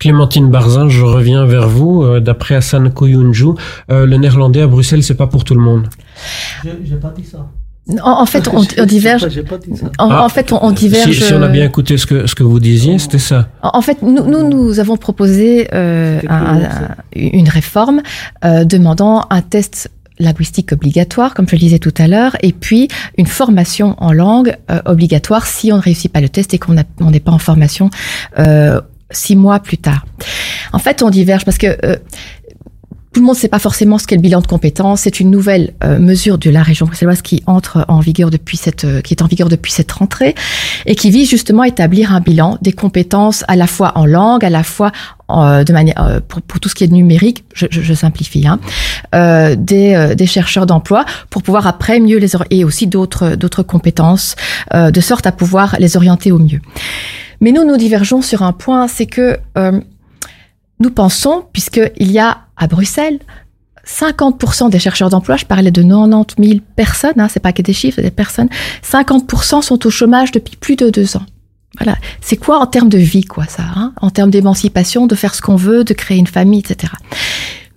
Clémentine 0.06 0.49
Barzin, 0.49 0.89
je 0.89 1.04
reviens 1.04 1.45
vers 1.45 1.68
vous. 1.70 2.02
Euh, 2.02 2.20
D'après 2.20 2.56
Hassan 2.56 2.91
Koyunju, 2.91 3.49
euh, 3.91 4.08
le 4.08 4.18
néerlandais 4.18 4.62
à 4.64 4.68
Bruxelles, 4.68 5.04
c'est 5.04 5.14
pas 5.16 5.28
pour 5.28 5.43
tout 5.43 5.54
le 5.54 5.62
monde. 5.62 5.88
J'ai 6.64 6.95
pas 6.95 7.14
dit 7.16 7.24
ça. 7.24 7.47
En, 8.04 8.22
en 8.22 8.26
fait, 8.26 8.47
on, 8.47 8.62
on 8.80 8.86
diverge. 8.97 9.28
En, 9.99 10.10
Ah, 10.10 10.24
en, 10.26 10.30
fait, 10.30 10.52
on, 10.52 10.64
on 10.66 10.72
diverge. 10.72 11.12
Si, 11.12 11.22
si 11.22 11.34
on 11.34 11.41
a 11.43 11.47
bien 11.49 11.66
écouté 11.66 11.97
ce 11.99 12.08
que, 12.08 12.26
ce 12.26 12.34
que 12.34 12.41
vous 12.41 12.60
disiez, 12.60 12.97
c'était 12.97 13.20
ça. 13.20 13.49
En 13.62 13.78
en 13.78 13.82
fait, 13.82 14.02
nous, 14.02 14.26
nous, 14.26 14.49
nous 14.49 14.80
avons 14.80 14.97
proposé 14.97 15.68
euh, 15.74 16.20
un- 16.28 16.62
un- 16.64 16.95
une 17.16 17.49
réforme 17.49 18.02
euh, 18.43 18.64
demandant 18.66 19.26
un 19.30 19.41
test 19.41 19.91
linguistique 20.20 20.72
obligatoire, 20.72 21.34
comme 21.36 21.47
je 21.47 21.56
le 21.56 21.60
disais 21.60 21.80
tout 21.80 21.93
à 21.97 22.08
l'heure, 22.08 22.36
et 22.43 22.54
puis 22.54 22.88
une 23.18 23.26
formation 23.26 23.95
en 23.97 24.14
langue 24.14 24.56
euh, 24.70 24.80
obligatoire 24.86 25.47
si 25.47 25.72
on 25.72 25.78
ne 25.78 25.82
réussit 25.82 26.12
pas 26.12 26.22
le 26.22 26.30
test 26.30 26.54
et 26.54 26.60
qu'on 26.60 26.74
n'est 26.76 27.20
pas 27.20 27.32
en 27.32 27.39
formation 27.39 27.89
euh, 28.38 28.80
six 29.12 29.36
mois 29.36 29.59
plus 29.59 29.78
tard. 29.78 30.05
En 30.74 30.80
fait, 30.80 31.03
on 31.03 31.09
diverge 31.09 31.45
parce 31.45 31.57
que 31.57 31.78
euh, 31.86 31.97
tout 33.14 33.20
le 33.20 33.26
monde 33.26 33.36
ne 33.36 33.41
sait 33.41 33.49
pas 33.49 33.59
forcément 33.59 33.97
ce 33.97 34.07
qu'est 34.07 34.16
le 34.16 34.22
bilan 34.22 34.39
de 34.39 34.47
compétences. 34.47 35.01
C'est 35.01 35.20
une 35.20 35.30
nouvelle 35.30 35.74
euh, 35.84 35.99
mesure 35.99 36.38
de 36.38 36.49
la 36.49 36.64
région 36.64 36.86
bruxelloise 36.86 37.22
qui 37.22 37.43
entre 37.45 37.84
en 37.89 37.99
vigueur 37.99 38.30
depuis 38.30 38.55
cette, 38.55 38.86
euh, 38.86 39.01
qui 39.01 39.14
est 39.14 39.22
en 39.22 39.26
vigueur 39.26 39.49
depuis 39.49 39.74
cette 39.74 39.91
rentrée 39.91 40.34
et 40.86 40.95
qui 40.95 41.12
vise 41.12 41.30
justement 41.30 41.64
à 41.64 41.68
établir 41.68 42.14
un 42.14 42.22
bilan 42.22 42.57
des 42.62 42.72
compétences 42.72 43.43
à 43.49 43.57
la 43.57 43.68
fois 43.68 43.91
en 43.95 44.05
langue, 44.05 44.45
à 44.45 44.49
la 44.49 44.64
fois 44.64 44.93
euh, 45.30 45.66
de 45.66 45.74
manière 45.74 46.01
euh, 46.01 46.20
pour, 46.26 46.41
pour 46.41 46.62
tout 46.62 46.70
ce 46.70 46.76
qui 46.76 46.86
est 46.86 46.88
numérique, 46.88 47.43
je, 47.53 47.66
je, 47.70 47.82
je 47.82 47.93
simplifie, 47.93 48.47
hein, 48.47 48.59
euh, 49.14 49.57
des, 49.57 49.93
euh, 49.93 50.16
des 50.16 50.26
chercheurs 50.26 50.66
d'emploi 50.66 51.03
pour 51.30 51.43
pouvoir 51.43 51.68
après 51.68 51.99
mieux 51.99 52.18
les 52.18 52.32
et 52.49 52.64
aussi 52.64 52.88
d'autres 52.88 53.36
d'autres 53.36 53.64
compétences 53.64 54.36
de 54.74 55.01
sorte 55.01 55.28
à 55.28 55.34
pouvoir 55.34 55.76
les 55.80 55.97
orienter 55.97 56.32
au 56.32 56.39
mieux. 56.39 56.62
Mais 57.42 57.52
nous 57.52 57.66
nous 57.66 57.78
divergeons 57.78 58.22
sur 58.22 58.44
un 58.44 58.54
point, 58.54 58.88
c'est 58.88 59.08
que 59.08 59.38
euh, 59.58 59.80
nous 60.80 60.92
pensons, 60.92 61.46
puisqu'il 61.52 62.12
y 62.12 62.20
a 62.20 62.39
à 62.56 62.68
Bruxelles 62.68 63.20
50% 63.86 64.70
des 64.70 64.80
chercheurs 64.80 65.10
d'emploi, 65.10 65.38
je 65.38 65.46
parlais 65.46 65.72
de 65.72 65.82
90 65.82 66.36
000 66.38 66.60
personnes, 66.76 67.20
hein, 67.20 67.28
c'est 67.28 67.39
pas 67.39 67.52
que 67.52 67.64
des 67.64 67.74
chiffres, 67.74 68.02
des 68.02 68.12
personnes, 68.12 68.50
50% 68.84 69.62
sont 69.62 69.86
au 69.86 69.89
chômage 69.89 70.32
depuis 70.32 70.56
plus 70.56 70.76
de 70.76 70.89
deux 70.89 71.18
ans. 71.18 71.26
Voilà, 71.80 71.98
c'est 72.20 72.38
quoi 72.38 72.60
en 72.60 72.68
termes 72.68 72.89
de 72.89 72.98
vie, 72.98 73.24
quoi, 73.24 73.46
ça, 73.46 73.64
hein 73.76 73.94
en 74.02 74.10
termes 74.10 74.30
d'émancipation, 74.30 75.08
de 75.08 75.16
faire 75.16 75.34
ce 75.34 75.42
qu'on 75.42 75.56
veut, 75.56 75.84
de 75.84 75.94
créer 75.94 76.18
une 76.18 76.28
famille, 76.28 76.60
etc. 76.60 76.94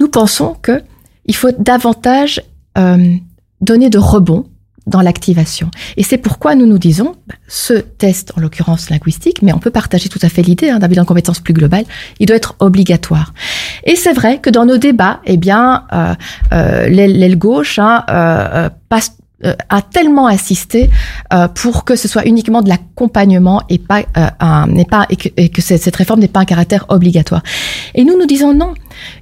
Nous 0.01 0.09
pensons 0.09 0.57
que 0.61 0.83
il 1.27 1.35
faut 1.35 1.53
davantage 1.59 2.43
euh, 2.77 3.15
donner 3.61 3.89
de 3.89 3.99
rebond 3.99 4.47
dans 4.87 5.01
l'activation. 5.01 5.71
Et 5.97 6.03
c'est 6.03 6.19
pourquoi 6.19 6.55
nous 6.55 6.67
nous 6.67 6.79
disons, 6.79 7.15
bah, 7.27 7.35
ce 7.49 7.75
test, 7.75 8.33
en 8.37 8.41
l'occurrence 8.41 8.91
linguistique, 8.91 9.41
mais 9.43 9.53
on 9.53 9.59
peut 9.59 9.71
partager 9.71 10.09
tout 10.09 10.19
à 10.23 10.29
fait 10.29 10.43
l'idée 10.43 10.71
hein, 10.71 10.79
d'un 10.79 10.89
bilan 10.89 11.03
de 11.03 11.09
compétences 11.09 11.41
plus 11.41 11.55
global, 11.55 11.85
il 12.21 12.27
doit 12.27 12.37
être 12.37 12.55
obligatoire. 12.59 13.33
Et 13.85 13.97
c'est 13.97 14.13
vrai 14.13 14.39
que 14.39 14.51
dans 14.51 14.67
nos 14.67 14.77
débats, 14.77 15.21
eh 15.25 15.37
bien, 15.37 15.85
euh, 15.93 16.15
euh, 16.53 16.89
l'aile 16.89 17.39
gauche 17.39 17.79
hein, 17.79 18.05
euh, 18.11 18.65
euh, 18.67 18.71
passe 18.89 19.17
euh, 19.45 19.55
a 19.69 19.83
tellement 19.83 20.29
insisté 20.29 20.89
euh, 21.33 21.49
pour 21.49 21.85
que 21.85 21.97
ce 21.97 22.09
soit 22.09 22.27
uniquement 22.27 22.63
de 22.63 22.69
l'accompagnement 22.69 23.63
et 23.69 23.79
pas 23.79 24.05
pas 24.05 25.07
et 25.11 25.17
que, 25.17 25.29
et 25.37 25.49
que 25.49 25.61
cette 25.61 25.97
réforme 25.97 26.21
n'est 26.21 26.29
pas 26.29 26.41
un 26.41 26.45
caractère 26.45 26.87
obligatoire. 26.89 27.43
Et 27.95 28.05
nous 28.05 28.17
nous 28.17 28.27
disons 28.27 28.55
non. 28.55 28.75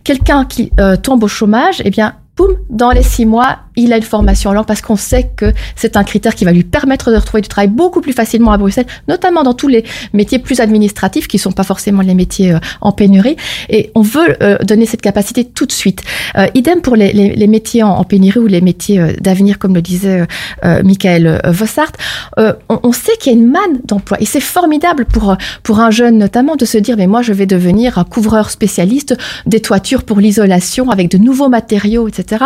Quelqu'un 0.05 0.45
qui 0.45 0.71
tombe 1.03 1.25
au 1.25 1.29
chômage, 1.29 1.81
eh 1.85 1.91
bien 1.91 2.15
boum, 2.37 2.57
dans 2.71 2.91
les 2.91 3.03
six 3.03 3.27
mois, 3.27 3.61
il 3.77 3.93
a 3.93 3.97
une 3.97 4.03
formation 4.03 4.51
en 4.51 4.53
langue 4.53 4.67
parce 4.67 4.81
qu'on 4.81 4.97
sait 4.97 5.31
que 5.37 5.53
c'est 5.77 5.97
un 5.97 6.05
critère 6.05 6.35
qui 6.35 6.45
va 6.45 6.53
lui 6.53 6.65
permettre 6.65 7.11
de 7.11 7.17
retrouver 7.17 7.41
du 7.41 7.49
travail 7.49 7.69
beaucoup 7.69 8.01
plus 8.01 8.13
facilement 8.13 8.53
à 8.53 8.59
Bruxelles, 8.59 8.87
notamment 9.09 9.43
dans 9.43 9.55
tous 9.55 9.69
les 9.69 9.85
métiers 10.13 10.39
plus 10.39 10.61
administratifs 10.61 11.29
qui 11.29 11.39
sont 11.39 11.53
pas 11.53 11.65
forcément 11.65 12.03
les 12.03 12.15
métiers 12.15 12.53
euh, 12.53 12.59
en 12.81 12.93
pénurie. 12.93 13.37
Et 13.69 13.91
on 13.95 14.03
veut 14.03 14.37
euh, 14.43 14.59
donner 14.59 14.87
cette 14.87 15.03
capacité 15.03 15.45
tout 15.45 15.67
de 15.67 15.73
suite. 15.73 16.03
Euh, 16.37 16.47
idem 16.55 16.81
pour 16.81 16.97
les, 16.97 17.13
les, 17.13 17.35
les 17.35 17.47
métiers 17.47 17.83
en, 17.83 18.03
pénurie 18.05 18.41
ou 18.41 18.47
les 18.47 18.61
métiers 18.61 19.01
euh, 19.01 19.13
d'avenir, 19.21 19.59
comme 19.59 19.75
le 19.75 19.83
disait 19.83 20.27
euh, 20.65 20.83
Michael 20.83 21.41
Vossart. 21.47 21.93
On, 22.37 22.55
on, 22.69 22.93
sait 22.93 23.17
qu'il 23.19 23.33
y 23.33 23.35
a 23.35 23.39
une 23.39 23.51
manne 23.51 23.81
d'emploi 23.85 24.19
et 24.21 24.27
c'est 24.27 24.41
formidable 24.41 25.05
pour 25.07 25.37
pour 25.63 25.81
un 25.81 25.91
jeune 25.91 26.19
notamment 26.19 26.57
de 26.57 26.65
se 26.65 26.79
dire 26.79 26.97
mais 26.97 27.07
moi 27.07 27.23
je 27.23 27.33
vais 27.33 27.47
devenir 27.47 27.99
un 27.99 28.05
couvreur 28.05 28.51
spécialiste 28.51 29.17
des 29.47 29.61
toitures 29.61 30.03
pour 30.05 30.21
l'isolation 30.21 30.91
avec 30.91 31.11
de 31.11 31.19
nouveaux 31.19 31.49
matériaux, 31.49 32.09
etc. 32.09 32.45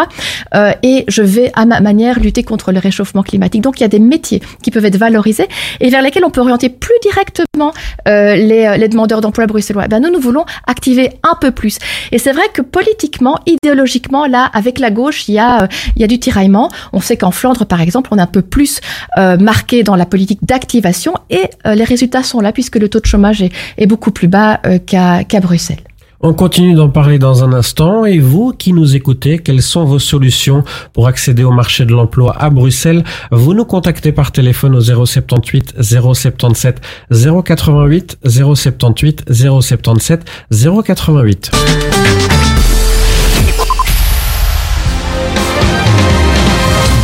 Et 0.82 1.04
je 1.08 1.15
vais 1.22 1.50
à 1.54 1.66
ma 1.66 1.80
manière 1.80 2.20
lutter 2.20 2.42
contre 2.42 2.72
le 2.72 2.78
réchauffement 2.78 3.22
climatique. 3.22 3.62
Donc 3.62 3.80
il 3.80 3.82
y 3.82 3.84
a 3.84 3.88
des 3.88 3.98
métiers 3.98 4.42
qui 4.62 4.70
peuvent 4.70 4.84
être 4.84 4.96
valorisés 4.96 5.48
et 5.80 5.90
vers 5.90 6.02
lesquels 6.02 6.24
on 6.24 6.30
peut 6.30 6.40
orienter 6.40 6.68
plus 6.68 6.94
directement 7.02 7.72
euh, 8.08 8.36
les, 8.36 8.76
les, 8.78 8.88
demandeurs 8.88 9.20
d'emploi 9.20 9.46
bruxellois. 9.46 9.84
Eh 9.86 9.88
ben, 9.88 10.00
nous, 10.00 10.10
nous 10.10 10.20
voulons 10.20 10.44
activer 10.66 11.10
un 11.22 11.36
peu 11.40 11.50
plus. 11.50 11.78
Et 12.12 12.18
c'est 12.18 12.32
vrai 12.32 12.44
que 12.52 12.62
politiquement, 12.62 13.38
idéologiquement, 13.46 14.26
là, 14.26 14.50
avec 14.52 14.78
la 14.78 14.90
gauche, 14.90 15.28
il 15.28 15.34
y 15.34 15.38
a, 15.38 15.68
a 16.00 16.06
du 16.06 16.18
tiraillement. 16.18 16.70
On 16.92 17.00
sait 17.00 17.16
qu'en 17.16 17.30
Flandre, 17.30 17.66
par 17.66 17.80
exemple, 17.80 18.10
on 18.12 18.18
est 18.18 18.22
un 18.22 18.26
peu 18.26 18.42
plus 18.42 18.80
euh, 19.18 19.36
marqué 19.36 19.82
dans 19.82 19.96
la 19.96 20.06
politique 20.06 20.40
d'activation 20.42 21.14
et 21.30 21.44
euh, 21.66 21.74
les 21.74 21.84
résultats 21.84 22.22
sont 22.22 22.40
là 22.40 22.52
puisque 22.52 22.76
le 22.76 22.88
taux 22.88 23.00
de 23.00 23.06
chômage 23.06 23.42
est, 23.42 23.86
beaucoup 23.86 24.10
plus 24.10 24.28
bas 24.28 24.60
euh, 24.66 24.78
qu'à 24.78 25.24
qu 25.24 25.38
Bruxelles. 25.40 25.80
On 26.28 26.34
continue 26.34 26.74
d'en 26.74 26.88
parler 26.88 27.20
dans 27.20 27.44
un 27.44 27.52
instant. 27.52 28.04
Et 28.04 28.18
vous 28.18 28.52
qui 28.52 28.72
nous 28.72 28.96
écoutez, 28.96 29.38
quelles 29.38 29.62
sont 29.62 29.84
vos 29.84 30.00
solutions 30.00 30.64
pour 30.92 31.06
accéder 31.06 31.44
au 31.44 31.52
marché 31.52 31.84
de 31.84 31.92
l'emploi 31.92 32.34
à 32.36 32.50
Bruxelles? 32.50 33.04
Vous 33.30 33.54
nous 33.54 33.64
contactez 33.64 34.10
par 34.10 34.32
téléphone 34.32 34.74
au 34.74 34.80
078 34.80 35.76
077 35.80 36.80
088 37.12 38.18
078 38.24 39.24
077 39.30 40.24
088.– 40.50 41.52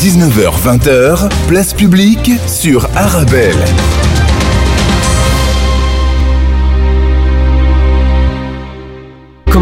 19h-20h, 0.00 1.30
place 1.46 1.74
publique 1.74 2.32
sur 2.48 2.88
Arabelle. 2.96 3.54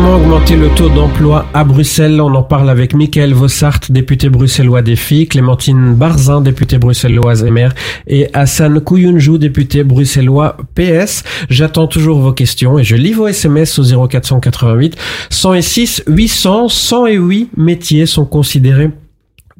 Comment 0.03 0.17
augmenter 0.17 0.57
le 0.57 0.71
taux 0.71 0.89
d'emploi 0.89 1.45
à 1.53 1.63
Bruxelles? 1.63 2.23
On 2.23 2.35
en 2.35 2.43
parle 2.43 2.71
avec 2.71 2.95
Michael 2.95 3.35
Vossart, 3.35 3.81
député 3.91 4.31
bruxellois 4.31 4.83
filles, 4.97 5.29
Clémentine 5.29 5.93
Barzin, 5.93 6.41
député 6.41 6.79
bruxelloise 6.79 7.45
MR, 7.45 7.69
et 8.07 8.31
Hassan 8.33 8.81
Kouyunjou, 8.81 9.37
député 9.37 9.85
bruxellois 9.85 10.57
PS. 10.75 11.23
J'attends 11.51 11.87
toujours 11.87 12.19
vos 12.19 12.33
questions 12.33 12.79
et 12.79 12.83
je 12.83 12.97
lis 12.97 13.13
vos 13.13 13.27
SMS 13.27 13.79
au 13.79 14.09
0488 14.09 14.97
106 15.29 16.05
800 16.07 16.69
108 16.71 17.51
métiers 17.59 18.07
sont 18.07 18.25
considérés 18.25 18.89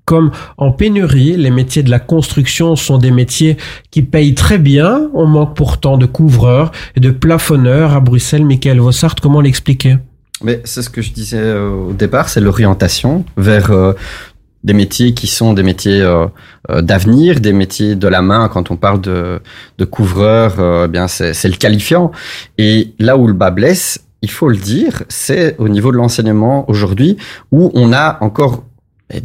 comme 0.07 0.31
en 0.57 0.73
pénurie. 0.73 1.37
Les 1.37 1.51
métiers 1.51 1.83
de 1.83 1.91
la 1.91 1.99
construction 1.99 2.77
sont 2.77 2.97
des 2.97 3.11
métiers 3.11 3.59
qui 3.91 4.01
payent 4.01 4.35
très 4.35 4.57
bien. 4.57 5.11
On 5.13 5.27
manque 5.27 5.55
pourtant 5.55 5.99
de 5.99 6.07
couvreurs 6.07 6.73
et 6.97 7.01
de 7.01 7.11
plafonneurs 7.11 7.93
à 7.93 8.01
Bruxelles. 8.01 8.47
Michael 8.47 8.81
Vossart, 8.81 9.17
comment 9.17 9.43
l'expliquer? 9.43 9.97
Mais 10.43 10.61
c'est 10.65 10.83
ce 10.83 10.91
que 10.91 11.03
je 11.03 11.13
disais 11.13 11.39
euh, 11.39 11.71
au 11.71 11.93
départ, 11.93 12.29
c'est 12.29 12.41
l'orientation 12.41 13.25
vers 13.37 13.71
euh, 13.71 13.93
des 14.65 14.73
métiers 14.73 15.15
qui 15.15 15.27
sont 15.27 15.53
des 15.53 15.63
métiers 15.63 16.01
euh, 16.01 16.27
d'avenir, 16.81 17.41
des 17.41 17.53
métiers 17.53 17.95
de 17.95 18.09
la 18.09 18.23
main. 18.23 18.49
Quand 18.49 18.71
on 18.71 18.77
parle 18.77 19.01
de, 19.01 19.41
de 19.79 19.85
couvreur, 19.85 20.85
eh 20.85 20.89
bien 20.89 21.09
c'est 21.09 21.49
le 21.49 21.57
qualifiant. 21.57 22.11
Et 22.59 22.95
là 22.99 23.17
où 23.17 23.27
le 23.27 23.33
bas 23.33 23.51
blesse, 23.51 24.05
il 24.23 24.31
faut 24.31 24.49
le 24.49 24.57
dire, 24.57 25.03
c'est 25.09 25.57
au 25.59 25.69
niveau 25.69 25.93
de 25.93 25.97
l'enseignement 25.97 26.69
aujourd'hui 26.69 27.17
où 27.53 27.71
on 27.75 27.93
a 27.93 28.19
encore 28.21 28.65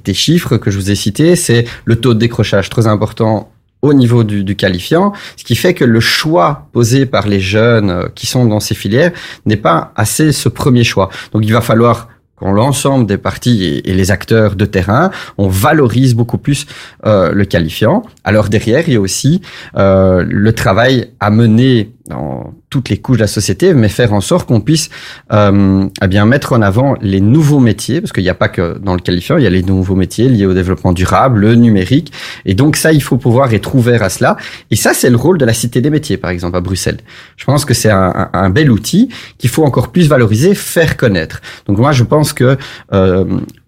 des 0.03 0.13
chiffres 0.13 0.57
que 0.57 0.71
je 0.71 0.77
vous 0.77 0.89
ai 0.89 0.95
cités. 0.95 1.35
C'est 1.35 1.65
le 1.83 1.97
taux 1.97 2.13
de 2.13 2.19
décrochage 2.19 2.69
très 2.69 2.87
important 2.87 3.51
au 3.85 3.93
niveau 3.93 4.23
du, 4.23 4.55
qualifiant, 4.55 5.13
ce 5.37 5.43
qui 5.43 5.55
fait 5.55 5.73
que 5.73 5.85
le 5.85 5.99
choix 5.99 6.67
posé 6.71 7.05
par 7.05 7.27
les 7.27 7.39
jeunes 7.39 7.89
euh, 7.89 8.03
qui 8.13 8.27
sont 8.27 8.45
dans 8.45 8.59
ces 8.59 8.75
filières 8.75 9.11
n'est 9.45 9.57
pas 9.57 9.91
assez 9.95 10.31
ce 10.31 10.49
premier 10.49 10.83
choix. 10.83 11.09
Donc 11.31 11.45
il 11.45 11.53
va 11.53 11.61
falloir 11.61 12.07
quand 12.35 12.51
l'ensemble 12.51 13.05
des 13.05 13.17
parties 13.17 13.63
et, 13.63 13.89
et 13.89 13.93
les 13.93 14.11
acteurs 14.11 14.55
de 14.55 14.65
terrain, 14.65 15.09
on 15.37 15.47
valorise 15.47 16.15
beaucoup 16.15 16.37
plus 16.37 16.65
euh, 17.05 17.31
le 17.31 17.45
qualifiant. 17.45 18.03
Alors 18.23 18.49
derrière, 18.49 18.83
il 18.87 18.93
y 18.93 18.97
a 18.97 19.01
aussi 19.01 19.41
euh, 19.77 20.23
le 20.27 20.51
travail 20.53 21.11
à 21.19 21.31
mener 21.31 21.91
dans 22.07 22.53
toutes 22.75 22.89
les 22.89 22.97
couches 22.97 23.15
de 23.15 23.21
la 23.21 23.27
société, 23.27 23.73
mais 23.73 23.87
faire 23.87 24.11
en 24.11 24.19
sorte 24.19 24.49
qu'on 24.49 24.59
puisse 24.59 24.89
euh, 25.31 25.87
eh 26.01 26.07
bien 26.07 26.25
mettre 26.25 26.51
en 26.51 26.61
avant 26.61 26.95
les 26.99 27.21
nouveaux 27.21 27.61
métiers, 27.61 28.01
parce 28.01 28.11
qu'il 28.11 28.23
n'y 28.23 28.29
a 28.29 28.35
pas 28.35 28.49
que 28.49 28.77
dans 28.79 28.95
le 28.95 28.99
qualifiant, 28.99 29.37
il 29.37 29.45
y 29.45 29.47
a 29.47 29.49
les 29.49 29.63
nouveaux 29.63 29.95
métiers 29.95 30.27
liés 30.27 30.45
au 30.45 30.53
développement 30.53 30.91
durable, 30.91 31.39
le 31.39 31.55
numérique, 31.55 32.11
et 32.43 32.53
donc 32.53 32.75
ça, 32.75 32.91
il 32.91 33.01
faut 33.01 33.15
pouvoir 33.15 33.53
être 33.53 33.75
ouvert 33.75 34.03
à 34.03 34.09
cela. 34.09 34.35
Et 34.71 34.75
ça, 34.75 34.93
c'est 34.93 35.09
le 35.09 35.15
rôle 35.15 35.37
de 35.37 35.45
la 35.45 35.53
Cité 35.53 35.79
des 35.79 35.89
métiers, 35.89 36.17
par 36.17 36.31
exemple, 36.31 36.57
à 36.57 36.59
Bruxelles. 36.59 36.99
Je 37.37 37.45
pense 37.45 37.63
que 37.63 37.73
c'est 37.73 37.91
un, 37.91 38.49
bel 38.49 38.69
outil 38.69 39.07
qu'il 39.37 39.49
faut 39.49 39.63
encore 39.63 39.93
plus 39.93 40.09
valoriser, 40.09 40.53
faire 40.53 40.97
connaître. 40.97 41.41
Donc 41.65 41.77
moi, 41.77 41.93
je 41.93 42.03
pense 42.03 42.33
que 42.33 42.57
euh, 42.91 43.23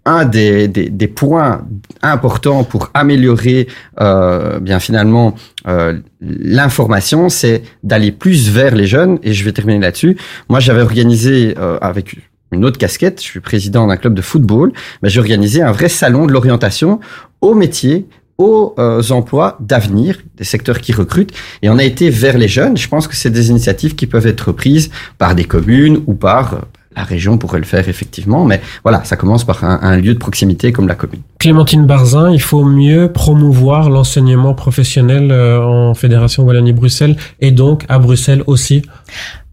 un 0.07 0.23
des, 0.25 1.11
points 1.13 1.65
importants 2.01 2.63
pour 2.63 2.89
améliorer 2.93 3.67
euh, 3.99 4.59
bien 4.59 4.79
finalement 4.79 5.35
euh, 5.67 5.99
l'information, 6.21 7.27
c'est 7.27 7.61
d'aller 7.83 8.13
plus 8.13 8.49
vers 8.49 8.73
les 8.73 8.87
jeunes. 8.87 9.19
Et 9.21 9.33
je 9.33 9.43
vais 9.43 9.51
terminer 9.51 9.79
là-dessus. 9.79 10.17
Moi, 10.49 10.59
j'avais 10.61 10.81
organisé 10.81 11.55
euh, 11.57 11.77
avec 11.81 12.15
une 12.53 12.63
autre 12.63 12.77
casquette, 12.77 13.21
je 13.21 13.25
suis 13.25 13.41
président 13.41 13.85
d'un 13.87 13.97
club 13.97 14.13
de 14.13 14.21
football, 14.21 14.71
mais 15.03 15.09
j'ai 15.09 15.19
organisé 15.19 15.61
un 15.61 15.73
vrai 15.73 15.89
salon 15.89 16.25
de 16.25 16.31
l'orientation 16.31 17.01
au 17.41 17.53
métier 17.53 18.07
aux 18.37 18.75
emplois 19.09 19.57
d'avenir, 19.59 20.19
des 20.37 20.43
secteurs 20.43 20.79
qui 20.79 20.93
recrutent. 20.93 21.33
Et 21.63 21.71
on 21.71 21.79
a 21.79 21.83
été 21.83 22.11
vers 22.11 22.37
les 22.37 22.47
jeunes. 22.47 22.77
Je 22.77 22.87
pense 22.87 23.07
que 23.07 23.15
c'est 23.15 23.31
des 23.31 23.49
initiatives 23.49 23.95
qui 23.95 24.05
peuvent 24.05 24.27
être 24.27 24.51
prises 24.51 24.91
par 25.17 25.33
des 25.33 25.45
communes 25.45 26.03
ou 26.05 26.13
par 26.13 26.61
la 26.97 27.03
région 27.03 27.37
pourrait 27.37 27.59
le 27.59 27.65
faire 27.65 27.87
effectivement, 27.87 28.43
mais 28.43 28.59
voilà, 28.83 29.03
ça 29.03 29.15
commence 29.15 29.43
par 29.43 29.63
un, 29.63 29.79
un, 29.83 29.97
lieu 29.97 30.15
de 30.15 30.19
proximité 30.19 30.71
comme 30.71 30.87
la 30.87 30.95
commune. 30.95 31.21
Clémentine 31.39 31.85
Barzin, 31.85 32.31
il 32.31 32.41
faut 32.41 32.65
mieux 32.65 33.11
promouvoir 33.13 33.91
l'enseignement 33.91 34.55
professionnel 34.55 35.31
euh, 35.31 35.63
en 35.63 35.93
Fédération 35.93 36.43
Wallonie-Bruxelles 36.43 37.15
et 37.39 37.51
donc 37.51 37.85
à 37.87 37.99
Bruxelles 37.99 38.43
aussi? 38.47 38.81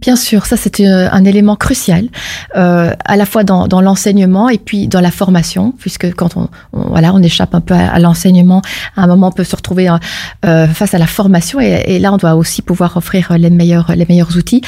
Bien 0.05 0.16
sûr, 0.16 0.44
ça 0.44 0.59
c'est 0.59 0.84
un 0.84 1.24
élément 1.24 1.57
crucial, 1.57 2.09
euh, 2.57 2.92
à 3.07 3.16
la 3.16 3.24
fois 3.24 3.42
dans, 3.42 3.80
l'enseignement 3.80 4.50
et 4.50 4.59
puis 4.59 4.86
dans 4.86 5.00
la 5.00 5.11
formation, 5.11 5.72
puisque 5.78 6.14
quand 6.14 6.36
on, 6.36 6.50
voilà 6.72 7.14
on 7.14 7.22
échappe 7.22 7.55
un 7.55 7.62
peu 7.62 7.72
à, 7.72 7.98
l'enseignement, 7.98 8.61
à 8.98 9.05
un 9.05 9.07
moment 9.07 9.28
on 9.28 9.32
peut 9.32 9.44
se 9.44 9.57
retrouver 9.57 9.88
euh, 10.44 10.66
face 10.66 10.92
à 10.92 10.98
la 10.98 11.07
formation 11.07 11.59
et, 11.59 11.98
là 12.00 12.12
on 12.12 12.18
doit 12.18 12.34
aussi 12.34 12.61
pouvoir 12.61 12.98
offrir 12.98 13.32
les 13.38 13.48
meilleurs 13.48 13.92
les 13.96 14.05
meilleurs 14.07 14.36
outils. 14.36 14.61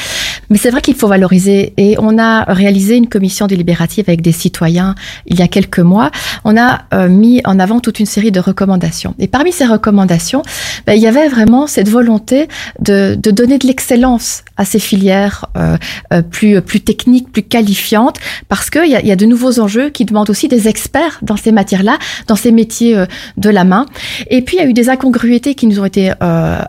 Mais 0.49 0.57
c'est 0.57 0.71
vrai 0.71 0.81
qu'il 0.81 0.95
faut 0.95 1.09
valoriser 1.09 1.75
et 1.77 1.97
on 1.99 2.19
a 2.19 2.45
réalisé 2.45 2.97
une 2.97 3.09
commission 3.09 3.47
délibérative 3.47 4.07
avec 4.09 4.23
des 4.23 4.33
citoyens 4.33 4.95
il 5.27 5.39
y 5.39 5.43
a 5.43 5.49
quelques 5.49 5.81
mois. 5.81 6.11
On 6.45 6.57
a 6.57 6.85
euh, 6.95 7.11
mis 7.11 7.43
en 7.45 7.61
avant 7.61 7.81
toute 7.81 8.01
une 8.01 8.07
série 8.07 8.33
de 8.33 8.41
recommandations 8.41 9.15
et 9.19 9.29
parmi 9.29 9.53
ces 9.53 9.67
recommandations, 9.67 10.41
ben, 10.87 10.95
il 10.95 11.03
y 11.03 11.07
avait 11.07 11.29
vraiment 11.29 11.67
cette 11.67 11.91
volonté 11.91 12.49
de 12.81 13.17
donner 13.17 13.59
de 13.59 13.67
l'excellence 13.67 14.43
à 14.57 14.65
ces 14.65 14.79
filières 14.79 15.26
euh, 15.57 15.77
euh, 16.13 16.23
plus 16.23 16.61
plus 16.61 16.81
techniques, 16.81 17.31
plus 17.33 17.43
qualifiantes, 17.43 18.19
parce 18.49 18.71
qu'il 18.71 18.89
y 18.89 18.97
a, 18.97 19.05
y 19.05 19.13
a 19.13 19.17
de 19.17 19.27
nouveaux 19.27 19.61
enjeux 19.61 19.91
qui 19.91 20.05
demandent 20.05 20.31
aussi 20.31 20.49
des 20.49 20.69
experts 20.69 21.19
dans 21.23 21.37
ces 21.37 21.53
matières-là, 21.53 21.99
dans 22.27 22.37
ces 22.37 22.53
métiers 22.53 22.97
euh, 22.97 23.07
de 23.37 23.51
la 23.51 23.65
main. 23.65 23.87
Et 24.31 24.43
puis 24.43 24.57
il 24.57 24.61
y 24.63 24.65
a 24.65 24.69
eu 24.69 24.73
des 24.73 24.89
incongruités 24.89 25.55
qui 25.55 25.67
nous 25.67 25.81
ont 25.81 25.85
été 25.85 26.13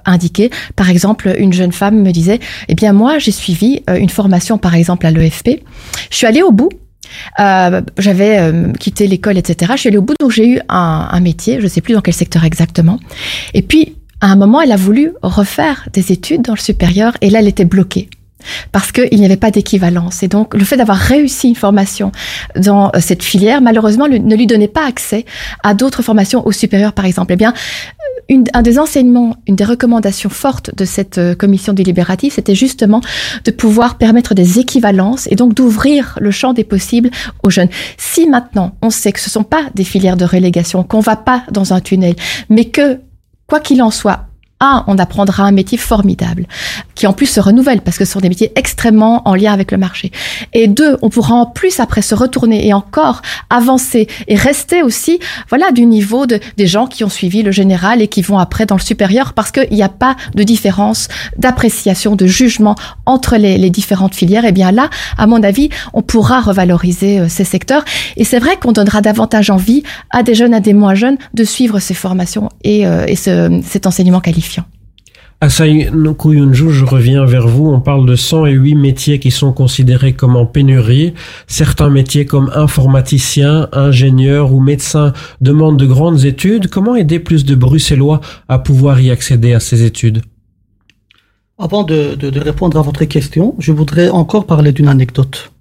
indiquées. 0.06 0.50
Par 0.76 0.90
exemple, 0.90 1.34
une 1.38 1.54
jeune 1.54 1.72
femme 1.72 2.02
me 2.02 2.12
disait 2.12 2.40
"Eh 2.68 2.76
bien 2.76 2.94
moi, 2.94 3.20
j'ai 3.20 3.32
suivi 3.32 3.82
une 3.88 4.10
formation, 4.10 4.58
par 4.58 4.76
exemple 4.76 5.06
à 5.06 5.12
l'EFP. 5.12 5.64
Je 6.10 6.16
suis 6.16 6.28
allée 6.28 6.42
au 6.44 6.52
bout." 6.52 6.70
J'avais 7.38 8.54
quitté 8.80 9.08
l'école, 9.08 9.38
etc. 9.38 9.72
Je 9.76 9.82
suis 9.82 9.88
allée 9.90 9.98
au 9.98 10.02
bout, 10.02 10.16
donc 10.20 10.32
j'ai 10.32 10.48
eu 10.48 10.60
un 10.70 11.20
métier, 11.20 11.58
je 11.60 11.64
ne 11.64 11.70
sais 11.70 11.82
plus 11.82 11.94
dans 11.94 12.02
quel 12.02 12.14
secteur 12.14 12.44
exactement. 12.44 13.00
Et 13.54 13.62
puis, 13.62 13.96
à 14.22 14.32
un 14.32 14.36
moment, 14.36 14.62
elle 14.62 14.72
a 14.72 14.78
voulu 14.78 15.12
refaire 15.22 15.88
des 15.94 16.12
études 16.12 16.42
dans 16.42 16.54
le 16.54 16.60
supérieur, 16.60 17.16
et 17.22 17.30
là, 17.30 17.40
elle 17.40 17.48
était 17.48 17.66
bloquée 17.66 18.10
parce 18.72 18.92
qu'il 18.92 19.20
n'y 19.20 19.26
avait 19.26 19.38
pas 19.38 19.52
d'équivalence. 19.52 20.24
Et 20.24 20.28
donc, 20.28 20.54
le 20.54 20.64
fait 20.64 20.78
d'avoir 20.78 20.98
réussi 20.98 21.50
une 21.50 21.56
formation 21.56 22.12
dans 22.56 22.92
euh, 22.96 23.00
cette 23.00 23.24
filière, 23.24 23.62
malheureusement, 23.62 24.08
ne 24.08 24.36
lui 24.36 24.48
donnait 24.48 24.68
pas 24.68 24.86
accès 24.86 25.26
à 25.64 25.74
d'autres 25.74 26.02
formations 26.02 26.46
au 26.46 26.52
supérieur, 26.52 26.94
par 26.94 27.06
exemple. 27.06 27.34
Eh 27.34 27.36
bien, 27.36 27.54
une, 28.30 28.46
un 28.54 28.62
des 28.62 28.80
enseignements, 28.80 29.36
une 29.48 29.56
des 29.56 29.64
recommandations 29.64 30.30
fortes 30.30 30.76
de 30.76 30.86
cette 30.86 31.18
euh, 31.18 31.36
commission 31.36 31.74
délibérative, 31.74 32.34
c'était 32.34 32.56
justement 32.56 33.02
de 33.46 33.52
pouvoir 33.52 33.98
permettre 33.98 34.34
des 34.34 34.60
équivalences 34.60 35.28
et 35.32 35.36
donc 35.36 35.54
d'ouvrir 35.54 36.18
le 36.20 36.32
champ 36.32 36.54
des 36.54 36.64
possibles 36.64 37.10
aux 37.44 37.50
jeunes. 37.50 37.70
Si 37.98 38.28
maintenant 38.28 38.76
on 38.82 38.90
sait 38.90 39.12
que 39.12 39.20
ce 39.20 39.30
ne 39.30 39.32
sont 39.32 39.44
pas 39.44 39.64
des 39.76 39.84
filières 39.84 40.18
de 40.18 40.26
relégation, 40.26 40.84
qu'on 40.84 41.00
va 41.00 41.16
pas 41.16 41.44
dans 41.52 41.74
un 41.74 41.80
tunnel, 41.80 42.16
mais 42.50 42.66
que, 42.66 43.00
quoi 43.48 43.60
qu'il 43.60 43.82
en 43.82 43.92
soit, 43.92 44.27
un, 44.60 44.84
on 44.88 44.98
apprendra 44.98 45.44
un 45.44 45.52
métier 45.52 45.78
formidable, 45.78 46.48
qui 46.96 47.06
en 47.06 47.14
plus 47.14 47.28
se 47.28 47.40
renouvelle 47.40 47.82
parce 47.82 47.98
que 47.98 48.06
ce 48.06 48.14
sont 48.14 48.20
des 48.20 48.30
métiers 48.30 48.52
extrêmement 48.56 49.28
en 49.28 49.36
lien 49.36 49.54
avec 49.54 49.72
le 49.72 49.78
marché. 49.78 50.12
Et 50.54 50.68
deux, 50.68 50.98
on 51.02 51.10
pourra 51.10 51.36
en 51.36 51.46
plus 51.46 51.80
après 51.80 52.02
se 52.02 52.16
retourner 52.16 52.68
et 52.68 52.74
encore 52.74 53.22
avancer 53.50 54.08
et 54.28 54.36
rester 54.36 54.82
aussi, 54.82 55.20
voilà, 55.50 55.72
du 55.72 55.86
niveau 55.86 56.26
de, 56.26 56.40
des 56.58 56.68
gens 56.68 56.88
qui 56.88 57.04
ont 57.04 57.10
suivi 57.10 57.44
le 57.44 57.52
général 57.52 58.02
et 58.02 58.08
qui 58.08 58.22
vont 58.22 58.40
après 58.40 58.66
dans 58.66 58.76
le 58.76 58.82
supérieur 58.82 59.34
parce 59.34 59.52
qu'il 59.52 59.72
n'y 59.72 59.84
a 59.84 59.90
pas 59.90 60.16
de 60.34 60.44
différence 60.44 61.08
d'appréciation, 61.38 62.16
de 62.16 62.26
jugement 62.26 62.76
entre 63.06 63.38
les, 63.38 63.58
les, 63.58 63.70
différentes 63.70 64.16
filières. 64.16 64.46
Et 64.46 64.52
bien 64.52 64.72
là, 64.72 64.90
à 65.18 65.28
mon 65.28 65.44
avis, 65.44 65.70
on 65.94 66.02
pourra 66.02 66.42
revaloriser 66.42 67.20
euh, 67.20 67.30
ces 67.30 67.44
secteurs. 67.44 67.86
Et 68.16 68.24
c'est 68.24 68.40
vrai 68.40 68.58
qu'on 68.58 68.72
donnera 68.72 69.02
davantage 69.02 69.50
envie 69.50 69.84
à 70.10 70.24
des 70.24 70.34
jeunes, 70.34 70.54
à 70.54 70.60
des 70.60 70.74
moins 70.74 70.96
jeunes 70.96 71.18
de 71.34 71.44
suivre 71.44 71.80
ces 71.80 71.94
formations 71.94 72.50
et, 72.64 72.88
euh, 72.88 73.06
et 73.08 73.16
ce, 73.16 73.62
cet 73.64 73.86
enseignement 73.86 74.20
qualifié. 74.20 74.57
Asai 75.40 75.92
Nokuyunju, 75.94 76.72
je 76.72 76.84
reviens 76.84 77.24
vers 77.26 77.48
vous. 77.48 77.68
On 77.68 77.80
parle 77.80 78.08
de 78.08 78.16
108 78.16 78.74
métiers 78.74 79.20
qui 79.20 79.30
sont 79.30 79.54
considérés 79.54 80.14
comme 80.14 80.36
en 80.36 80.48
pénurie. 80.48 81.14
Certains 81.46 81.92
métiers 81.92 82.26
comme 82.26 82.52
informaticien, 82.56 83.70
ingénieur 83.72 84.52
ou 84.52 84.60
médecin 84.60 85.14
demandent 85.40 85.78
de 85.78 85.86
grandes 85.86 86.26
études. 86.26 86.70
Comment 86.70 86.96
aider 86.96 87.20
plus 87.20 87.46
de 87.46 87.54
Bruxellois 87.54 88.20
à 88.50 88.58
pouvoir 88.58 89.00
y 89.00 89.12
accéder 89.12 89.54
à 89.54 89.60
ces 89.60 89.84
études? 89.84 90.24
Avant 91.60 91.84
de, 91.84 92.16
de, 92.16 92.40
répondre 92.40 92.80
à 92.80 92.82
votre 92.82 93.06
question, 93.06 93.54
je 93.60 93.72
voudrais 93.72 94.10
encore 94.10 94.48
parler 94.48 94.72
d'une 94.72 94.88
anecdote. 94.88 95.52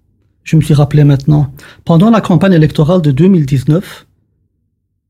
Je 0.43 0.57
me 0.57 0.63
suis 0.63 0.75
rappelé 0.75 1.05
maintenant. 1.05 1.53
Pendant 1.85 2.09
la 2.09 2.23
campagne 2.23 2.55
électorale 2.55 3.03
de 3.03 3.11
2019, 3.11 4.07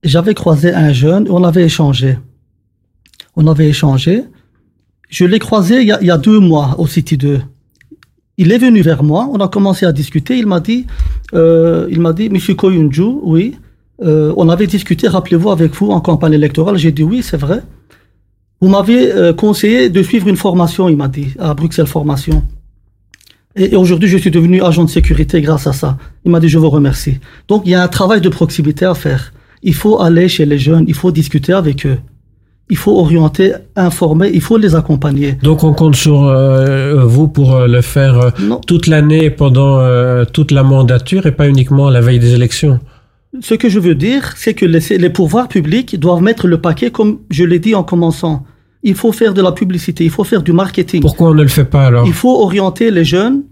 j'avais 0.02 0.34
croisé 0.34 0.74
un 0.74 0.92
jeune 0.92 1.28
et 1.28 1.30
on 1.30 1.44
avait 1.44 1.64
échangé. 1.64 2.18
On 3.36 3.46
avait 3.46 3.68
échangé 3.68 4.24
je 5.08 5.24
l'ai 5.24 5.38
croisé 5.38 5.82
il 5.82 5.88
y, 5.88 6.10
a, 6.10 6.18
deux 6.18 6.40
mois 6.40 6.74
au 6.78 6.86
City 6.86 7.16
2. 7.16 7.40
Il 8.38 8.52
est 8.52 8.58
venu 8.58 8.82
vers 8.82 9.02
moi, 9.02 9.28
on 9.32 9.38
a 9.38 9.48
commencé 9.48 9.86
à 9.86 9.92
discuter. 9.92 10.36
Il 10.36 10.46
m'a 10.46 10.60
dit, 10.60 10.86
euh, 11.34 11.86
il 11.90 12.00
m'a 12.00 12.12
dit, 12.12 12.28
Monsieur 12.28 12.54
Koyunju, 12.54 13.20
oui, 13.22 13.56
euh, 14.02 14.32
on 14.36 14.48
avait 14.48 14.66
discuté, 14.66 15.08
rappelez-vous, 15.08 15.50
avec 15.50 15.74
vous 15.74 15.90
en 15.90 16.00
campagne 16.00 16.34
électorale. 16.34 16.76
J'ai 16.76 16.92
dit 16.92 17.02
oui, 17.02 17.22
c'est 17.22 17.36
vrai. 17.36 17.62
Vous 18.60 18.68
m'avez 18.68 19.12
euh, 19.12 19.32
conseillé 19.32 19.90
de 19.90 20.02
suivre 20.02 20.28
une 20.28 20.36
formation, 20.36 20.88
il 20.88 20.96
m'a 20.96 21.08
dit, 21.08 21.34
à 21.38 21.54
Bruxelles 21.54 21.86
Formation. 21.86 22.42
Et 23.54 23.74
aujourd'hui, 23.74 24.08
je 24.08 24.18
suis 24.18 24.30
devenu 24.30 24.62
agent 24.62 24.84
de 24.84 24.90
sécurité 24.90 25.40
grâce 25.40 25.66
à 25.66 25.72
ça. 25.72 25.96
Il 26.24 26.30
m'a 26.30 26.40
dit, 26.40 26.48
je 26.48 26.58
vous 26.58 26.68
remercie. 26.68 27.18
Donc, 27.48 27.62
il 27.64 27.70
y 27.70 27.74
a 27.74 27.82
un 27.82 27.88
travail 27.88 28.20
de 28.20 28.28
proximité 28.28 28.84
à 28.84 28.94
faire. 28.94 29.32
Il 29.62 29.74
faut 29.74 30.00
aller 30.00 30.28
chez 30.28 30.44
les 30.44 30.58
jeunes, 30.58 30.84
il 30.88 30.94
faut 30.94 31.10
discuter 31.10 31.54
avec 31.54 31.86
eux. 31.86 31.98
Il 32.68 32.76
faut 32.76 32.98
orienter, 32.98 33.52
informer, 33.76 34.28
il 34.34 34.40
faut 34.40 34.58
les 34.58 34.74
accompagner. 34.74 35.34
Donc 35.42 35.62
on 35.62 35.72
compte 35.72 35.94
sur 35.94 36.24
euh, 36.24 37.04
vous 37.04 37.28
pour 37.28 37.54
euh, 37.54 37.68
le 37.68 37.80
faire 37.80 38.18
euh, 38.18 38.30
toute 38.66 38.88
l'année 38.88 39.30
pendant 39.30 39.78
euh, 39.78 40.24
toute 40.24 40.50
la 40.50 40.64
mandature 40.64 41.26
et 41.26 41.32
pas 41.32 41.48
uniquement 41.48 41.88
la 41.90 42.00
veille 42.00 42.18
des 42.18 42.34
élections. 42.34 42.80
Ce 43.40 43.54
que 43.54 43.68
je 43.68 43.78
veux 43.78 43.94
dire, 43.94 44.32
c'est 44.36 44.54
que 44.54 44.66
les, 44.66 44.80
les 44.98 45.10
pouvoirs 45.10 45.46
publics 45.46 45.98
doivent 46.00 46.22
mettre 46.22 46.48
le 46.48 46.60
paquet, 46.60 46.90
comme 46.90 47.18
je 47.30 47.44
l'ai 47.44 47.60
dit 47.60 47.74
en 47.76 47.84
commençant. 47.84 48.44
Il 48.82 48.94
faut 48.94 49.12
faire 49.12 49.32
de 49.34 49.42
la 49.42 49.52
publicité, 49.52 50.04
il 50.04 50.10
faut 50.10 50.24
faire 50.24 50.42
du 50.42 50.52
marketing. 50.52 51.02
Pourquoi 51.02 51.30
on 51.30 51.34
ne 51.34 51.42
le 51.42 51.48
fait 51.48 51.64
pas 51.64 51.86
alors? 51.86 52.06
Il 52.06 52.12
faut 52.12 52.34
orienter 52.42 52.90
les 52.90 53.04
jeunes 53.04 53.42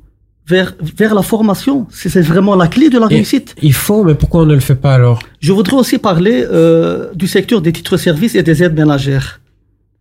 vers, 0.46 0.74
vers 0.80 1.14
la 1.14 1.22
formation. 1.22 1.86
C'est 1.90 2.20
vraiment 2.20 2.54
la 2.54 2.68
clé 2.68 2.90
de 2.90 2.98
la 2.98 3.06
réussite. 3.06 3.54
Il 3.62 3.72
faut, 3.72 4.04
mais 4.04 4.14
pourquoi 4.14 4.42
on 4.42 4.46
ne 4.46 4.54
le 4.54 4.60
fait 4.60 4.74
pas 4.74 4.94
alors? 4.94 5.20
Je 5.40 5.52
voudrais 5.52 5.76
aussi 5.76 5.98
parler 5.98 6.44
euh, 6.50 7.12
du 7.14 7.26
secteur 7.26 7.60
des 7.60 7.72
titres-services 7.72 8.34
et 8.34 8.42
des 8.42 8.62
aides 8.62 8.74
ménagères. 8.74 9.40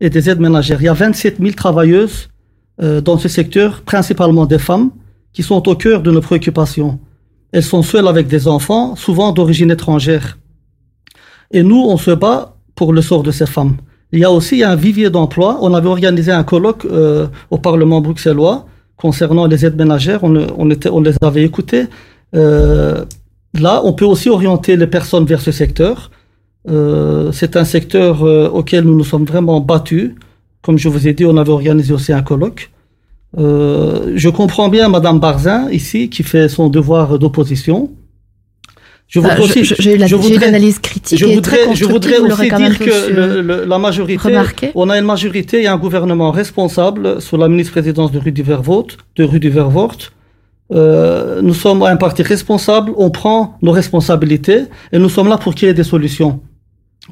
Et 0.02 0.10
des 0.10 0.30
aides 0.30 0.40
ménagères. 0.40 0.82
Il 0.82 0.86
y 0.86 0.90
a 0.90 0.94
27 0.94 1.38
000 1.40 1.52
travailleuses 1.54 2.30
euh, 2.82 3.00
dans 3.00 3.18
ce 3.18 3.30
secteur, 3.30 3.82
principalement 3.82 4.46
des 4.46 4.60
femmes, 4.60 4.92
qui 5.32 5.44
sont 5.44 5.68
au 5.68 5.76
cœur 5.76 6.02
de 6.02 6.12
nos 6.12 6.22
préoccupations. 6.22 7.00
Elles 7.52 7.64
sont 7.64 7.84
seules 7.84 8.08
avec 8.08 8.28
des 8.28 8.48
enfants, 8.48 8.96
souvent 8.96 9.32
d'origine 9.32 9.72
étrangère. 9.72 10.38
Et 11.52 11.64
nous, 11.64 11.80
on 11.80 11.98
se 11.98 12.12
bat 12.12 12.56
pour 12.76 12.94
le 12.94 13.02
sort 13.02 13.24
de 13.24 13.32
ces 13.32 13.46
femmes. 13.46 13.78
Il 14.12 14.20
y 14.20 14.26
a 14.26 14.32
aussi 14.32 14.64
un 14.64 14.76
vivier 14.76 15.10
d'emploi. 15.10 15.60
On 15.62 15.74
avait 15.74 15.88
organisé 15.88 16.32
un 16.32 16.44
colloque 16.44 16.86
euh, 16.86 17.28
au 17.50 17.58
Parlement 17.58 18.02
bruxellois 18.02 18.68
concernant 19.04 19.48
les 19.48 19.66
aides 19.66 19.76
ménagères. 19.76 20.22
On, 20.24 21.02
les 21.08 21.16
avait 21.22 21.44
écoutées. 21.44 21.86
Euh, 22.34 23.04
là, 23.66 23.82
on 23.84 23.92
peut 23.92 24.06
aussi 24.14 24.30
orienter 24.30 24.78
les 24.78 24.88
personnes 24.88 25.26
vers 25.26 25.42
ce 25.42 25.52
secteur. 25.52 26.10
Euh, 26.70 27.34
c'est 27.34 27.58
un 27.58 27.66
secteur 27.66 28.24
euh, 28.24 28.48
auquel 28.48 28.86
nous 28.86 28.96
nous 28.96 29.04
sommes 29.04 29.26
vraiment 29.26 29.60
battus. 29.60 30.12
Comme 30.62 30.78
je 30.78 30.88
vous 30.88 31.06
ai 31.10 31.14
dit, 31.14 31.26
on 31.26 31.36
avait 31.36 31.52
organisé 31.52 31.92
aussi 31.94 32.14
un 32.14 32.22
colloque. 32.22 32.72
Je 34.26 34.30
comprends 34.30 34.70
bien 34.70 34.88
Madame 34.88 35.20
Barzin 35.20 35.62
ici 35.72 36.10
qui 36.10 36.24
fait 36.24 36.48
son 36.48 36.70
devoir 36.70 37.20
d'opposition. 37.20 37.78
Je 39.14 39.20
Bah, 39.20 39.36
voudrais 39.36 39.38
je- 39.38 39.44
aussi, 39.44 39.64
je- 39.64 39.76
j'ai 39.84 39.94
eu 39.94 39.98
la- 39.98 40.08
je 40.08 40.16
critique 40.16 41.20
je 41.20 41.26
et 41.28 41.36
voudrais, 41.36 41.58
très 41.66 41.76
je 41.76 41.86
voudrais 41.86 42.18
aussi 42.18 42.48
dire 42.50 42.80
que 42.80 42.84
tous, 42.86 43.14
le- 43.14 43.22
euh, 43.22 43.42
le- 43.44 43.66
la 43.66 43.78
majorité, 43.78 44.28
remarqué. 44.30 44.72
on 44.74 44.90
a 44.90 44.98
une 44.98 45.06
majorité 45.06 45.62
et 45.62 45.68
un 45.68 45.78
gouvernement 45.78 46.32
responsable 46.32 47.22
sous 47.22 47.38
la 47.38 47.48
ministre-présidence 47.48 48.12
de 48.12 48.18
Rudy 48.18 48.42
Vervoort, 48.42 48.88
de 49.18 49.24
Rudy 49.24 49.50
Vervoort. 49.50 49.98
Euh, 50.74 51.42
nous 51.44 51.54
sommes 51.54 51.84
un 51.84 51.96
parti 51.98 52.24
responsable, 52.24 52.92
on 52.98 53.12
prend 53.12 53.56
nos 53.62 53.72
responsabilités 53.72 54.62
et 54.92 54.98
nous 54.98 55.10
sommes 55.10 55.28
là 55.30 55.38
pour 55.38 55.54
qu'il 55.54 55.68
y 55.68 55.72
ait 55.72 55.76
des 55.76 55.84
solutions. 55.84 56.40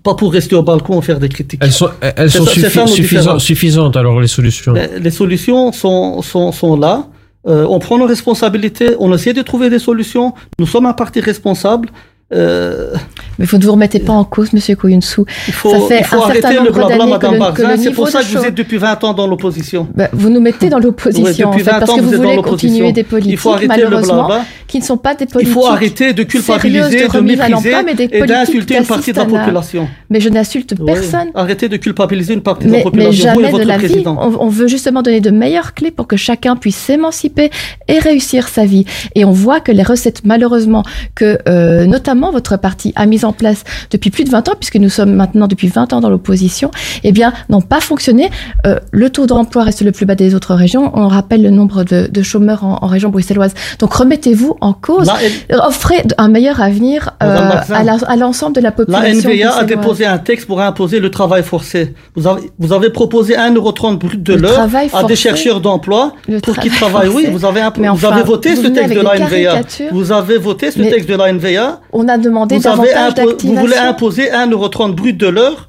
Pas 0.03 0.15
pour 0.15 0.31
rester 0.33 0.55
au 0.55 0.63
balcon 0.63 0.99
et 0.99 1.03
faire 1.03 1.19
des 1.19 1.29
critiques. 1.29 1.59
Elles 1.63 1.71
sont, 1.71 1.89
elles 2.01 2.31
C'est 2.31 2.37
sont 2.39 2.45
ça- 2.45 2.51
c'est 2.55 2.61
suffi- 2.61 2.73
ça 2.73 2.81
nos 2.81 2.87
suffisan- 2.87 3.19
différences. 3.21 3.43
suffisantes 3.43 3.95
alors 3.97 4.19
les 4.21 4.27
solutions. 4.27 4.71
Mais 4.73 4.89
les 4.99 5.11
solutions 5.11 5.71
sont, 5.71 6.21
sont, 6.23 6.51
sont 6.51 6.75
là. 6.77 7.05
Euh, 7.47 7.65
on 7.67 7.79
prend 7.79 7.97
nos 7.97 8.05
responsabilités, 8.05 8.95
on 8.99 9.13
essaie 9.13 9.33
de 9.33 9.41
trouver 9.41 9.69
des 9.69 9.79
solutions. 9.79 10.33
Nous 10.59 10.67
sommes 10.67 10.85
un 10.85 10.93
parti 10.93 11.19
responsable. 11.19 11.89
Euh, 12.33 12.93
Mais 13.39 13.45
vous 13.45 13.57
ne 13.57 13.63
vous 13.65 13.71
remettez 13.73 13.99
pas 13.99 14.13
en 14.13 14.23
cause, 14.23 14.53
Monsieur 14.53 14.75
Koyunsou. 14.75 15.25
il 15.47 15.53
faut, 15.53 15.71
Ça 15.71 15.79
fait 15.87 15.99
il 15.99 16.05
faut 16.05 16.15
un 16.23 16.31
certain 16.31 16.47
arrêter 16.49 16.63
le 16.65 16.71
blabla, 16.71 17.05
Madame 17.05 17.37
Barzin. 17.39 17.77
C'est 17.77 17.91
pour 17.91 18.07
ça 18.07 18.19
de 18.21 18.25
que 18.25 18.37
vous 18.37 18.45
êtes 18.45 18.55
depuis 18.55 18.77
20 18.77 19.03
ans 19.03 19.13
dans 19.13 19.27
l'opposition. 19.27 19.87
Bah, 19.95 20.09
vous 20.13 20.29
nous 20.29 20.39
mettez 20.39 20.69
dans 20.69 20.79
l'opposition, 20.79 21.49
Ouais, 21.49 21.55
en 21.55 21.57
fait, 21.57 21.63
20 21.63 21.79
parce 21.79 21.95
que 21.95 22.01
vous 22.01 22.09
vous 22.11 22.17
voulez 22.17 22.37
continuer 22.41 22.91
des 22.93 23.01
Il 23.01 23.05
faut 23.37 23.49
politiques, 23.49 23.49
arrêter 23.49 23.77
le 23.83 23.89
malheureusement, 23.89 24.29
qui 24.67 24.79
ne 24.79 24.83
sont 24.83 24.97
pas 24.97 25.15
des 25.15 25.25
Il 25.25 25.27
politiques 25.31 25.53
faut 25.53 25.65
arrêter 25.67 26.13
de 26.13 26.23
culpabiliser, 26.23 27.07
de, 27.07 27.17
à 27.17 27.21
mépriser 27.21 27.75
mais 27.85 27.95
des 27.95 28.09
et 28.11 28.21
d'insulter 28.25 28.77
une 28.77 28.85
partie 28.85 29.11
de 29.11 29.17
la 29.17 29.25
population. 29.25 29.87
Mais 30.09 30.19
je 30.21 30.29
n'insulte 30.29 30.73
Oui. 30.79 30.85
personne. 30.85 31.29
Arrêtez 31.35 31.67
de 31.67 31.77
culpabiliser 31.77 32.33
une 32.33 32.41
partie 32.41 32.65
de 32.67 32.71
la 32.71 32.77
Mais, 32.77 32.77
mais 32.77 32.83
population. 32.83 33.33
Vous 33.33 33.39
et 33.39 33.43
jamais 33.43 33.47
de 33.47 33.51
votre 33.51 33.67
la 33.67 33.77
vie. 33.77 33.87
président. 33.87 34.17
On, 34.21 34.45
on 34.45 34.49
veut 34.49 34.67
justement 34.67 35.01
donner 35.01 35.19
de 35.21 35.31
meilleures 35.31 35.73
clés 35.73 35.91
pour 35.91 36.07
que 36.07 36.15
chacun 36.15 36.55
puisse 36.55 36.77
s'émanciper 36.77 37.49
et 37.87 37.99
réussir 37.99 38.47
sa 38.47 38.65
vie. 38.65 38.85
Et 39.15 39.25
on 39.25 39.31
voit 39.31 39.59
que 39.59 39.71
les 39.71 39.83
recettes, 39.83 40.21
malheureusement, 40.23 40.83
que 41.15 41.37
euh, 41.49 41.85
notamment 42.21 42.31
votre 42.31 42.57
parti 42.57 42.93
a 42.95 43.05
mises 43.05 43.25
en 43.25 43.33
place 43.33 43.63
depuis 43.89 44.11
plus 44.11 44.23
de 44.23 44.29
20 44.29 44.49
ans, 44.49 44.53
puisque 44.59 44.75
nous 44.75 44.89
sommes 44.89 45.13
maintenant 45.13 45.47
depuis 45.47 45.67
20 45.67 45.93
ans 45.93 46.01
dans 46.01 46.09
l'opposition, 46.09 46.69
eh 47.03 47.11
bien, 47.11 47.33
n'ont 47.49 47.61
pas 47.61 47.79
fonctionné. 47.79 48.29
Euh, 48.67 48.77
le 48.91 49.09
taux 49.09 49.25
d'emploi 49.25 49.63
reste 49.63 49.81
le 49.81 49.91
plus 49.91 50.05
bas 50.05 50.15
des 50.15 50.35
autres 50.35 50.53
régions. 50.53 50.91
On 50.93 51.07
rappelle 51.07 51.41
le 51.41 51.49
nombre 51.49 51.83
de, 51.83 52.07
de 52.11 52.21
chômeurs 52.21 52.63
en, 52.63 52.79
en 52.81 52.87
région 52.87 53.09
bruxelloise. 53.09 53.53
Donc 53.79 53.93
remettez-vous 53.93 54.55
en 54.61 54.73
cause. 54.73 55.09
Offrez 55.51 56.03
un 56.17 56.27
meilleur 56.27 56.61
avenir 56.61 57.11
euh, 57.23 57.51
à 57.69 57.83
la- 57.83 58.15
l'ensemble 58.15 58.55
de 58.55 58.61
la 58.61 58.69
La 58.69 58.71
population. 58.71 59.29
NVA 59.31 59.55
a 59.55 59.63
déposé 59.63 60.05
un 60.05 60.17
texte 60.19 60.45
pour 60.47 60.61
imposer 60.61 60.99
le 60.99 61.09
travail 61.09 61.43
forcé. 61.43 61.93
Vous 62.15 62.27
avez, 62.27 62.51
vous 62.59 62.71
avez 62.73 62.89
proposé 62.91 63.35
1,30€ 63.35 63.97
brut 63.97 64.21
de 64.21 64.33
l'heure 64.35 64.67
à 64.93 65.03
des 65.03 65.15
chercheurs 65.15 65.59
d'emploi 65.61 66.13
pour 66.43 66.57
qu'ils 66.59 66.71
travail 66.71 67.07
travaillent. 67.07 67.09
Oui, 67.09 67.27
vous 67.31 67.45
avez, 67.45 67.61
Mais 67.79 67.87
vous 67.87 67.93
enfin, 67.95 68.11
avez 68.11 68.23
voté 68.23 68.53
vous 68.53 68.63
ce 68.63 68.67
texte 68.67 68.93
de 68.93 69.01
la 69.01 69.17
NVA. 69.17 69.61
Vous 69.91 70.11
avez 70.11 70.37
voté 70.37 70.71
ce 70.71 70.79
texte 70.81 71.09
de 71.09 71.15
la 71.15 71.31
NVA. 71.33 71.79
On 71.93 72.07
a 72.07 72.10
demandé 72.17 72.57
Vous, 72.57 72.67
avez 72.67 72.91
davantage 72.93 73.25
impo- 73.25 73.41
vous 73.41 73.47
voulez 73.55 73.55
d'activation. 73.73 73.89
imposer 73.89 74.29
1,30€ 74.31 74.93
brut 74.95 75.17
de 75.17 75.27
l'heure 75.27 75.67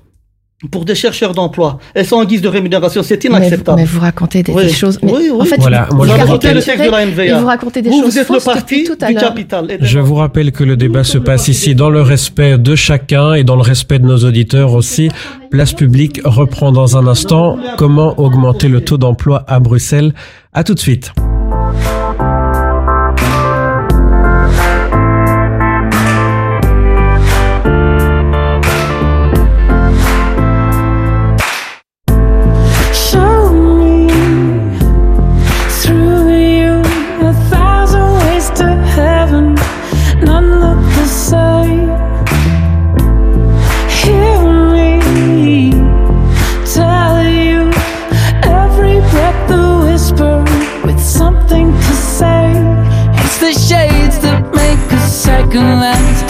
pour 0.70 0.84
des 0.84 0.94
chercheurs 0.94 1.32
d'emploi. 1.34 1.78
Et 1.96 2.04
sans 2.04 2.24
guise 2.24 2.40
de 2.40 2.46
rémunération, 2.46 3.02
c'est 3.02 3.22
Mais, 3.24 3.30
inacceptable. 3.30 3.80
mais 3.80 3.84
vous 3.84 3.98
racontez 3.98 4.44
des, 4.44 4.52
Oui. 4.52 4.66
des 4.66 4.72
choses. 4.72 4.96
Mais 5.02 5.10
Oui, 5.12 5.28
oui. 5.32 5.40
En 5.40 5.44
fait, 5.44 5.56
Voilà, 5.58 5.88
vous, 5.90 5.96
moi, 5.96 6.06
vous 6.06 6.12
je 6.12 6.20
Vous 6.20 6.26
voté 6.28 6.48
le 6.54 6.62
texte 6.62 6.84
de 6.84 6.90
la 7.32 7.40
vous 7.40 7.46
racontez 7.46 7.82
des 7.82 7.90
vous, 7.90 7.96
choses 8.02 8.12
vous 8.12 8.18
êtes 8.20 8.28
le 8.28 8.34
fausses 8.34 8.44
parti 8.44 8.84
tout 8.84 8.96
à 9.00 9.08
du 9.08 9.14
l'heure. 9.14 9.22
capital. 9.24 9.68
Et 9.72 9.78
Je 9.80 9.98
vous 9.98 10.14
rappelle 10.14 10.52
que 10.52 10.62
le 10.62 10.76
débat 10.76 11.02
se 11.02 11.18
passe 11.18 11.48
ici 11.48 11.74
dans 11.74 11.90
le 11.90 12.00
respect 12.00 12.58
de 12.58 12.76
chacun 12.76 13.34
et 13.34 13.42
dans 13.42 13.56
le 13.56 13.62
respect 13.62 13.98
de 13.98 14.06
nos 14.06 14.18
auditeurs 14.18 14.72
aussi. 14.74 15.08
Place 15.50 15.72
publique 15.72 16.20
reprend 16.24 16.70
dans 16.70 16.96
un 16.96 17.08
instant 17.08 17.58
comment 17.76 18.14
augmenter 18.20 18.68
le 18.68 18.82
taux 18.82 18.98
d'emploi 18.98 19.44
à 19.48 19.58
Bruxelles? 19.58 20.14
À 20.52 20.62
tout 20.62 20.74
de 20.74 20.78
suite. 20.80 21.10
Second 55.42 55.80
last 55.80 56.21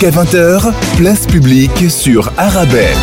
Jusqu'à 0.00 0.22
20h, 0.22 0.72
place 0.96 1.26
publique 1.26 1.90
sur 1.90 2.32
Arabelle. 2.38 2.96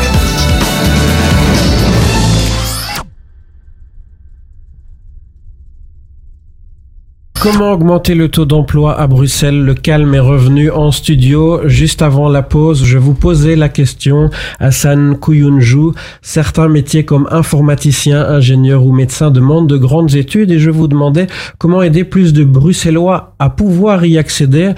Comment 7.39 7.73
augmenter 7.73 8.15
le 8.15 8.29
taux 8.29 8.45
d'emploi 8.45 8.99
à 8.99 9.05
Bruxelles? 9.05 9.63
Le 9.63 9.75
calme 9.75 10.15
est 10.15 10.19
revenu 10.19 10.71
en 10.71 10.91
studio. 10.91 11.67
Juste 11.67 12.01
avant 12.01 12.29
la 12.29 12.41
pause, 12.41 12.83
je 12.83 12.97
vous 12.97 13.13
posais 13.13 13.55
la 13.55 13.69
question, 13.69 14.31
Hassan 14.59 15.17
Kouyunjou. 15.17 15.93
Certains 16.23 16.67
métiers 16.67 17.05
comme 17.05 17.27
informaticien, 17.29 18.25
ingénieur 18.25 18.83
ou 18.83 18.91
médecin 18.91 19.29
demandent 19.29 19.69
de 19.69 19.77
grandes 19.77 20.15
études 20.15 20.51
et 20.51 20.57
je 20.57 20.71
vous 20.71 20.87
demandais 20.87 21.27
comment 21.59 21.83
aider 21.83 22.03
plus 22.03 22.33
de 22.33 22.43
Bruxellois 22.43 23.35
à 23.37 23.51
pouvoir 23.51 24.03
y 24.03 24.17
accéder. 24.17 24.73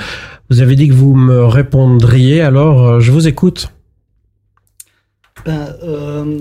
Vous 0.49 0.61
avez 0.61 0.75
dit 0.75 0.87
que 0.87 0.93
vous 0.93 1.13
me 1.15 1.45
répondriez, 1.45 2.41
alors 2.41 2.83
euh, 2.83 2.99
je 2.99 3.11
vous 3.11 3.27
écoute. 3.27 3.71
Ben, 5.45 5.75
euh, 5.83 6.39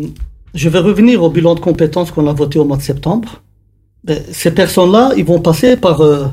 je 0.55 0.69
vais 0.71 0.79
revenir 0.79 1.23
au 1.23 1.31
bilan 1.31 1.55
de 1.55 1.61
compétences 1.61 2.11
qu'on 2.11 2.27
a 2.27 2.33
voté 2.33 2.59
au 2.59 2.65
mois 2.65 2.79
de 2.79 2.83
septembre. 2.83 3.43
Ben, 4.05 4.23
ces 4.33 4.51
personnes-là, 4.51 5.13
ils 5.17 5.25
vont 5.25 5.41
passer 5.41 5.77
par, 5.77 6.01
euh, 6.01 6.27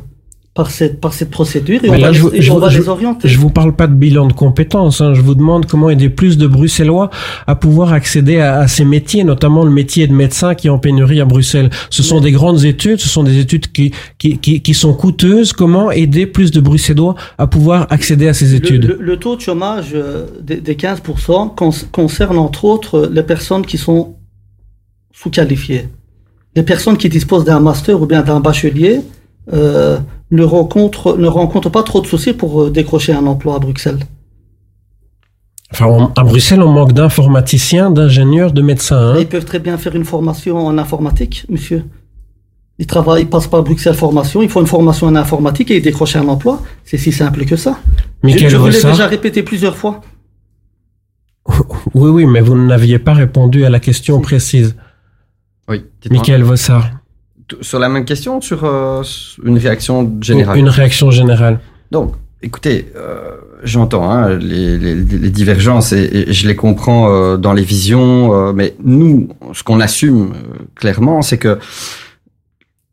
par, 0.56 0.72
cette, 0.72 1.02
par 1.02 1.14
cette 1.14 1.30
procédure 1.32 1.84
et 1.84 1.90
Mais 1.90 1.98
on 1.98 2.02
va, 2.02 2.14
je, 2.14 2.28
les, 2.30 2.42
je- 2.42 2.52
on 2.54 2.60
va 2.60 2.70
je- 2.70 2.80
les 2.80 2.88
orienter. 2.88 3.28
je 3.28 3.38
vous 3.38 3.50
parle 3.50 3.76
pas 3.76 3.88
de 3.88 3.94
bilan 3.94 4.26
de 4.26 4.32
compétences. 4.32 5.02
hein. 5.02 5.14
Je 5.14 5.20
vous 5.20 5.36
demande 5.36 5.66
comment 5.66 5.90
aider 5.90 6.08
plus 6.10 6.38
de 6.38 6.48
Bruxellois 6.48 7.10
à 7.46 7.56
pouvoir 7.58 7.92
accéder 7.92 8.40
à, 8.40 8.60
à 8.60 8.68
ces 8.70 8.86
métiers, 8.86 9.26
notamment 9.26 9.66
le 9.66 9.70
métier 9.72 10.08
de 10.08 10.14
médecin 10.14 10.56
qui 10.56 10.68
est 10.68 10.70
en 10.70 10.80
pénurie 10.80 11.20
à 11.20 11.26
Bruxelles. 11.26 11.70
Ce 11.90 12.02
sont 12.04 12.22
des 12.22 12.32
grandes 12.32 12.64
études, 12.64 13.02
ce 13.02 13.10
sont 13.10 13.24
des 13.24 13.38
études 13.38 13.70
qui, 13.74 13.92
qui, 14.18 14.38
qui, 14.38 14.62
qui 14.62 14.74
sont 14.74 14.94
coûteuses. 14.94 15.52
Comment 15.52 15.92
aider 15.92 16.26
plus 16.26 16.52
de 16.52 16.62
Bruxellois 16.62 17.16
à 17.38 17.48
pouvoir 17.48 17.88
accéder 17.90 18.30
à 18.30 18.34
ces 18.34 18.56
études 18.56 18.86
le- 18.86 18.98
le 19.02 19.18
taux 19.18 19.36
de 19.36 19.42
chômage 19.42 19.88
euh, 19.94 20.26
des, 20.42 20.62
des 20.62 20.76
15% 20.76 21.54
cons- 21.54 21.72
concerne 21.92 22.38
entre 22.38 22.64
autres 22.64 23.10
les 23.12 23.24
personnes 23.24 23.66
qui 23.66 23.78
sont 23.78 24.16
sous-qualifiées. 25.14 25.90
Les 26.56 26.64
personnes 26.64 26.96
qui 26.96 27.10
disposent 27.10 27.44
d'un 27.44 27.60
master 27.60 28.02
ou 28.02 28.06
bien 28.06 28.22
d'un 28.22 28.40
bachelier 28.40 29.02
euh, 29.54 29.98
ne, 30.32 30.44
rencontrent, 30.44 31.18
ne 31.18 31.28
rencontrent 31.28 31.70
pas 31.72 31.84
trop 31.84 32.02
de 32.02 32.08
soucis 32.08 32.34
pour 32.34 32.64
euh, 32.64 32.70
décrocher 32.72 33.14
un 33.14 33.26
emploi 33.26 33.56
à 33.56 33.60
Bruxelles. 33.60 34.00
Enfin, 35.72 35.86
on- 35.88 36.08
à 36.16 36.24
Bruxelles, 36.24 36.62
on 36.62 36.72
manque 36.72 36.94
d'informaticiens, 36.94 37.92
d'ingénieurs, 37.92 38.52
de 38.52 38.62
médecins. 38.62 39.14
hein. 39.14 39.18
Ils 39.20 39.28
peuvent 39.28 39.46
très 39.46 39.60
bien 39.60 39.78
faire 39.78 39.96
une 39.96 40.06
formation 40.06 40.58
en 40.66 40.78
informatique, 40.78 41.46
monsieur. 41.50 41.84
Ils 42.78 42.88
travaillent, 42.88 43.24
ils 43.24 43.30
passent 43.30 43.48
par 43.48 43.64
Bruxelles 43.64 43.96
Formation, 43.96 44.42
ils 44.42 44.50
font 44.50 44.60
une 44.62 44.68
formation 44.68 45.08
en 45.08 45.16
informatique 45.16 45.72
et 45.72 45.78
ils 45.78 45.82
décrochent 45.82 46.18
un 46.18 46.28
emploi. 46.28 46.62
C'est 46.84 46.98
si 46.98 47.12
simple 47.12 47.46
que 47.46 47.56
ça. 47.56 47.80
Mais 48.22 48.38
je 48.38 48.58
vous 48.58 48.68
l'ai 48.68 48.82
déjà 48.82 49.08
répété 49.08 49.44
plusieurs 49.44 49.78
fois. 49.78 50.02
Oui, 51.94 52.10
oui, 52.10 52.26
mais 52.26 52.42
vous 52.42 52.58
n'aviez 52.58 53.00
pas 53.00 53.14
répondu 53.14 53.64
à 53.66 53.70
la 53.70 53.80
question 53.80 54.20
précise. 54.20 54.76
Oui, 55.70 55.84
dites-moi. 56.02 56.20
Michael 56.20 56.44
Vossard, 56.44 56.90
Sur 57.62 57.80
la 57.80 57.90
même 57.90 58.06
question, 58.06 58.42
sur 58.42 58.64
euh, 58.64 59.04
une 59.44 59.58
réaction 59.58 60.12
générale? 60.22 60.58
une 60.58 60.70
réaction 60.70 61.12
générale. 61.12 61.60
Donc, 61.92 62.16
écoutez, 62.42 62.92
euh, 62.96 63.32
j'entends 63.64 64.10
hein, 64.12 64.36
les, 64.36 64.78
les- 64.78 64.96
les 64.96 65.30
divergences 65.30 65.92
et, 65.94 66.10
et 66.30 66.34
je 66.34 66.48
les 66.48 66.56
comprends 66.56 67.10
euh, 67.12 67.38
dans 67.38 67.54
les 67.54 67.64
visions, 67.64 68.34
euh, 68.34 68.52
mais 68.54 68.76
nous, 68.84 69.30
ce 69.54 69.62
qu'on 69.64 69.80
assume 69.80 70.32
euh, 70.34 70.64
clairement, 70.76 71.22
c'est 71.22 71.38
que 71.38 71.60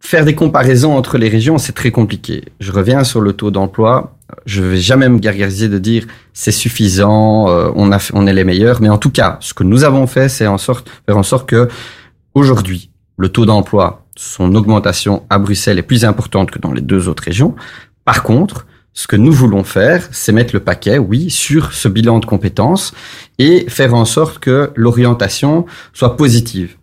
faire 0.01 0.25
des 0.25 0.35
comparaisons 0.35 0.97
entre 0.97 1.17
les 1.17 1.29
régions, 1.29 1.59
c'est 1.59 1.73
très 1.73 1.91
compliqué. 1.91 2.45
Je 2.61 2.73
reviens 2.73 3.05
sur 3.05 3.21
le 3.21 3.33
taux 3.33 3.51
d'emploi. 3.51 4.17
Je 4.47 4.63
vais 4.63 4.79
jamais 4.79 5.09
me 5.09 5.19
gargariser 5.19 5.69
de 5.69 5.79
dire 5.79 6.07
c'est 6.33 6.53
suffisant, 6.53 7.49
euh, 7.49 7.71
on, 7.75 7.93
a, 7.93 7.99
on 8.13 8.27
est 8.27 8.33
les 8.35 8.45
meilleurs, 8.45 8.81
mais 8.83 8.89
en 8.89 8.99
tout 8.99 9.11
cas, 9.11 9.37
ce 9.41 9.55
que 9.55 9.63
nous 9.65 9.85
avons 9.85 10.07
fait, 10.07 10.29
c'est 10.29 10.47
en 10.47 10.59
sorte, 10.59 10.91
faire 11.07 11.17
en 11.17 11.23
sorte 11.23 11.49
que 11.49 11.69
aujourd'hui, 12.35 12.91
le 13.19 13.29
taux 13.29 13.45
d'emploi, 13.47 14.02
son 14.17 14.55
augmentation 14.55 15.25
à 15.31 15.39
Bruxelles 15.39 15.79
est 15.79 15.83
plus 15.83 16.05
importante 16.05 16.51
que 16.51 16.59
dans 16.59 16.73
les 16.73 16.81
deux 16.81 17.09
autres 17.09 17.25
régions. 17.25 17.55
Par 18.05 18.23
contre, 18.23 18.67
ce 18.95 19.07
que 19.07 19.17
nous 19.17 19.33
voulons 19.33 19.65
faire, 19.65 20.07
c'est 20.13 20.33
mettre 20.33 20.55
le 20.55 20.61
paquet, 20.61 20.99
oui, 20.99 21.31
sur 21.31 21.73
ce 21.73 21.89
bilan 21.89 22.19
de 22.19 22.27
compétences 22.27 22.93
et 23.39 23.65
faire 23.69 23.95
en 23.95 24.05
sorte 24.05 24.39
que 24.39 24.71
l'orientation 24.77 25.65
soit 25.95 26.17
positive. 26.17 26.77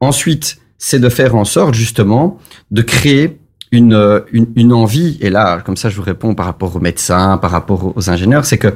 Ensuite, 0.00 0.58
c'est 0.78 0.98
de 0.98 1.08
faire 1.08 1.36
en 1.36 1.44
sorte 1.44 1.74
justement 1.74 2.38
de 2.70 2.82
créer 2.82 3.38
une, 3.70 4.22
une, 4.32 4.72
envie, 4.72 5.18
et 5.20 5.30
là, 5.30 5.60
comme 5.60 5.76
ça 5.76 5.88
je 5.88 5.96
vous 5.96 6.02
réponds 6.02 6.34
par 6.34 6.46
rapport 6.46 6.76
aux 6.76 6.80
médecins, 6.80 7.38
par 7.38 7.50
rapport 7.50 7.96
aux 7.96 8.10
ingénieurs, 8.10 8.44
c'est 8.44 8.58
que 8.58 8.72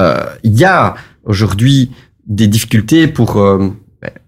euh, 0.00 0.24
il 0.42 0.58
y 0.58 0.64
a 0.64 0.94
aujourd'hui 1.24 1.92
des 2.26 2.48
difficultés 2.48 3.06
pour 3.06 3.36
euh, 3.36 3.68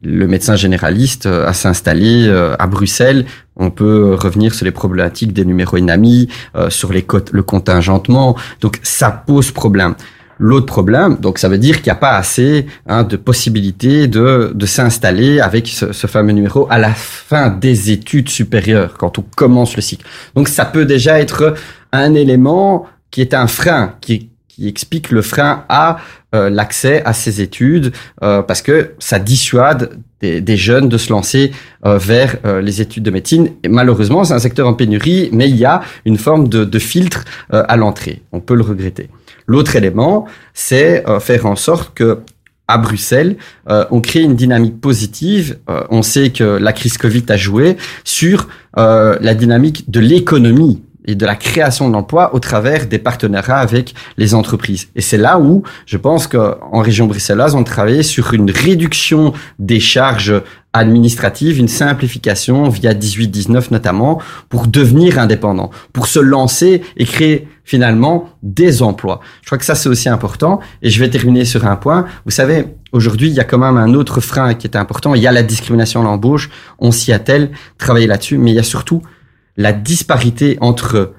le 0.04 0.26
médecin 0.26 0.56
généraliste 0.56 1.26
euh, 1.26 1.46
à 1.46 1.52
s'installer 1.52 2.26
euh, 2.28 2.54
à 2.58 2.66
Bruxelles. 2.66 3.24
On 3.56 3.70
peut 3.70 4.14
revenir 4.14 4.54
sur 4.54 4.64
les 4.64 4.70
problématiques 4.70 5.32
des 5.32 5.44
numéros 5.44 5.76
inamis, 5.76 6.28
euh, 6.56 6.70
sur 6.70 6.92
les 6.92 7.02
cotes, 7.02 7.30
le 7.32 7.42
contingentement. 7.42 8.36
Donc 8.60 8.78
ça 8.82 9.10
pose 9.10 9.50
problème. 9.50 9.94
L'autre 10.38 10.66
problème, 10.66 11.16
donc 11.18 11.38
ça 11.38 11.48
veut 11.48 11.58
dire 11.58 11.76
qu'il 11.76 11.86
n'y 11.92 11.96
a 11.96 12.00
pas 12.00 12.16
assez 12.16 12.66
hein, 12.88 13.04
de 13.04 13.16
possibilités 13.16 14.08
de, 14.08 14.50
de 14.52 14.66
s'installer 14.66 15.38
avec 15.38 15.68
ce, 15.68 15.92
ce 15.92 16.08
fameux 16.08 16.32
numéro 16.32 16.66
à 16.70 16.78
la 16.78 16.90
fin 16.90 17.50
des 17.50 17.92
études 17.92 18.28
supérieures, 18.28 18.94
quand 18.98 19.16
on 19.20 19.24
commence 19.36 19.76
le 19.76 19.82
cycle. 19.82 20.04
Donc 20.34 20.48
ça 20.48 20.64
peut 20.64 20.86
déjà 20.86 21.20
être 21.20 21.54
un 21.92 22.14
élément 22.14 22.86
qui 23.12 23.20
est 23.20 23.32
un 23.32 23.46
frein, 23.46 23.94
qui, 24.00 24.30
qui 24.48 24.66
explique 24.66 25.12
le 25.12 25.22
frein 25.22 25.64
à 25.68 25.98
euh, 26.34 26.50
l'accès 26.50 27.00
à 27.04 27.12
ces 27.12 27.40
études, 27.40 27.92
euh, 28.22 28.42
parce 28.42 28.60
que 28.60 28.90
ça 28.98 29.20
dissuade 29.20 29.90
des, 30.20 30.56
jeunes 30.56 30.88
de 30.88 30.98
se 30.98 31.12
lancer 31.12 31.52
euh, 31.84 31.98
vers 31.98 32.38
les 32.62 32.80
études 32.80 33.02
de 33.02 33.10
médecine. 33.10 33.50
Et 33.62 33.68
malheureusement, 33.68 34.24
c'est 34.24 34.32
un 34.32 34.38
secteur 34.38 34.66
en 34.66 34.72
pénurie, 34.72 35.28
mais 35.32 35.48
il 35.50 35.56
y 35.56 35.66
a 35.66 35.82
une 36.06 36.16
forme 36.16 36.48
de, 36.48 36.78
filtre 36.78 37.24
à 37.50 37.76
l'entrée. 37.76 38.22
On 38.32 38.40
peut 38.40 38.54
le 38.54 38.62
regretter. 38.62 39.10
L'autre 39.46 39.76
élément, 39.76 40.24
c'est 40.54 41.04
faire 41.20 41.44
en 41.44 41.56
sorte 41.56 41.92
que 41.94 42.20
à 42.68 42.78
Bruxelles, 42.78 43.36
on 43.66 44.00
crée 44.00 44.22
une 44.22 44.34
dynamique 44.34 44.80
positive. 44.80 45.58
On 45.90 46.00
sait 46.00 46.30
que 46.30 46.44
la 46.44 46.72
crise 46.72 46.96
Covid 46.96 47.24
a 47.28 47.36
joué 47.36 47.76
sur 48.02 48.48
la 48.74 49.34
dynamique 49.34 49.90
de 49.90 50.00
l'économie 50.00 50.82
et 51.04 51.14
de 51.14 51.26
la 51.26 51.36
création 51.36 51.90
d'emplois 51.90 52.34
au 52.34 52.38
travers 52.38 52.86
des 52.86 52.98
partenariats 52.98 53.58
avec 53.58 53.94
les 54.16 54.34
entreprises. 54.34 54.88
Et 54.96 55.00
c'est 55.00 55.18
là 55.18 55.38
où 55.38 55.62
je 55.86 55.96
pense 55.96 56.26
qu'en 56.26 56.80
région 56.80 57.06
bruxelloise, 57.06 57.54
on 57.54 57.64
travaille 57.64 58.04
sur 58.04 58.32
une 58.32 58.50
réduction 58.50 59.32
des 59.58 59.80
charges 59.80 60.42
administratives, 60.74 61.58
une 61.58 61.68
simplification 61.68 62.68
via 62.68 62.94
18-19 62.94 63.68
notamment, 63.70 64.20
pour 64.48 64.66
devenir 64.66 65.20
indépendant, 65.20 65.70
pour 65.92 66.08
se 66.08 66.18
lancer 66.18 66.82
et 66.96 67.04
créer 67.04 67.48
finalement 67.64 68.28
des 68.42 68.82
emplois. 68.82 69.20
Je 69.42 69.46
crois 69.46 69.56
que 69.56 69.64
ça 69.64 69.76
c'est 69.76 69.88
aussi 69.88 70.08
important. 70.08 70.60
Et 70.82 70.90
je 70.90 70.98
vais 70.98 71.08
terminer 71.08 71.44
sur 71.44 71.64
un 71.66 71.76
point. 71.76 72.06
Vous 72.24 72.32
savez, 72.32 72.66
aujourd'hui, 72.92 73.28
il 73.28 73.34
y 73.34 73.40
a 73.40 73.44
quand 73.44 73.58
même 73.58 73.76
un 73.76 73.94
autre 73.94 74.20
frein 74.20 74.54
qui 74.54 74.66
est 74.66 74.76
important. 74.76 75.14
Il 75.14 75.22
y 75.22 75.26
a 75.28 75.32
la 75.32 75.44
discrimination 75.44 76.00
à 76.00 76.04
l'embauche. 76.04 76.50
On 76.78 76.90
s'y 76.90 77.12
attelle, 77.12 77.52
travailler 77.78 78.08
là-dessus. 78.08 78.36
Mais 78.36 78.50
il 78.50 78.54
y 78.54 78.58
a 78.58 78.64
surtout 78.64 79.00
la 79.56 79.72
disparité 79.72 80.58
entre 80.60 81.14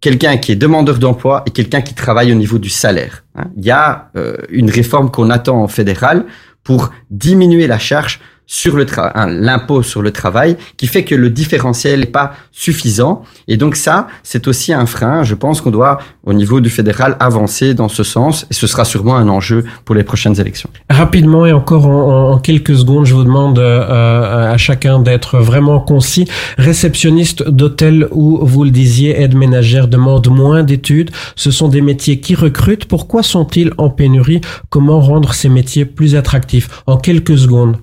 quelqu'un 0.00 0.36
qui 0.36 0.52
est 0.52 0.56
demandeur 0.56 0.98
d'emploi 0.98 1.42
et 1.46 1.50
quelqu'un 1.50 1.80
qui 1.80 1.94
travaille 1.94 2.30
au 2.32 2.34
niveau 2.34 2.58
du 2.58 2.68
salaire. 2.68 3.24
hein. 3.34 3.50
Il 3.56 3.64
y 3.64 3.70
a 3.70 4.10
euh, 4.16 4.36
une 4.50 4.70
réforme 4.70 5.10
qu'on 5.10 5.30
attend 5.30 5.62
en 5.62 5.68
fédéral 5.68 6.26
pour 6.62 6.90
diminuer 7.10 7.66
la 7.66 7.78
charge 7.78 8.20
sur 8.46 8.76
le 8.76 8.86
hein, 8.98 9.26
l'impôt 9.26 9.82
sur 9.82 10.02
le 10.02 10.10
travail 10.10 10.56
qui 10.76 10.86
fait 10.86 11.04
que 11.04 11.14
le 11.14 11.30
différentiel 11.30 12.00
n'est 12.00 12.06
pas 12.06 12.32
suffisant. 12.52 13.22
Et 13.48 13.56
donc 13.56 13.76
ça, 13.76 14.08
c'est 14.22 14.46
aussi 14.48 14.72
un 14.72 14.86
frein. 14.86 15.22
Je 15.22 15.34
pense 15.34 15.60
qu'on 15.60 15.70
doit, 15.70 15.98
au 16.24 16.32
niveau 16.32 16.60
du 16.60 16.70
fédéral, 16.70 17.16
avancer 17.20 17.74
dans 17.74 17.88
ce 17.88 18.02
sens. 18.02 18.46
Et 18.50 18.54
ce 18.54 18.66
sera 18.66 18.84
sûrement 18.84 19.16
un 19.16 19.28
enjeu 19.28 19.64
pour 19.84 19.94
les 19.94 20.04
prochaines 20.04 20.38
élections. 20.40 20.70
Rapidement 20.90 21.46
et 21.46 21.52
encore 21.52 21.86
en, 21.86 22.32
en 22.32 22.38
quelques 22.38 22.76
secondes, 22.76 23.06
je 23.06 23.14
vous 23.14 23.24
demande 23.24 23.58
euh, 23.58 24.52
à 24.52 24.56
chacun 24.58 24.98
d'être 24.98 25.38
vraiment 25.38 25.80
concis. 25.80 26.28
Réceptionniste 26.58 27.48
d'hôtel 27.48 28.08
ou, 28.10 28.44
vous 28.44 28.64
le 28.64 28.70
disiez, 28.70 29.20
aide 29.20 29.34
ménagère 29.34 29.88
demande 29.88 30.28
moins 30.28 30.62
d'études. 30.62 31.10
Ce 31.36 31.50
sont 31.50 31.68
des 31.68 31.80
métiers 31.80 32.20
qui 32.20 32.34
recrutent. 32.34 32.84
Pourquoi 32.84 33.22
sont-ils 33.22 33.72
en 33.78 33.90
pénurie? 33.90 34.40
Comment 34.68 35.00
rendre 35.00 35.34
ces 35.34 35.48
métiers 35.48 35.84
plus 35.84 36.14
attractifs? 36.14 36.82
En 36.86 36.96
quelques 36.96 37.38
secondes. 37.38 37.76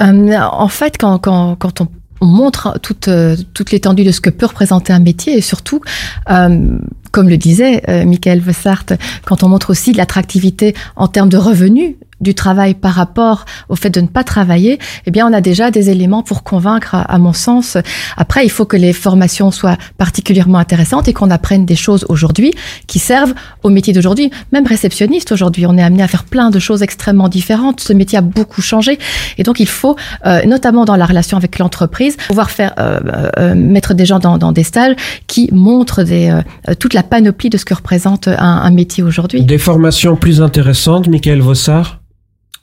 Euh, 0.00 0.38
en 0.38 0.68
fait, 0.68 0.96
quand, 0.98 1.26
on, 1.26 1.56
on 2.20 2.26
montre 2.26 2.78
toute, 2.82 3.08
euh, 3.08 3.36
toute 3.54 3.72
l'étendue 3.72 4.04
de 4.04 4.12
ce 4.12 4.20
que 4.20 4.30
peut 4.30 4.46
représenter 4.46 4.92
un 4.92 5.00
métier 5.00 5.36
et 5.36 5.40
surtout, 5.40 5.80
euh, 6.30 6.78
comme 7.12 7.28
le 7.28 7.36
disait 7.36 7.82
Michael 8.06 8.38
Vessart, 8.38 8.84
quand 9.24 9.42
on 9.42 9.48
montre 9.48 9.70
aussi 9.70 9.90
de 9.92 9.96
l'attractivité 9.96 10.76
en 10.94 11.08
termes 11.08 11.28
de 11.28 11.38
revenus 11.38 11.96
du 12.20 12.34
travail 12.34 12.74
par 12.74 12.92
rapport 12.92 13.44
au 13.68 13.76
fait 13.76 13.90
de 13.90 14.00
ne 14.00 14.06
pas 14.06 14.24
travailler, 14.24 14.78
eh 15.06 15.10
bien, 15.10 15.26
on 15.28 15.32
a 15.32 15.40
déjà 15.40 15.70
des 15.70 15.90
éléments 15.90 16.22
pour 16.22 16.42
convaincre, 16.42 16.94
à, 16.94 17.18
mon 17.18 17.32
sens. 17.32 17.76
Après, 18.16 18.44
il 18.44 18.50
faut 18.50 18.64
que 18.64 18.76
les 18.76 18.92
formations 18.92 19.50
soient 19.50 19.76
particulièrement 19.98 20.58
intéressantes 20.58 21.08
et 21.08 21.12
qu'on 21.12 21.30
apprenne 21.30 21.66
des 21.66 21.76
choses 21.76 22.04
aujourd'hui 22.08 22.52
qui 22.86 22.98
servent 22.98 23.34
au 23.62 23.68
métier 23.68 23.92
d'aujourd'hui. 23.92 24.30
Même 24.52 24.66
réceptionniste 24.66 25.32
aujourd'hui, 25.32 25.66
on 25.66 25.76
est 25.76 25.82
amené 25.82 26.02
à 26.02 26.08
faire 26.08 26.24
plein 26.24 26.50
de 26.50 26.58
choses 26.58 26.82
extrêmement 26.82 27.28
différentes. 27.28 27.80
Ce 27.80 27.92
métier 27.92 28.18
a 28.18 28.22
beaucoup 28.22 28.62
changé 28.62 28.98
et 29.38 29.42
donc 29.42 29.60
il 29.60 29.68
faut, 29.68 29.96
euh, 30.26 30.44
notamment 30.46 30.84
dans 30.84 30.96
la 30.96 31.06
relation 31.06 31.36
avec 31.36 31.58
l'entreprise, 31.58 32.16
pouvoir 32.28 32.50
faire 32.50 32.74
euh, 32.78 33.00
euh, 33.38 33.54
mettre 33.54 33.94
des 33.94 34.06
gens 34.06 34.18
dans, 34.18 34.38
dans 34.38 34.52
des 34.52 34.62
stages 34.62 34.96
qui 35.26 35.48
montrent 35.52 36.02
des, 36.02 36.30
euh, 36.68 36.74
toute 36.74 36.94
la 36.94 37.02
panoplie 37.02 37.50
de 37.50 37.56
ce 37.56 37.64
que 37.64 37.74
représente 37.74 38.28
un, 38.28 38.36
un 38.38 38.70
métier 38.70 39.02
aujourd'hui. 39.02 39.42
Des 39.42 39.58
formations 39.58 40.16
plus 40.16 40.42
intéressantes, 40.42 41.08
Michael 41.08 41.40
Vossard? 41.40 42.00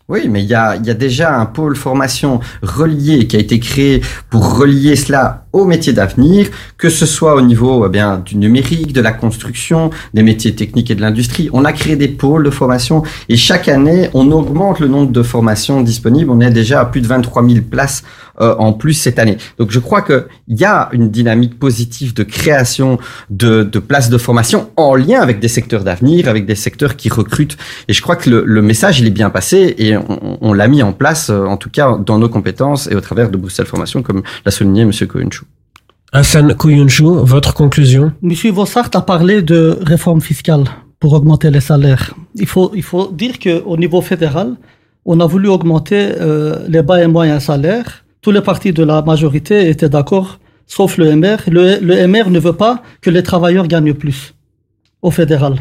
Oui, 0.09 0.29
mais 0.29 0.41
il 0.41 0.49
y 0.49 0.55
a, 0.55 0.77
y 0.77 0.95
déjà 0.95 1.37
un 1.37 1.45
pôle 1.45 1.75
formation 1.75 2.39
relié 2.61 3.27
qui 3.27 3.35
a 3.35 3.39
été 3.39 3.59
créé 3.59 4.01
pour 4.29 4.57
relier 4.57 4.95
cela 4.95 5.46
aux 5.61 5.65
métiers 5.65 5.93
d'avenir, 5.93 6.47
que 6.77 6.89
ce 6.89 7.05
soit 7.05 7.35
au 7.35 7.41
niveau 7.41 7.85
eh 7.85 7.89
bien 7.89 8.21
du 8.23 8.37
numérique, 8.37 8.93
de 8.93 9.01
la 9.01 9.11
construction, 9.11 9.89
des 10.13 10.23
métiers 10.23 10.55
techniques 10.55 10.91
et 10.91 10.95
de 10.95 11.01
l'industrie. 11.01 11.49
On 11.53 11.65
a 11.65 11.73
créé 11.73 11.95
des 11.95 12.07
pôles 12.07 12.43
de 12.43 12.49
formation 12.49 13.03
et 13.29 13.37
chaque 13.37 13.67
année, 13.67 14.09
on 14.13 14.31
augmente 14.31 14.79
le 14.79 14.87
nombre 14.87 15.11
de 15.11 15.23
formations 15.23 15.81
disponibles. 15.81 16.31
On 16.31 16.39
est 16.39 16.51
déjà 16.51 16.81
à 16.81 16.85
plus 16.85 17.01
de 17.01 17.07
23 17.07 17.47
000 17.47 17.61
places 17.69 18.03
euh, 18.39 18.55
en 18.59 18.71
plus 18.71 18.93
cette 18.93 19.17
année. 19.17 19.37
Donc 19.57 19.71
je 19.71 19.79
crois 19.79 20.03
qu'il 20.03 20.25
y 20.49 20.63
a 20.63 20.89
une 20.91 21.09
dynamique 21.09 21.57
positive 21.57 22.13
de 22.13 22.21
création 22.21 22.99
de, 23.31 23.63
de 23.63 23.79
places 23.79 24.11
de 24.11 24.17
formation 24.19 24.69
en 24.75 24.93
lien 24.93 25.21
avec 25.21 25.39
des 25.39 25.47
secteurs 25.47 25.83
d'avenir, 25.83 26.29
avec 26.29 26.45
des 26.45 26.53
secteurs 26.53 26.95
qui 26.97 27.09
recrutent. 27.09 27.57
Et 27.87 27.93
je 27.93 28.01
crois 28.03 28.15
que 28.15 28.29
le, 28.29 28.43
le 28.45 28.61
message, 28.61 28.99
il 28.99 29.07
est 29.07 29.11
bien 29.11 29.31
passé 29.31 29.73
et 29.79 29.97
on, 29.97 30.37
on 30.41 30.53
l'a 30.53 30.67
mis 30.67 30.83
en 30.83 30.93
place, 30.93 31.31
euh, 31.31 31.45
en 31.45 31.57
tout 31.57 31.71
cas 31.71 31.97
dans 31.97 32.19
nos 32.19 32.29
compétences 32.29 32.87
et 32.91 32.95
au 32.95 33.01
travers 33.01 33.31
de 33.31 33.37
Bruxelles 33.37 33.65
Formation, 33.65 34.03
comme 34.03 34.21
l'a 34.45 34.51
souligné 34.51 34.83
M. 34.83 34.91
Koyunchu. 35.07 35.46
Hassan 36.13 36.53
Kouyunchu, 36.55 37.03
votre 37.03 37.53
conclusion? 37.53 38.13
Monsieur 38.21 38.51
Vossart 38.51 38.89
a 38.93 39.01
parlé 39.01 39.41
de 39.41 39.77
réforme 39.81 40.21
fiscale 40.21 40.63
pour 41.01 41.11
augmenter 41.11 41.51
les 41.51 41.59
salaires. 41.59 42.15
Il 42.35 42.47
faut, 42.47 42.71
il 42.73 42.83
faut 42.83 43.11
dire 43.11 43.37
qu'au 43.39 43.75
niveau 43.75 43.99
fédéral, 43.99 44.55
on 45.05 45.19
a 45.19 45.25
voulu 45.25 45.49
augmenter 45.49 46.13
euh, 46.21 46.65
les 46.69 46.81
bas 46.81 47.03
et 47.03 47.07
moyens 47.07 47.43
salaires. 47.43 48.05
Tous 48.21 48.31
les 48.31 48.39
partis 48.39 48.71
de 48.71 48.83
la 48.83 49.01
majorité 49.01 49.69
étaient 49.69 49.89
d'accord, 49.89 50.39
sauf 50.65 50.97
le 50.97 51.13
MR. 51.13 51.39
Le, 51.47 51.79
le 51.81 52.07
MR 52.07 52.29
ne 52.29 52.39
veut 52.39 52.53
pas 52.53 52.81
que 53.01 53.09
les 53.09 53.21
travailleurs 53.21 53.67
gagnent 53.67 53.93
plus 53.93 54.33
au 55.01 55.11
fédéral. 55.11 55.55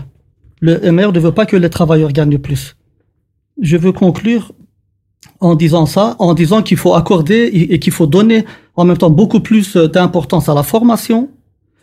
Le 0.60 0.78
MR 0.92 1.10
ne 1.12 1.18
veut 1.18 1.32
pas 1.32 1.46
que 1.46 1.56
les 1.56 1.70
travailleurs 1.70 2.12
gagnent 2.12 2.38
plus. 2.38 2.76
Je 3.60 3.76
veux 3.76 3.92
conclure 3.92 4.52
en 5.40 5.56
disant 5.56 5.86
ça, 5.86 6.14
en 6.20 6.34
disant 6.34 6.62
qu'il 6.62 6.76
faut 6.76 6.94
accorder 6.94 7.50
et 7.52 7.78
qu'il 7.80 7.92
faut 7.92 8.06
donner 8.06 8.44
en 8.76 8.84
même 8.84 8.96
temps 8.96 9.10
beaucoup 9.10 9.40
plus 9.40 9.76
euh, 9.76 9.88
d'importance 9.88 10.48
à 10.48 10.54
la 10.54 10.62
formation, 10.62 11.28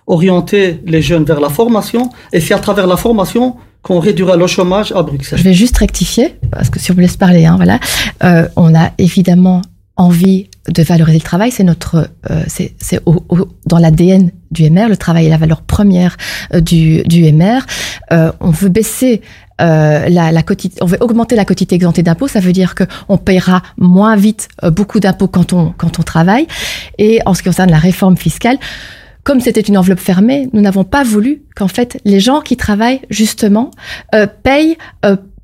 orienter 0.08 0.82
les 0.86 1.02
jeunes 1.02 1.24
vers 1.24 1.40
la 1.40 1.50
formation, 1.50 2.10
et 2.32 2.40
c'est 2.40 2.54
à 2.54 2.60
travers 2.60 2.88
la 2.88 2.98
formation 2.98 3.56
qu'on 3.82 4.00
réduira 4.00 4.38
le 4.38 4.48
chômage 4.48 4.92
à 4.94 5.04
Bruxelles. 5.04 5.40
Je 5.40 5.44
vais 5.44 5.54
juste 5.54 5.78
rectifier, 5.78 6.36
parce 6.52 6.70
que 6.70 6.80
si 6.80 6.92
on 6.92 6.96
me 6.96 7.02
laisse 7.02 7.18
parler, 7.18 7.46
hein, 7.46 7.56
voilà. 7.58 7.80
Euh, 8.24 8.48
on 8.56 8.74
a 8.76 8.92
évidemment 8.98 9.62
envie 9.98 10.50
de 10.70 10.82
valoriser 10.84 11.18
le 11.18 11.24
travail, 11.24 11.52
c'est 11.52 11.64
notre, 11.64 12.10
euh, 12.32 12.44
c'est 12.48 12.74
c'est 12.80 13.00
au- 13.06 13.24
au- 13.30 13.48
dans 13.66 13.80
l'ADN 13.80 14.32
du 14.52 14.64
MR. 14.70 14.88
Le 14.88 14.96
travail 14.98 15.26
est 15.26 15.30
la 15.30 15.38
valeur 15.38 15.62
première 15.62 16.16
euh, 16.54 16.62
du, 16.62 17.04
du 17.04 17.24
MR. 17.32 17.62
Euh, 18.12 18.32
on 18.40 18.52
veut 18.52 18.70
baisser 18.70 19.22
euh, 19.62 20.08
la, 20.10 20.32
la 20.32 20.42
quotité, 20.44 20.78
on 20.82 20.86
veut 20.86 20.98
augmenter 21.02 21.36
la 21.36 21.46
quotité 21.46 21.76
exemptée 21.76 22.02
d'impôts. 22.04 22.28
Ça 22.30 22.40
veut 22.40 22.54
dire 22.54 22.76
que 22.76 22.86
on 23.10 23.18
payera 23.18 23.62
moins 23.78 24.16
vite 24.16 24.48
euh, 24.64 24.72
beaucoup 24.72 25.00
d'impôts 25.02 25.28
quand 25.28 25.52
on 25.54 25.74
quand 25.78 26.00
on 26.00 26.04
travaille. 26.04 26.48
Et 26.98 27.20
en 27.26 27.34
ce 27.34 27.42
qui 27.44 27.50
concerne 27.50 27.70
la 27.72 27.78
réforme 27.80 28.16
fiscale. 28.18 28.58
Comme 29.26 29.40
c'était 29.40 29.62
une 29.62 29.78
enveloppe 29.78 30.00
fermée, 30.02 30.50
nous 30.52 30.60
n'avons 30.60 30.84
pas 30.84 31.04
voulu 31.06 31.44
qu'en 31.56 31.70
fait 31.70 31.98
les 32.04 32.20
gens 32.20 32.42
qui 32.42 32.58
travaillent 32.58 33.00
justement 33.10 33.72
euh, 34.14 34.28
payent 34.28 34.76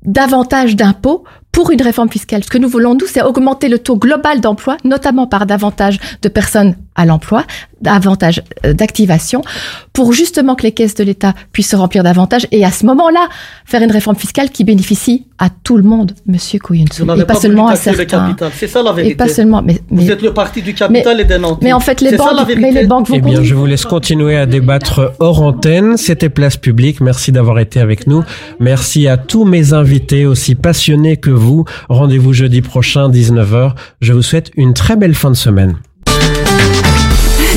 davantage 0.04 0.76
d'impôts 0.76 1.24
pour 1.52 1.70
une 1.70 1.82
réforme 1.82 2.10
fiscale. 2.10 2.44
Ce 2.44 2.50
que 2.50 2.58
nous 2.58 2.68
voulons, 2.68 2.94
nous, 2.94 3.06
c'est 3.06 3.22
augmenter 3.22 3.68
le 3.68 3.78
taux 3.78 3.96
global 3.96 4.40
d'emploi, 4.40 4.76
notamment 4.84 5.26
par 5.26 5.46
davantage 5.46 5.98
de 6.22 6.28
personnes 6.28 6.76
à 6.94 7.06
l'emploi, 7.06 7.44
davantage 7.80 8.42
euh, 8.66 8.72
d'activation, 8.72 9.42
pour 9.92 10.12
justement 10.12 10.54
que 10.54 10.64
les 10.64 10.72
caisses 10.72 10.94
de 10.94 11.04
l'État 11.04 11.34
puissent 11.52 11.70
se 11.70 11.76
remplir 11.76 12.02
davantage 12.02 12.46
et 12.52 12.64
à 12.64 12.70
ce 12.70 12.84
moment-là, 12.86 13.28
faire 13.64 13.82
une 13.82 13.90
réforme 13.90 14.16
fiscale 14.16 14.50
qui 14.50 14.64
bénéficie 14.64 15.26
à 15.38 15.48
tout 15.48 15.76
le 15.76 15.82
monde, 15.82 16.12
Monsieur 16.26 16.58
n'avez 16.70 17.22
et 17.22 17.24
pas, 17.24 17.34
pas 17.34 17.40
seulement 17.40 17.68
à 17.68 17.76
certains. 17.76 18.36
C'est 18.54 18.66
ça 18.68 18.82
la 18.82 18.92
vérité. 18.92 19.12
Et 19.12 19.16
pas 19.16 19.28
seulement, 19.28 19.62
mais, 19.62 19.80
mais, 19.90 20.02
Vous 20.04 20.10
êtes 20.10 20.22
le 20.22 20.34
parti 20.34 20.62
du 20.62 20.74
capital 20.74 21.16
mais- 21.16 21.22
et 21.22 21.24
des 21.24 21.38
nantis. 21.38 21.60
mais 21.64 21.72
en 21.72 21.80
fait, 21.80 22.00
les 22.00 22.10
ça, 22.10 22.16
banques, 22.16 22.46
vérité. 22.46 22.60
mais 22.60 22.72
les 22.72 22.86
banques 22.86 23.08
vous 23.08 23.14
Eh 23.16 23.20
bien, 23.20 23.42
je 23.42 23.54
vous 23.54 23.66
laisse 23.66 23.84
continuer 23.84 24.36
à 24.36 24.46
débattre 24.46 25.12
hors 25.18 25.42
antenne. 25.42 25.96
C'était 25.96 26.28
Place 26.28 26.56
Publique. 26.56 27.00
Merci 27.00 27.32
d'avoir 27.32 27.58
été 27.58 27.80
avec 27.80 28.06
nous. 28.06 28.22
Merci 28.58 29.08
à 29.08 29.16
tous 29.16 29.44
mes 29.44 29.72
invités, 29.72 30.26
aussi 30.26 30.54
passionnés 30.54 31.16
que 31.16 31.30
vous. 31.30 31.64
Rendez-vous 31.88 32.32
jeudi 32.32 32.60
prochain, 32.60 33.08
19h. 33.08 33.74
Je 34.00 34.12
vous 34.12 34.22
souhaite 34.22 34.50
une 34.56 34.74
très 34.74 34.96
belle 34.96 35.14
fin 35.14 35.30
de 35.30 35.36
semaine. 35.36 35.76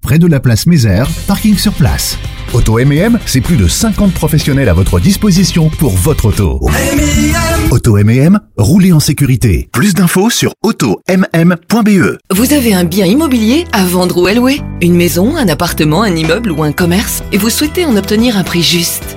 près 0.00 0.18
de 0.18 0.26
la 0.26 0.40
place 0.40 0.66
Mézère, 0.66 1.08
parking 1.26 1.56
sur 1.56 1.72
place. 1.72 2.18
Auto 2.52 2.78
M&M, 2.78 3.18
c'est 3.26 3.40
plus 3.40 3.56
de 3.56 3.68
50 3.68 4.12
professionnels 4.12 4.68
à 4.68 4.72
votre 4.72 4.98
disposition 4.98 5.68
pour 5.68 5.92
votre 5.92 6.26
auto. 6.26 6.60
Auto 7.70 7.96
M&M, 7.96 8.40
roulez 8.56 8.92
en 8.92 8.98
sécurité. 9.00 9.68
Plus 9.72 9.94
d'infos 9.94 10.30
sur 10.30 10.52
automm.be. 10.62 12.18
Vous 12.34 12.52
avez 12.52 12.74
un 12.74 12.84
bien 12.84 13.06
immobilier 13.06 13.66
à 13.72 13.84
vendre 13.84 14.20
ou 14.20 14.26
à 14.26 14.34
louer? 14.34 14.60
Une 14.80 14.96
maison, 14.96 15.36
un 15.36 15.48
appartement, 15.48 16.02
un 16.02 16.16
immeuble 16.16 16.50
ou 16.50 16.62
un 16.64 16.72
commerce? 16.72 17.22
Et 17.32 17.38
vous 17.38 17.50
souhaitez 17.50 17.84
en 17.84 17.96
obtenir 17.96 18.36
un 18.36 18.42
prix 18.42 18.62
juste? 18.62 19.16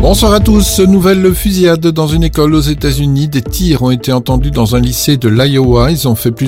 Bonsoir 0.00 0.32
à 0.32 0.40
tous. 0.40 0.80
Nouvelle 0.80 1.34
fusillade 1.34 1.86
dans 1.86 2.06
une 2.06 2.24
école 2.24 2.54
aux 2.54 2.60
États-Unis. 2.60 3.28
Des 3.28 3.42
tirs 3.42 3.82
ont 3.82 3.90
été 3.90 4.12
entendus 4.12 4.50
dans 4.50 4.74
un 4.74 4.80
lycée 4.80 5.18
de 5.18 5.28
l'Iowa. 5.28 5.90
Ils 5.90 6.08
ont 6.08 6.14
fait 6.14 6.30
plusieurs 6.30 6.38